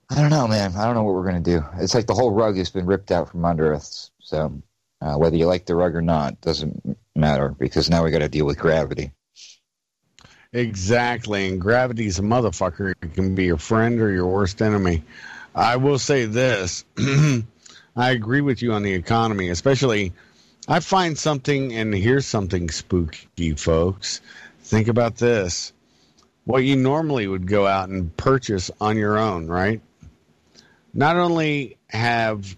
I 0.09 0.21
don't 0.21 0.29
know, 0.29 0.47
man. 0.47 0.75
I 0.75 0.85
don't 0.85 0.95
know 0.95 1.03
what 1.03 1.15
we're 1.15 1.29
going 1.29 1.43
to 1.43 1.51
do. 1.59 1.65
It's 1.79 1.93
like 1.93 2.07
the 2.07 2.13
whole 2.13 2.31
rug 2.31 2.57
has 2.57 2.69
been 2.69 2.85
ripped 2.85 3.11
out 3.11 3.29
from 3.29 3.43
under 3.43 3.73
us. 3.73 4.11
So 4.19 4.61
uh, 5.01 5.15
whether 5.15 5.35
you 5.35 5.45
like 5.45 5.65
the 5.65 5.75
rug 5.75 5.95
or 5.95 6.01
not 6.01 6.39
doesn't 6.41 6.97
matter 7.15 7.49
because 7.49 7.89
now 7.89 8.03
we 8.03 8.11
got 8.11 8.19
to 8.19 8.29
deal 8.29 8.45
with 8.45 8.57
gravity. 8.57 9.11
Exactly, 10.53 11.47
and 11.47 11.59
gravity's 11.59 12.19
a 12.19 12.21
motherfucker. 12.21 12.93
It 13.01 13.13
can 13.13 13.35
be 13.35 13.45
your 13.45 13.57
friend 13.57 13.99
or 13.99 14.09
your 14.11 14.27
worst 14.27 14.61
enemy. 14.61 15.03
I 15.53 15.75
will 15.75 15.99
say 15.99 16.25
this: 16.25 16.85
I 16.97 18.11
agree 18.11 18.41
with 18.41 18.61
you 18.61 18.73
on 18.73 18.83
the 18.83 18.93
economy, 18.93 19.49
especially. 19.49 20.13
I 20.69 20.81
find 20.81 21.17
something, 21.17 21.73
and 21.73 21.93
here's 21.93 22.25
something 22.25 22.69
spooky, 22.69 23.53
folks. 23.55 24.21
Think 24.67 24.89
about 24.89 25.15
this. 25.15 25.71
What 26.43 26.65
you 26.65 26.75
normally 26.75 27.25
would 27.25 27.47
go 27.47 27.65
out 27.65 27.87
and 27.87 28.15
purchase 28.17 28.69
on 28.81 28.97
your 28.97 29.17
own, 29.17 29.47
right? 29.47 29.81
Not 30.93 31.15
only 31.15 31.77
have 31.87 32.57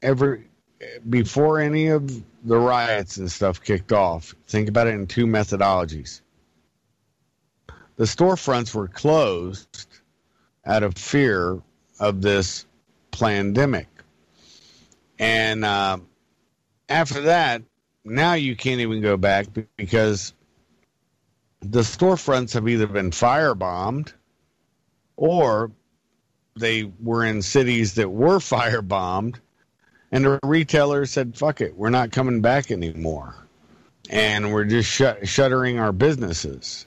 ever 0.00 0.42
before 1.08 1.60
any 1.60 1.88
of 1.88 2.10
the 2.44 2.56
riots 2.56 3.18
and 3.18 3.30
stuff 3.30 3.62
kicked 3.62 3.92
off, 3.92 4.34
think 4.46 4.70
about 4.70 4.86
it 4.86 4.94
in 4.94 5.06
two 5.06 5.26
methodologies. 5.26 6.22
The 7.96 8.04
storefronts 8.04 8.74
were 8.74 8.88
closed 8.88 9.86
out 10.64 10.82
of 10.82 10.94
fear 10.94 11.60
of 12.00 12.22
this 12.22 12.64
pandemic. 13.10 13.88
And 15.18 15.62
uh, 15.62 15.98
after 16.88 17.20
that, 17.22 17.60
now 18.02 18.32
you 18.32 18.56
can't 18.56 18.80
even 18.80 19.02
go 19.02 19.18
back 19.18 19.48
because 19.76 20.32
the 21.60 21.80
storefronts 21.80 22.54
have 22.54 22.68
either 22.68 22.86
been 22.86 23.10
firebombed 23.10 24.12
or 25.16 25.72
they 26.58 26.84
were 27.00 27.24
in 27.24 27.42
cities 27.42 27.94
that 27.94 28.10
were 28.10 28.38
firebombed 28.38 29.36
and 30.12 30.24
the 30.24 30.38
retailer 30.42 31.06
said 31.06 31.36
fuck 31.36 31.60
it 31.60 31.76
we're 31.76 31.90
not 31.90 32.12
coming 32.12 32.40
back 32.40 32.70
anymore. 32.70 33.34
And 34.08 34.52
we're 34.52 34.66
just 34.66 34.88
shut, 34.88 35.26
shuttering 35.26 35.80
our 35.80 35.90
businesses. 35.90 36.86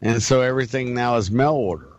And 0.00 0.22
so 0.22 0.40
everything 0.40 0.94
now 0.94 1.16
is 1.16 1.30
mail 1.30 1.52
order. 1.52 1.92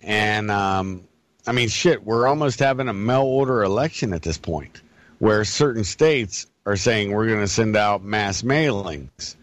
And 0.00 0.48
um, 0.48 1.08
i 1.46 1.52
mean 1.52 1.68
shit 1.68 2.04
we're 2.04 2.26
almost 2.26 2.58
having 2.58 2.88
a 2.88 2.92
mail 2.92 3.22
order 3.22 3.62
election 3.62 4.12
at 4.12 4.22
this 4.22 4.38
point 4.38 4.82
where 5.18 5.44
certain 5.44 5.84
states 5.84 6.46
are 6.66 6.76
saying 6.76 7.12
we're 7.12 7.28
going 7.28 7.40
to 7.40 7.48
send 7.48 7.76
out 7.76 8.02
mass 8.02 8.42
mailings 8.42 9.36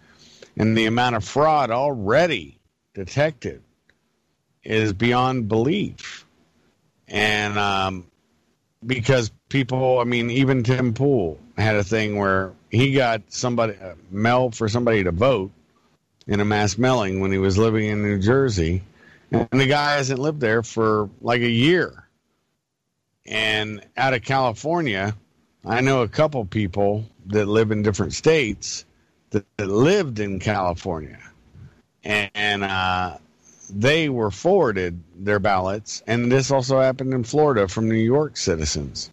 and 0.57 0.77
the 0.77 0.85
amount 0.85 1.15
of 1.15 1.23
fraud 1.23 1.71
already 1.71 2.59
detected 2.93 3.61
is 4.63 4.93
beyond 4.93 5.47
belief. 5.47 6.25
And 7.07 7.57
um, 7.57 8.07
because 8.85 9.31
people, 9.49 9.99
I 9.99 10.03
mean, 10.03 10.29
even 10.29 10.63
Tim 10.63 10.93
Pool 10.93 11.39
had 11.57 11.75
a 11.75 11.83
thing 11.83 12.17
where 12.17 12.53
he 12.69 12.93
got 12.93 13.21
somebody 13.27 13.75
uh, 13.75 13.95
mail 14.09 14.51
for 14.51 14.69
somebody 14.69 15.03
to 15.03 15.11
vote 15.11 15.51
in 16.27 16.39
a 16.39 16.45
mass 16.45 16.77
mailing 16.77 17.19
when 17.19 17.31
he 17.31 17.37
was 17.37 17.57
living 17.57 17.85
in 17.85 18.01
New 18.01 18.19
Jersey, 18.19 18.81
and 19.31 19.47
the 19.51 19.65
guy 19.65 19.95
hasn't 19.95 20.19
lived 20.19 20.39
there 20.39 20.63
for 20.63 21.09
like 21.21 21.41
a 21.41 21.49
year. 21.49 22.07
And 23.25 23.85
out 23.95 24.13
of 24.13 24.23
California, 24.23 25.15
I 25.65 25.81
know 25.81 26.01
a 26.01 26.07
couple 26.07 26.43
people 26.45 27.05
that 27.27 27.47
live 27.47 27.71
in 27.71 27.83
different 27.83 28.13
states 28.13 28.85
that, 29.33 29.45
that 29.57 29.67
lived 29.67 30.19
in 30.19 30.39
California, 30.39 31.19
and, 32.03 32.31
and 32.33 32.63
uh, 32.63 33.17
they 33.69 34.09
were 34.09 34.31
forwarded 34.31 34.99
their 35.17 35.39
ballots. 35.39 36.01
And 36.07 36.31
this 36.31 36.51
also 36.51 36.79
happened 36.79 37.13
in 37.13 37.23
Florida 37.23 37.67
from 37.67 37.89
New 37.89 37.95
York 37.95 38.37
citizens. 38.37 39.11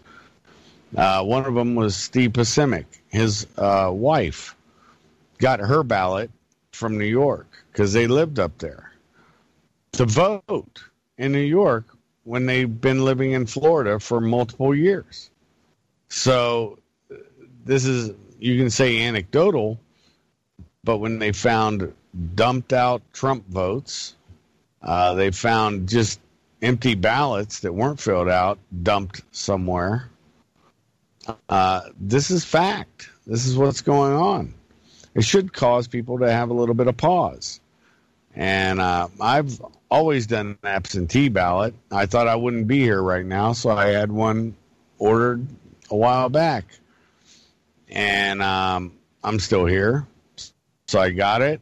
Uh, 0.96 1.22
one 1.24 1.46
of 1.46 1.54
them 1.54 1.74
was 1.74 1.96
Steve 1.96 2.32
Pasimic. 2.32 2.86
His 3.08 3.46
uh, 3.56 3.90
wife 3.92 4.54
got 5.38 5.60
her 5.60 5.82
ballot 5.82 6.30
from 6.72 6.98
New 6.98 7.04
York 7.04 7.46
because 7.72 7.92
they 7.92 8.06
lived 8.06 8.38
up 8.38 8.58
there 8.58 8.92
to 9.92 10.04
vote 10.04 10.82
in 11.18 11.32
New 11.32 11.38
York 11.38 11.96
when 12.24 12.46
they've 12.46 12.80
been 12.80 13.04
living 13.04 13.32
in 13.32 13.46
Florida 13.46 13.98
for 13.98 14.20
multiple 14.20 14.74
years. 14.74 15.30
So 16.08 16.78
this 17.64 17.84
is 17.84 18.12
you 18.38 18.58
can 18.58 18.70
say 18.70 19.00
anecdotal, 19.00 19.78
but 20.84 20.98
when 20.98 21.18
they 21.18 21.32
found 21.32 21.92
dumped 22.34 22.72
out 22.72 23.02
Trump 23.12 23.46
votes, 23.48 24.14
uh, 24.82 25.14
they 25.14 25.30
found 25.30 25.88
just 25.88 26.20
empty 26.62 26.94
ballots 26.94 27.60
that 27.60 27.72
weren't 27.72 28.00
filled 28.00 28.28
out 28.28 28.58
dumped 28.82 29.22
somewhere. 29.32 30.08
Uh, 31.48 31.82
this 31.98 32.30
is 32.30 32.44
fact. 32.44 33.10
This 33.26 33.46
is 33.46 33.56
what's 33.56 33.82
going 33.82 34.12
on. 34.12 34.54
It 35.14 35.24
should 35.24 35.52
cause 35.52 35.86
people 35.86 36.18
to 36.20 36.30
have 36.30 36.50
a 36.50 36.54
little 36.54 36.74
bit 36.74 36.86
of 36.86 36.96
pause. 36.96 37.60
And 38.34 38.80
uh, 38.80 39.08
I've 39.20 39.60
always 39.90 40.26
done 40.26 40.58
an 40.62 40.68
absentee 40.68 41.28
ballot. 41.28 41.74
I 41.90 42.06
thought 42.06 42.28
I 42.28 42.36
wouldn't 42.36 42.68
be 42.68 42.78
here 42.78 43.02
right 43.02 43.26
now, 43.26 43.52
so 43.52 43.70
I 43.70 43.88
had 43.88 44.10
one 44.12 44.54
ordered 44.98 45.46
a 45.90 45.96
while 45.96 46.28
back, 46.28 46.64
and 47.88 48.40
um, 48.40 48.92
I'm 49.24 49.40
still 49.40 49.66
here. 49.66 50.06
So 50.90 50.98
I 50.98 51.10
got 51.10 51.40
it. 51.40 51.60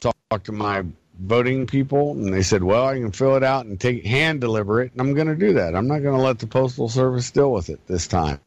Talked 0.00 0.46
to 0.46 0.52
my 0.52 0.82
voting 1.20 1.66
people, 1.66 2.12
and 2.12 2.32
they 2.32 2.40
said, 2.40 2.64
"Well, 2.64 2.86
I 2.86 2.94
can 2.94 3.12
fill 3.12 3.36
it 3.36 3.42
out 3.42 3.66
and 3.66 3.78
take 3.78 4.02
hand 4.06 4.40
deliver 4.40 4.80
it." 4.80 4.92
And 4.92 5.00
I'm 5.02 5.12
going 5.12 5.26
to 5.26 5.36
do 5.36 5.52
that. 5.52 5.76
I'm 5.76 5.86
not 5.86 5.98
going 5.98 6.16
to 6.16 6.24
let 6.24 6.38
the 6.38 6.46
postal 6.46 6.88
service 6.88 7.30
deal 7.30 7.52
with 7.52 7.68
it 7.68 7.86
this 7.86 8.06
time. 8.06 8.40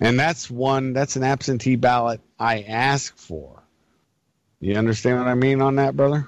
And 0.00 0.18
that's 0.18 0.50
one. 0.50 0.94
That's 0.94 1.16
an 1.16 1.24
absentee 1.24 1.76
ballot 1.76 2.22
I 2.38 2.62
ask 2.62 3.14
for. 3.18 3.62
You 4.60 4.76
understand 4.76 5.18
what 5.18 5.28
I 5.28 5.34
mean 5.34 5.60
on 5.60 5.76
that, 5.76 5.94
brother? 5.94 6.26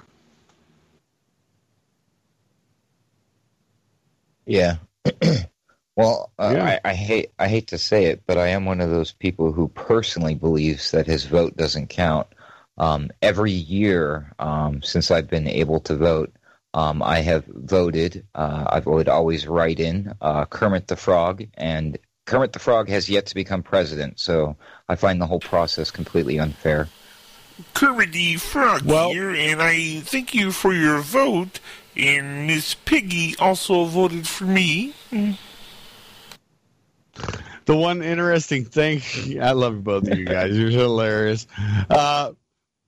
Yeah. 4.45 4.75
well, 5.95 6.31
uh, 6.37 6.53
Yeah. 6.55 6.79
I, 6.85 6.91
I 6.91 6.93
hate 6.93 7.31
I 7.39 7.47
hate 7.47 7.65
to 7.69 7.79
say 7.79 8.05
it, 8.05 8.21
but 8.27 8.37
I 8.37 8.49
am 8.49 8.65
one 8.65 8.79
of 8.79 8.91
those 8.91 9.11
people 9.11 9.53
who 9.53 9.69
personally 9.69 10.35
believes 10.35 10.91
that 10.91 11.07
his 11.07 11.25
vote 11.25 11.57
doesn't 11.57 11.87
count. 11.87 12.27
Um, 12.77 13.09
every 13.21 13.51
year 13.51 14.31
um, 14.39 14.81
since 14.83 15.09
I've 15.11 15.27
been 15.27 15.47
able 15.47 15.79
to 15.81 15.95
vote, 15.95 16.31
um, 16.73 17.01
I 17.01 17.21
have 17.21 17.45
voted. 17.45 18.25
Uh, 18.35 18.65
I 18.67 18.79
would 18.79 19.09
always 19.09 19.47
write 19.47 19.79
in 19.79 20.13
uh, 20.21 20.45
Kermit 20.45 20.87
the 20.87 20.95
Frog, 20.95 21.43
and 21.55 21.97
Kermit 22.25 22.53
the 22.53 22.59
Frog 22.59 22.87
has 22.89 23.09
yet 23.09 23.25
to 23.27 23.35
become 23.35 23.63
president. 23.63 24.19
So 24.19 24.55
I 24.89 24.95
find 24.95 25.19
the 25.19 25.25
whole 25.25 25.39
process 25.39 25.89
completely 25.89 26.39
unfair. 26.39 26.87
Kermit 27.73 28.11
the 28.11 28.35
Frog 28.35 28.83
Well- 28.83 29.09
here, 29.11 29.31
and 29.31 29.61
I 29.61 30.01
thank 30.01 30.35
you 30.35 30.51
for 30.51 30.73
your 30.73 30.99
vote. 30.99 31.59
And 31.95 32.45
Miss 32.45 32.75
Piggy 32.75 33.35
also 33.39 33.85
voted 33.85 34.27
for 34.27 34.43
me. 34.43 34.93
The 37.65 37.75
one 37.75 38.03
interesting 38.03 38.65
thing, 38.65 39.01
I 39.41 39.51
love 39.53 39.83
both 39.83 40.07
of 40.07 40.17
you 40.17 40.25
guys. 40.25 40.55
You're 40.55 40.69
hilarious. 40.69 41.47
Uh, 41.89 42.33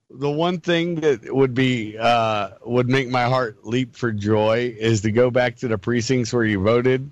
the 0.10 0.30
one 0.30 0.60
thing 0.60 0.96
that 0.96 1.34
would 1.34 1.54
be 1.54 1.98
uh, 1.98 2.50
would 2.66 2.90
make 2.90 3.10
my 3.10 3.24
heart 3.26 3.66
leap 3.66 3.96
for 3.96 4.12
joy 4.12 4.74
is 4.78 5.02
to 5.02 5.12
go 5.12 5.30
back 5.30 5.58
to 5.58 5.68
the 5.68 5.78
precincts 5.78 6.34
where 6.34 6.44
you 6.44 6.62
voted 6.62 7.12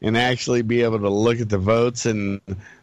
and 0.00 0.16
actually 0.16 0.62
be 0.62 0.82
able 0.82 1.00
to 1.00 1.08
look 1.08 1.40
at 1.40 1.48
the 1.48 1.58
votes, 1.58 2.06
and 2.06 2.40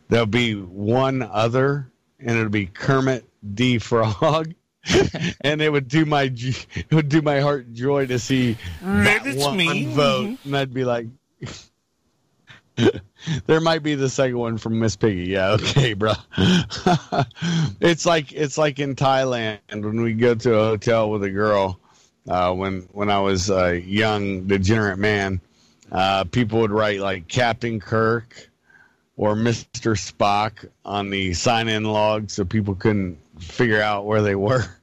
there'll 0.10 0.26
be 0.26 0.54
one 0.56 1.22
other, 1.22 1.90
and 2.20 2.32
it'll 2.38 2.50
be 2.50 2.66
Kermit 2.66 3.26
D. 3.54 3.78
Frog. 3.80 4.54
and 5.42 5.62
it 5.62 5.72
would 5.72 5.88
do 5.88 6.04
my 6.06 6.24
it 6.24 6.92
would 6.92 7.08
do 7.08 7.22
my 7.22 7.40
heart 7.40 7.72
joy 7.72 8.06
to 8.06 8.20
see 8.20 8.58
That 8.82 9.24
one 9.38 9.56
me. 9.56 9.86
vote, 9.94 10.38
and 10.44 10.58
I'd 10.58 10.74
be 10.74 10.84
like, 10.84 11.08
there 13.46 13.62
might 13.62 13.84
be 13.84 13.96
the 13.96 14.10
second 14.10 14.38
one 14.38 14.58
from 14.58 14.80
Miss 14.80 14.96
Piggy. 14.96 15.26
Yeah, 15.26 15.52
okay, 15.52 15.94
bro. 15.94 16.14
it's 17.80 18.06
like 18.06 18.32
it's 18.32 18.58
like 18.58 18.80
in 18.80 18.96
Thailand 18.96 19.60
when 19.70 20.02
we 20.02 20.14
go 20.14 20.36
to 20.36 20.56
a 20.56 20.66
hotel 20.66 21.10
with 21.10 21.24
a 21.24 21.30
girl. 21.30 21.80
Uh, 22.28 22.54
when 22.54 22.88
when 22.94 23.10
I 23.10 23.20
was 23.20 23.50
a 23.50 23.80
young 23.80 24.48
degenerate 24.48 25.00
man, 25.00 25.42
uh, 25.92 26.24
people 26.24 26.60
would 26.60 26.72
write 26.72 27.02
like 27.02 27.28
Captain 27.28 27.80
Kirk 27.80 28.50
or 29.18 29.36
Mister 29.36 29.92
Spock 29.96 30.66
on 30.86 31.10
the 31.10 31.34
sign-in 31.34 31.84
log, 31.84 32.30
so 32.30 32.46
people 32.46 32.76
couldn't 32.76 33.18
figure 33.40 33.82
out 33.82 34.06
where 34.06 34.22
they 34.22 34.36
were. 34.36 34.64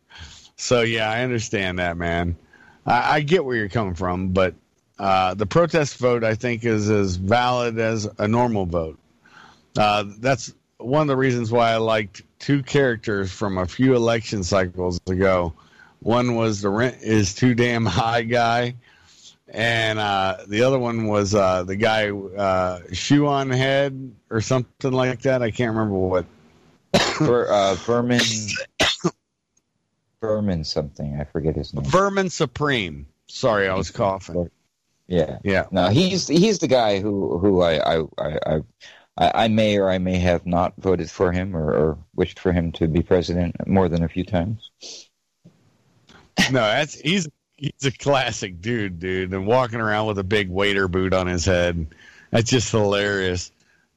So 0.56 0.82
yeah, 0.82 1.10
I 1.10 1.22
understand 1.22 1.78
that, 1.78 1.96
man. 1.96 2.36
I, 2.84 3.16
I 3.16 3.20
get 3.22 3.46
where 3.46 3.56
you're 3.56 3.70
coming 3.70 3.94
from, 3.94 4.28
but 4.28 4.52
uh, 5.00 5.32
the 5.32 5.46
protest 5.46 5.96
vote, 5.96 6.24
I 6.24 6.34
think, 6.34 6.62
is 6.62 6.90
as 6.90 7.16
valid 7.16 7.78
as 7.78 8.06
a 8.18 8.28
normal 8.28 8.66
vote. 8.66 8.98
Uh, 9.74 10.04
that's 10.18 10.52
one 10.76 11.00
of 11.00 11.08
the 11.08 11.16
reasons 11.16 11.50
why 11.50 11.70
I 11.70 11.78
liked 11.78 12.20
two 12.38 12.62
characters 12.62 13.32
from 13.32 13.56
a 13.56 13.66
few 13.66 13.96
election 13.96 14.44
cycles 14.44 15.00
ago. 15.08 15.54
One 16.00 16.34
was 16.34 16.60
the 16.60 16.68
rent 16.68 16.98
is 17.00 17.34
too 17.34 17.54
damn 17.54 17.86
high 17.86 18.24
guy, 18.24 18.74
and 19.48 19.98
uh, 19.98 20.36
the 20.46 20.64
other 20.64 20.78
one 20.78 21.06
was 21.06 21.34
uh, 21.34 21.62
the 21.62 21.76
guy 21.76 22.10
uh, 22.10 22.80
shoe 22.92 23.26
on 23.26 23.48
head 23.48 24.12
or 24.28 24.42
something 24.42 24.92
like 24.92 25.22
that. 25.22 25.42
I 25.42 25.50
can't 25.50 25.74
remember 25.74 25.96
what. 25.96 26.26
Uh, 27.20 27.74
Vermin, 27.74 28.20
Vermin 30.22 30.64
something. 30.64 31.20
I 31.20 31.24
forget 31.24 31.54
his 31.54 31.74
name. 31.74 31.84
Vermin 31.84 32.30
Supreme. 32.30 33.06
Sorry, 33.26 33.68
I 33.68 33.74
was 33.74 33.90
coughing. 33.90 34.50
Yeah. 35.10 35.38
Yeah. 35.42 35.66
No, 35.72 35.88
he's 35.88 36.28
he's 36.28 36.60
the 36.60 36.68
guy 36.68 37.00
who 37.00 37.36
who 37.38 37.62
I 37.62 37.98
I 37.98 38.04
I, 38.16 38.60
I, 39.18 39.30
I 39.44 39.48
may 39.48 39.76
or 39.76 39.90
I 39.90 39.98
may 39.98 40.18
have 40.18 40.46
not 40.46 40.74
voted 40.78 41.10
for 41.10 41.32
him 41.32 41.56
or, 41.56 41.68
or 41.68 41.98
wished 42.14 42.38
for 42.38 42.52
him 42.52 42.70
to 42.72 42.86
be 42.86 43.02
president 43.02 43.66
more 43.66 43.88
than 43.88 44.04
a 44.04 44.08
few 44.08 44.24
times. 44.24 44.70
No, 46.52 46.60
that's 46.60 46.94
he's 46.94 47.28
he's 47.56 47.84
a 47.84 47.90
classic 47.90 48.60
dude, 48.60 49.00
dude, 49.00 49.34
and 49.34 49.48
walking 49.48 49.80
around 49.80 50.06
with 50.06 50.18
a 50.18 50.24
big 50.24 50.48
waiter 50.48 50.86
boot 50.86 51.12
on 51.12 51.26
his 51.26 51.44
head. 51.44 51.88
That's 52.30 52.48
just 52.48 52.70
hilarious. 52.70 53.50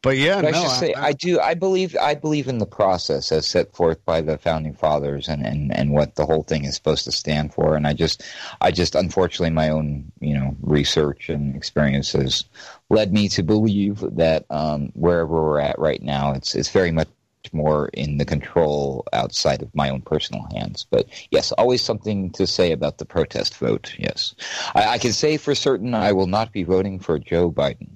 But 0.03 0.17
yeah, 0.17 0.41
But 0.41 0.51
no, 0.51 0.59
I 0.59 0.61
should 0.61 0.79
say 0.79 0.93
I 0.93 1.13
do 1.13 1.39
I 1.39 1.53
believe 1.53 1.95
I 1.99 2.13
believe 2.13 2.49
in 2.49 2.57
the 2.57 2.65
process 2.65 3.31
as 3.31 3.47
set 3.47 3.73
forth 3.73 4.03
by 4.03 4.19
the 4.19 4.37
founding 4.37 4.73
fathers 4.73 5.29
and, 5.29 5.45
and, 5.45 5.73
and 5.73 5.91
what 5.91 6.15
the 6.15 6.25
whole 6.25 6.43
thing 6.43 6.65
is 6.65 6.75
supposed 6.75 7.05
to 7.05 7.11
stand 7.13 7.53
for. 7.53 7.77
And 7.77 7.87
I 7.87 7.93
just 7.93 8.21
I 8.59 8.71
just 8.71 8.95
unfortunately 8.95 9.51
my 9.51 9.69
own 9.69 10.11
you 10.19 10.37
know 10.37 10.57
research 10.61 11.29
and 11.29 11.55
experiences 11.55 12.43
led 12.89 13.13
me 13.13 13.29
to 13.29 13.43
believe 13.43 14.03
that 14.17 14.45
um, 14.49 14.91
wherever 14.93 15.41
we're 15.41 15.59
at 15.61 15.79
right 15.79 16.01
now, 16.01 16.33
it's 16.33 16.53
it's 16.53 16.69
very 16.69 16.91
much 16.91 17.07
more 17.53 17.89
in 17.93 18.17
the 18.17 18.25
control 18.25 19.05
outside 19.13 19.61
of 19.61 19.73
my 19.73 19.89
own 19.89 20.01
personal 20.01 20.45
hands. 20.53 20.85
But 20.89 21.07
yes, 21.31 21.53
always 21.53 21.81
something 21.81 22.29
to 22.31 22.45
say 22.45 22.73
about 22.73 22.97
the 22.97 23.05
protest 23.05 23.57
vote. 23.57 23.95
Yes, 23.97 24.35
I, 24.75 24.85
I 24.85 24.97
can 24.97 25.13
say 25.13 25.37
for 25.37 25.55
certain 25.55 25.93
I 25.93 26.11
will 26.11 26.27
not 26.27 26.51
be 26.51 26.63
voting 26.63 26.99
for 26.99 27.19
Joe 27.19 27.49
Biden. 27.49 27.92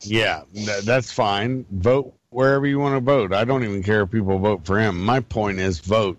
Yeah, 0.00 0.42
th- 0.54 0.84
that's 0.84 1.12
fine. 1.12 1.64
Vote 1.70 2.14
wherever 2.30 2.66
you 2.66 2.78
want 2.78 2.94
to 2.94 3.00
vote. 3.00 3.32
I 3.32 3.44
don't 3.44 3.64
even 3.64 3.82
care 3.82 4.02
if 4.02 4.10
people 4.10 4.38
vote 4.38 4.64
for 4.64 4.78
him. 4.78 5.04
My 5.04 5.20
point 5.20 5.58
is 5.58 5.80
vote. 5.80 6.18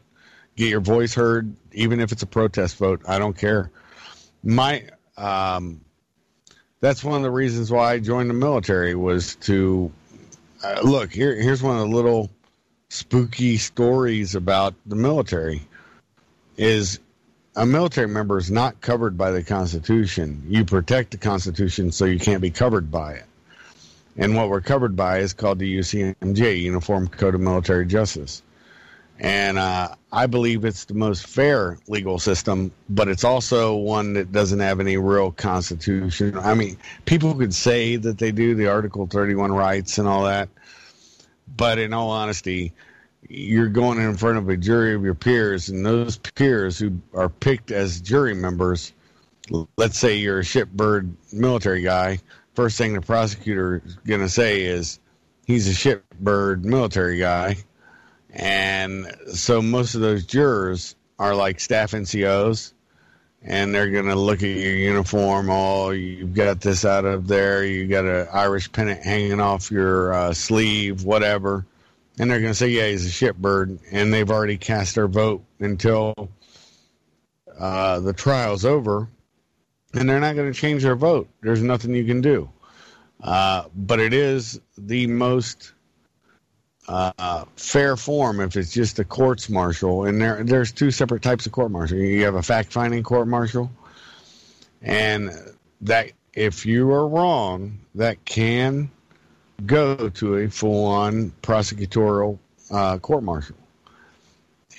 Get 0.56 0.70
your 0.70 0.82
voice 0.82 1.14
heard, 1.14 1.56
even 1.72 2.00
if 2.00 2.12
it's 2.12 2.24
a 2.24 2.28
protest 2.28 2.78
vote. 2.78 3.02
I 3.08 3.20
don't 3.20 3.38
care. 3.38 3.72
My 4.44 4.84
um, 5.18 5.82
that's 6.82 7.04
one 7.04 7.16
of 7.16 7.24
the 7.24 7.32
reasons 7.32 7.72
why 7.72 7.94
I 7.94 8.00
joined 8.00 8.30
the 8.30 8.34
military 8.34 8.96
was 8.96 9.36
to 9.36 9.92
uh, 10.64 10.82
look 10.84 11.12
here. 11.12 11.36
Here's 11.36 11.62
one 11.62 11.78
of 11.78 11.90
the 11.90 11.96
little 11.96 12.30
spooky 12.90 13.58
stories 13.58 14.36
about 14.36 14.76
the 14.86 14.96
military. 14.96 15.62
Is 16.58 17.00
a 17.56 17.66
military 17.66 18.08
member 18.08 18.38
is 18.38 18.52
not 18.52 18.82
covered 18.82 19.18
by 19.18 19.32
the 19.32 19.44
Constitution. 19.44 20.44
You 20.48 20.66
protect 20.66 21.12
the 21.12 21.18
Constitution, 21.18 21.92
so 21.92 22.04
you 22.04 22.20
can't 22.20 22.42
be 22.42 22.52
covered 22.52 22.92
by 22.92 23.14
it. 23.14 23.29
And 24.20 24.36
what 24.36 24.50
we're 24.50 24.60
covered 24.60 24.98
by 24.98 25.20
is 25.20 25.32
called 25.34 25.60
the 25.60 25.80
UCMJ, 25.80 26.60
Uniform 26.60 27.08
Code 27.08 27.36
of 27.36 27.42
Military 27.42 27.86
Justice. 27.86 28.44
And 29.18 29.58
uh, 29.58 29.96
I 30.12 30.28
believe 30.28 30.66
it's 30.66 30.84
the 30.86 30.94
most 30.94 31.26
fair 31.26 31.80
legal 31.88 32.20
system, 32.20 32.72
but 32.90 33.08
it's 33.08 33.24
also 33.24 33.76
one 33.76 34.14
that 34.14 34.34
doesn't 34.34 34.60
have 34.60 34.82
any 34.82 34.98
real 34.98 35.32
constitution. 35.32 36.38
I 36.38 36.54
mean, 36.54 36.78
people 37.06 37.34
could 37.34 37.54
say 37.54 37.96
that 37.96 38.18
they 38.18 38.34
do 38.34 38.56
the 38.56 38.68
Article 38.68 39.08
31 39.08 39.54
rights 39.54 39.98
and 39.98 40.08
all 40.08 40.26
that, 40.26 40.50
but 41.56 41.80
in 41.80 41.94
all 41.94 42.10
honesty, 42.10 42.74
you're 43.30 43.70
going 43.70 44.00
in 44.00 44.18
front 44.18 44.38
of 44.38 44.50
a 44.50 44.58
jury 44.58 44.96
of 44.96 45.04
your 45.04 45.16
peers, 45.16 45.70
and 45.70 45.86
those 45.86 46.18
peers 46.18 46.78
who 46.78 47.00
are 47.14 47.30
picked 47.30 47.72
as 47.72 48.02
jury 48.02 48.34
members, 48.34 48.92
let's 49.78 49.98
say 49.98 50.18
you're 50.18 50.40
a 50.40 50.44
shipbird 50.44 51.14
military 51.32 51.82
guy, 51.82 52.20
first 52.60 52.78
thing 52.78 52.92
the 52.92 53.00
prosecutor 53.00 53.82
is 53.86 53.96
going 54.06 54.20
to 54.20 54.28
say 54.28 54.64
is 54.64 55.00
he's 55.46 55.70
a 55.70 55.72
shipbird 55.72 56.66
military 56.66 57.18
guy. 57.18 57.56
And 58.32 59.16
so 59.34 59.62
most 59.62 59.96
of 59.96 60.02
those 60.02 60.26
jurors 60.26 60.98
are 61.18 61.34
like 61.34 61.62
staff 61.62 61.92
NCOs, 61.92 62.74
and 63.42 63.74
they're 63.74 63.90
going 63.90 64.08
to 64.08 64.16
look 64.16 64.44
at 64.44 64.50
your 64.50 64.76
uniform. 64.76 65.50
Oh, 65.50 65.92
you've 65.92 66.34
got 66.34 66.60
this 66.60 66.84
out 66.84 67.06
of 67.06 67.30
there. 67.30 67.64
You 67.64 67.88
got 67.88 68.04
an 68.04 68.28
Irish 68.34 68.70
pennant 68.74 69.04
hanging 69.04 69.40
off 69.40 69.72
your 69.72 70.12
uh, 70.12 70.34
sleeve, 70.34 71.06
whatever. 71.06 71.66
And 72.20 72.30
they're 72.30 72.42
going 72.42 72.52
to 72.52 72.60
say, 72.60 72.68
yeah, 72.68 72.90
he's 72.90 73.06
a 73.06 73.10
shipbird. 73.10 73.80
And 73.90 74.12
they've 74.12 74.30
already 74.30 74.58
cast 74.58 74.96
their 74.96 75.08
vote 75.08 75.46
until 75.62 76.30
uh, 77.58 78.02
the 78.02 78.12
trial's 78.12 78.66
over. 78.66 79.08
And 79.94 80.08
they're 80.08 80.20
not 80.20 80.36
going 80.36 80.52
to 80.52 80.58
change 80.58 80.84
their 80.84 80.96
vote. 80.96 81.28
There's 81.42 81.64
nothing 81.64 81.96
you 81.96 82.06
can 82.06 82.22
do. 82.22 82.50
Uh, 83.22 83.66
but 83.76 84.00
it 84.00 84.14
is 84.14 84.62
the 84.78 85.08
most 85.08 85.74
uh, 86.88 87.46
fair 87.56 87.96
form 87.96 88.40
if 88.40 88.56
it's 88.56 88.72
just 88.72 89.00
a 89.00 89.04
courts 89.04 89.50
martial. 89.50 90.06
And 90.06 90.22
there, 90.22 90.44
there's 90.44 90.72
two 90.72 90.92
separate 90.92 91.22
types 91.22 91.46
of 91.46 91.52
court 91.52 91.72
martial. 91.72 91.98
You 91.98 92.24
have 92.26 92.36
a 92.36 92.42
fact 92.42 92.72
finding 92.72 93.04
court 93.04 93.28
martial, 93.28 93.72
and 94.82 95.32
that 95.82 96.12
if 96.34 96.66
you 96.66 96.92
are 96.92 97.08
wrong, 97.08 97.80
that 97.96 98.24
can 98.26 98.90
go 99.66 100.10
to 100.10 100.38
a 100.38 100.50
full-on 100.50 101.32
prosecutorial 101.42 102.40
uh, 102.72 102.98
court 102.98 103.24
martial, 103.24 103.56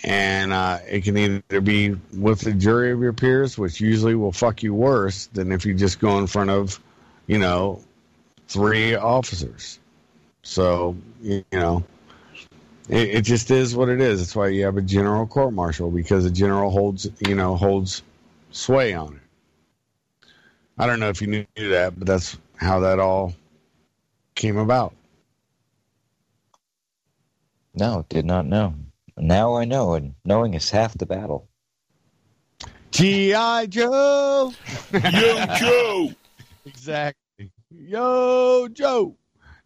and 0.02 0.52
uh, 0.52 0.78
it 0.88 1.04
can 1.04 1.16
either 1.16 1.60
be 1.60 1.94
with 2.16 2.40
the 2.40 2.52
jury 2.52 2.92
of 2.92 3.00
your 3.00 3.12
peers, 3.12 3.58
which 3.58 3.80
usually 3.80 4.14
will 4.14 4.32
fuck 4.32 4.62
you 4.62 4.74
worse 4.74 5.26
than 5.26 5.52
if 5.52 5.66
you 5.66 5.74
just 5.74 6.00
go 6.00 6.18
in 6.18 6.26
front 6.26 6.50
of, 6.50 6.80
you 7.26 7.38
know, 7.38 7.82
three 8.48 8.94
officers. 8.94 9.78
So 10.42 10.96
you 11.22 11.44
know, 11.52 11.84
it, 12.88 13.08
it 13.10 13.20
just 13.22 13.50
is 13.50 13.76
what 13.76 13.88
it 13.88 14.00
is. 14.00 14.20
That's 14.20 14.34
why 14.34 14.48
you 14.48 14.64
have 14.64 14.76
a 14.76 14.82
general 14.82 15.26
court 15.26 15.52
martial 15.52 15.90
because 15.90 16.24
the 16.24 16.30
general 16.30 16.70
holds, 16.70 17.08
you 17.20 17.34
know, 17.34 17.56
holds 17.56 18.02
sway 18.50 18.94
on 18.94 19.14
it. 19.14 20.30
I 20.78 20.86
don't 20.86 20.98
know 20.98 21.10
if 21.10 21.20
you 21.20 21.26
knew 21.26 21.46
that, 21.56 21.98
but 21.98 22.06
that's 22.06 22.38
how 22.56 22.80
that 22.80 22.98
all 22.98 23.34
came 24.34 24.56
about. 24.56 24.94
No, 27.74 28.04
did 28.08 28.24
not 28.24 28.46
know. 28.46 28.74
Now 29.20 29.54
I 29.54 29.64
know, 29.66 29.94
and 29.94 30.14
knowing 30.24 30.54
is 30.54 30.70
half 30.70 30.96
the 30.96 31.06
battle. 31.06 31.48
G.I. 32.90 33.66
Joe! 33.66 34.52
Yo, 34.92 35.46
Joe! 35.58 36.10
exactly. 36.64 37.52
Yo, 37.70 38.68
Joe! 38.72 39.16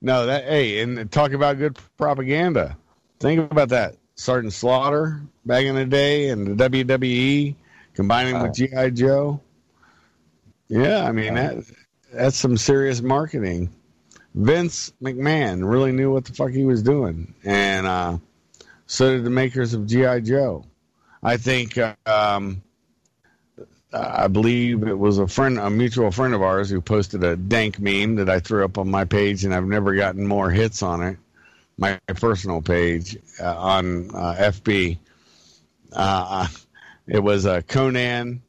No, 0.03 0.27
that, 0.27 0.45
hey, 0.45 0.81
and 0.81 1.11
talk 1.11 1.33
about 1.33 1.59
good 1.59 1.79
propaganda. 1.97 2.77
Think 3.21 3.51
about 3.51 3.71
that. 3.71 3.97
Sergeant 4.17 4.53
Slaughter 4.53 5.23
back 5.47 5.65
in 5.65 5.75
the 5.75 5.87
day 5.87 6.29
and 6.29 6.59
the 6.59 6.69
WWE 6.69 7.55
combining 7.95 8.43
with 8.43 8.55
G.I. 8.55 8.91
Joe. 8.91 9.41
Yeah, 10.69 11.05
I 11.05 11.13
mean, 11.13 11.35
that, 11.35 11.65
that's 12.13 12.37
some 12.37 12.57
serious 12.57 13.01
marketing. 13.01 13.73
Vince 14.35 14.93
McMahon 15.01 15.69
really 15.69 15.93
knew 15.93 16.13
what 16.13 16.25
the 16.25 16.33
fuck 16.33 16.51
he 16.51 16.65
was 16.65 16.83
doing, 16.83 17.35
and 17.45 17.87
uh, 17.87 18.19
so 18.87 19.13
did 19.13 19.25
the 19.25 19.31
makers 19.31 19.75
of 19.75 19.87
GI 19.87 20.23
Joe. 20.23 20.65
I 21.23 21.37
think, 21.37 21.79
um, 22.07 22.63
I 23.93 24.29
believe 24.29 24.83
it 24.83 24.99
was 24.99 25.19
a 25.19 25.27
friend, 25.27 25.59
a 25.59 25.71
mutual 25.71 26.11
friend 26.11 26.35
of 26.35 26.43
ours, 26.43 26.69
who 26.69 26.81
posted 26.81 27.23
a 27.25 27.37
dank 27.37 27.79
meme 27.79 28.17
that 28.17 28.29
I 28.29 28.41
threw 28.41 28.65
up 28.65 28.77
on 28.77 28.91
my 28.91 29.05
page, 29.05 29.45
and 29.45 29.55
I've 29.55 29.67
never 29.67 29.95
gotten 29.95 30.27
more 30.27 30.51
hits 30.51 30.83
on 30.83 31.03
it. 31.03 31.17
My 31.79 31.99
personal 32.07 32.63
page 32.63 33.17
uh, 33.41 33.57
on 33.57 34.11
uh, 34.15 34.37
FB. 34.39 34.99
Uh, 35.93 36.47
it 37.07 37.23
was 37.23 37.47
uh, 37.47 37.63
Conan 37.63 38.43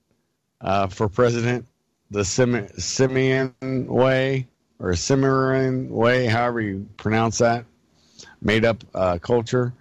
uh, 0.61 0.87
for 0.87 1.07
president, 1.07 1.65
the 2.11 2.23
Sim- 2.25 2.67
Simeon 2.77 3.53
way 3.61 4.47
or 4.79 4.95
Cimarron 4.95 5.89
way, 5.89 6.25
however 6.27 6.61
you 6.61 6.87
pronounce 6.97 7.37
that, 7.39 7.65
made 8.41 8.65
up 8.65 8.83
uh, 8.93 9.17
culture, 9.17 9.73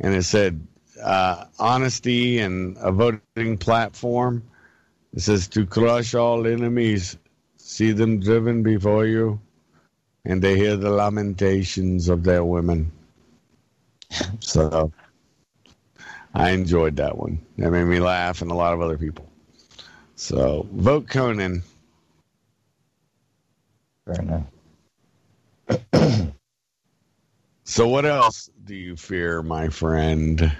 and 0.00 0.14
it 0.14 0.24
said 0.24 0.66
uh, 1.02 1.44
honesty 1.58 2.38
and 2.38 2.76
a 2.80 2.92
voting 2.92 3.58
platform. 3.58 4.42
It 5.12 5.20
says 5.20 5.48
to 5.48 5.66
crush 5.66 6.14
all 6.14 6.46
enemies, 6.46 7.16
see 7.56 7.92
them 7.92 8.20
driven 8.20 8.62
before 8.62 9.06
you, 9.06 9.40
and 10.24 10.42
they 10.42 10.56
hear 10.56 10.76
the 10.76 10.90
lamentations 10.90 12.08
of 12.08 12.24
their 12.24 12.44
women. 12.44 12.90
so 14.40 14.92
I 16.34 16.50
enjoyed 16.50 16.96
that 16.96 17.16
one. 17.16 17.44
That 17.58 17.70
made 17.70 17.84
me 17.84 18.00
laugh, 18.00 18.42
and 18.42 18.50
a 18.50 18.54
lot 18.54 18.74
of 18.74 18.80
other 18.80 18.98
people. 18.98 19.30
So 20.16 20.66
vote 20.72 21.08
Conan. 21.08 21.62
Fair 24.06 24.20
enough. 24.20 24.46
So 27.64 27.88
what 27.88 28.04
else 28.04 28.50
do 28.66 28.74
you 28.74 28.94
fear, 28.94 29.42
my 29.42 29.68
friend? 29.68 30.54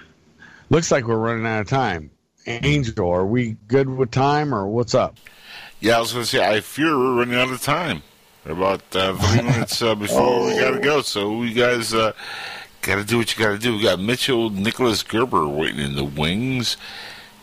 Looks 0.71 0.91
like 0.91 1.07
we're 1.07 1.19
running 1.19 1.47
out 1.47 1.61
of 1.61 1.69
time. 1.69 2.11
Angel, 2.47 3.11
are 3.11 3.27
we 3.27 3.57
good 3.69 3.89
with 3.89 4.11
time 4.11 4.55
or 4.55 4.67
what's 4.67 4.95
up? 4.95 5.17
Yeah, 5.81 5.99
I 5.99 6.01
was 6.01 6.13
going 6.13 6.25
to 6.25 6.31
say, 6.31 6.45
I 6.45 6.61
fear 6.61 6.99
we're 6.99 7.19
running 7.19 7.35
out 7.35 7.51
of 7.51 7.61
time. 7.61 8.03
We're 8.47 8.53
about 8.53 8.83
uh, 8.97 9.17
three 9.17 9.43
minutes 9.51 9.83
uh, 9.83 9.95
before 9.95 10.47
we 10.47 10.59
got 10.59 10.71
to 10.71 10.81
go. 10.81 11.03
So 11.03 11.43
you 11.43 11.55
guys 11.55 11.93
uh, 11.93 12.13
got 12.81 12.97
to 12.97 13.05
do 13.05 13.19
what 13.19 13.37
you 13.37 13.45
got 13.45 13.53
to 13.53 13.59
do. 13.59 13.77
We 13.77 13.83
got 13.83 14.01
Mitchell 14.01 14.49
Nicholas 14.49 15.03
Gerber 15.03 15.47
waiting 15.47 15.81
in 15.81 15.97
the 15.97 16.05
wings 16.05 16.79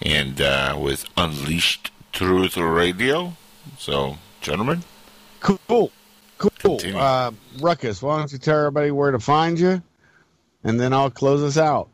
and 0.01 0.41
uh, 0.41 0.75
with 0.79 1.05
Unleashed 1.17 1.91
Truth 2.11 2.57
Radio. 2.57 3.33
So, 3.77 4.17
gentlemen. 4.41 4.83
Cool. 5.39 5.91
Cool. 6.41 6.77
Continue. 6.77 6.97
Uh, 6.97 7.31
Ruckus, 7.59 8.01
why 8.01 8.17
don't 8.17 8.31
you 8.31 8.37
tell 8.39 8.57
everybody 8.59 8.89
where 8.91 9.11
to 9.11 9.19
find 9.19 9.59
you? 9.59 9.81
And 10.63 10.79
then 10.79 10.93
I'll 10.93 11.11
close 11.11 11.41
us 11.43 11.57
out. 11.57 11.89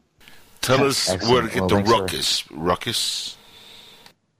Tell 0.61 0.83
us 0.85 1.09
Excellent. 1.09 1.33
where 1.33 1.41
to 1.43 1.47
get 1.47 1.59
Well, 1.61 1.69
the 1.69 1.75
thanks, 1.75 1.89
sir. 1.89 1.97
ruckus. 1.99 2.51
Ruckus. 2.51 3.33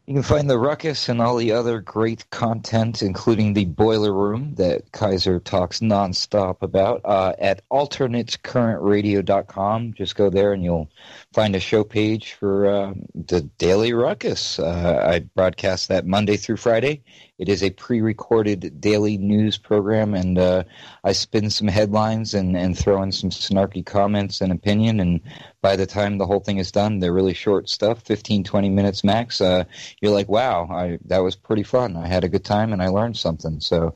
You 0.06 0.14
can 0.14 0.24
find 0.24 0.50
the 0.50 0.58
Ruckus 0.58 1.10
and 1.10 1.22
all 1.22 1.36
the 1.36 1.52
other 1.52 1.82
great 1.82 2.30
content, 2.30 3.02
including 3.02 3.54
the 3.54 3.66
Boiler 3.66 4.14
Room 4.14 4.56
that 4.56 4.90
Kaiser 4.94 5.40
talks 5.40 5.80
nonstop 5.82 6.62
about, 6.62 7.02
uh, 7.04 7.34
at 7.40 7.62
alternatecurrentradio.com. 7.70 9.94
Just 9.94 10.16
go 10.16 10.30
there 10.30 10.54
and 10.54 10.64
you'll 10.64 10.90
find 11.34 11.56
a 11.56 11.60
show 11.60 11.84
page 11.84 12.34
for 12.34 12.68
uh, 12.70 12.94
the 13.16 13.42
Daily 13.58 13.94
Ruckus. 13.94 14.60
Uh, 14.60 15.04
I 15.06 15.20
broadcast 15.20 15.88
that 15.90 16.06
Monday 16.06 16.38
through 16.38 16.58
Friday. 16.58 17.02
It 17.38 17.50
is 17.50 17.62
a 17.62 17.70
pre-recorded 17.70 18.82
daily 18.82 19.20
news 19.20 19.60
program, 19.60 20.16
and 20.16 20.40
uh, 20.40 20.64
I 21.04 21.12
spin 21.12 21.52
some 21.52 21.68
headlines 21.68 22.34
and, 22.34 22.58
and 22.58 22.76
throw 22.76 23.04
in 23.04 23.12
some 23.12 23.30
snarky 23.30 23.86
comments 23.86 24.42
and 24.42 24.52
opinion. 24.52 25.00
And 25.00 25.22
by 25.62 25.76
the 25.76 25.86
time 25.86 26.18
the 26.18 26.26
whole 26.26 26.40
thing 26.40 26.58
is 26.58 26.72
done, 26.72 26.98
they're 26.98 27.14
really 27.14 27.36
short 27.36 27.70
stuff, 27.70 28.02
15, 28.02 28.44
20 28.44 28.70
minutes 28.70 29.04
max. 29.04 29.40
Uh, 29.40 29.66
you're 30.02 30.14
like, 30.14 30.28
wow, 30.28 30.68
I, 30.72 30.98
that 31.06 31.20
was 31.20 31.36
pretty 31.36 31.62
fun. 31.62 31.96
I 31.96 32.08
had 32.08 32.24
a 32.24 32.30
good 32.30 32.44
time 32.44 32.74
and 32.74 32.82
I 32.82 32.88
learned 32.88 33.18
something. 33.18 33.60
So 33.60 33.94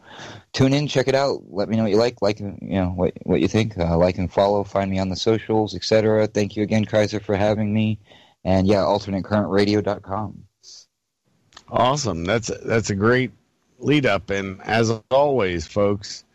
tune 0.54 0.74
in, 0.74 0.88
check 0.88 1.08
it 1.08 1.16
out. 1.16 1.42
Let 1.50 1.68
me 1.68 1.78
know 1.78 1.84
what 1.84 1.92
you 1.92 1.98
like, 1.98 2.22
like 2.22 2.39
you 2.39 2.56
know 2.62 2.89
what 2.89 3.14
what 3.24 3.42
you 3.42 3.48
think. 3.48 3.76
Uh, 3.76 3.98
like 3.98 4.20
and 4.20 4.32
follow. 4.32 4.64
Find 4.64 4.92
me 4.92 5.00
on 5.00 5.10
the 5.10 5.16
socials, 5.16 5.74
etc. 5.74 6.28
Thank 6.28 6.56
you 6.56 6.62
again, 6.62 6.86
Kaiser, 6.86 7.20
for 7.20 7.36
having 7.36 7.74
me. 7.74 8.00
And 8.44 8.68
yeah, 8.68 8.82
alternatecurrentradio.com. 8.82 10.44
Awesome. 11.72 12.26
That's 12.26 12.51
that's 12.65 12.89
a 12.89 12.95
great 12.95 13.32
lead 13.80 14.05
up. 14.05 14.30
And 14.30 14.61
as 14.61 14.91
always, 15.09 15.65
folks, 15.65 16.26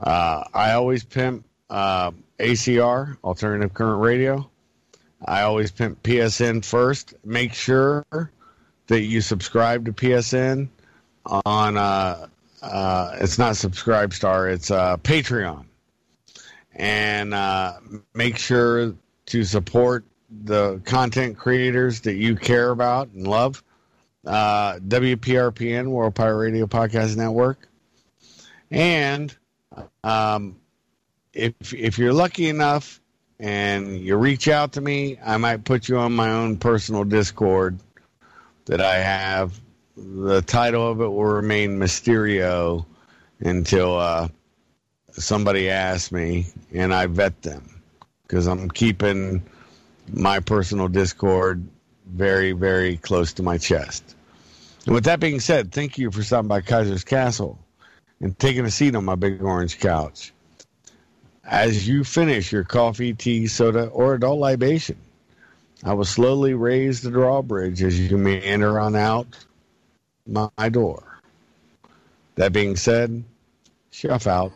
uh, 0.00 0.42
I 0.52 0.72
always 0.72 1.04
pimp 1.04 1.44
uh, 1.70 2.10
ACR, 2.40 3.16
Alternative 3.22 3.72
Current 3.72 4.02
Radio. 4.02 4.50
I 5.24 5.42
always 5.42 5.70
pimp 5.70 6.02
PSN 6.02 6.64
first. 6.64 7.14
Make 7.24 7.54
sure 7.54 8.04
that 8.88 9.00
you 9.02 9.20
subscribe 9.20 9.84
to 9.86 9.92
PSN 9.92 10.68
on. 11.24 11.76
Uh, 11.76 12.26
uh, 12.60 13.16
it's 13.20 13.38
not 13.38 13.56
Subscribe 13.56 14.12
Star. 14.12 14.48
It's 14.48 14.72
uh, 14.72 14.96
Patreon, 14.96 15.66
and 16.74 17.32
uh, 17.32 17.74
make 18.14 18.36
sure 18.36 18.96
to 19.26 19.44
support 19.44 20.04
the 20.44 20.80
content 20.84 21.38
creators 21.38 22.00
that 22.00 22.14
you 22.14 22.34
care 22.34 22.70
about 22.70 23.08
and 23.14 23.28
love 23.28 23.62
uh, 24.26 24.78
WPRPN, 24.80 25.88
World 25.88 26.14
Pirate 26.14 26.36
Radio 26.36 26.66
Podcast 26.66 27.16
Network. 27.16 27.68
And 28.70 29.34
um, 30.02 30.56
if 31.32 31.72
if 31.72 31.98
you're 31.98 32.12
lucky 32.12 32.48
enough 32.48 33.00
and 33.38 33.98
you 33.98 34.16
reach 34.16 34.48
out 34.48 34.72
to 34.72 34.80
me, 34.80 35.18
I 35.24 35.36
might 35.36 35.64
put 35.64 35.88
you 35.88 35.98
on 35.98 36.12
my 36.14 36.30
own 36.30 36.56
personal 36.56 37.04
Discord 37.04 37.78
that 38.64 38.80
I 38.80 38.96
have. 38.96 39.60
The 39.96 40.42
title 40.42 40.90
of 40.90 41.00
it 41.00 41.06
will 41.06 41.24
remain 41.24 41.78
Mysterio 41.78 42.84
until 43.40 43.96
uh, 43.98 44.28
somebody 45.12 45.70
asks 45.70 46.10
me 46.12 46.46
and 46.72 46.92
I 46.92 47.06
vet 47.06 47.42
them 47.42 47.80
because 48.22 48.46
I'm 48.46 48.68
keeping 48.70 49.42
my 50.12 50.40
personal 50.40 50.88
Discord 50.88 51.66
very, 52.06 52.52
very 52.52 52.96
close 52.98 53.32
to 53.34 53.42
my 53.42 53.58
chest. 53.58 54.15
With 54.86 55.04
that 55.04 55.18
being 55.18 55.40
said, 55.40 55.72
thank 55.72 55.98
you 55.98 56.12
for 56.12 56.22
stopping 56.22 56.48
by 56.48 56.60
Kaiser's 56.60 57.02
Castle 57.02 57.58
and 58.20 58.38
taking 58.38 58.64
a 58.64 58.70
seat 58.70 58.94
on 58.94 59.04
my 59.04 59.16
big 59.16 59.42
orange 59.42 59.80
couch. 59.80 60.32
As 61.44 61.88
you 61.88 62.04
finish 62.04 62.52
your 62.52 62.62
coffee, 62.62 63.12
tea, 63.12 63.48
soda, 63.48 63.86
or 63.88 64.14
adult 64.14 64.38
libation, 64.38 64.96
I 65.82 65.94
will 65.94 66.04
slowly 66.04 66.54
raise 66.54 67.02
the 67.02 67.10
drawbridge 67.10 67.82
as 67.82 67.98
you 67.98 68.16
meander 68.16 68.78
on 68.78 68.94
out 68.94 69.26
my 70.24 70.68
door. 70.68 71.20
That 72.36 72.52
being 72.52 72.76
said, 72.76 73.24
chef 73.90 74.26
out. 74.26 74.52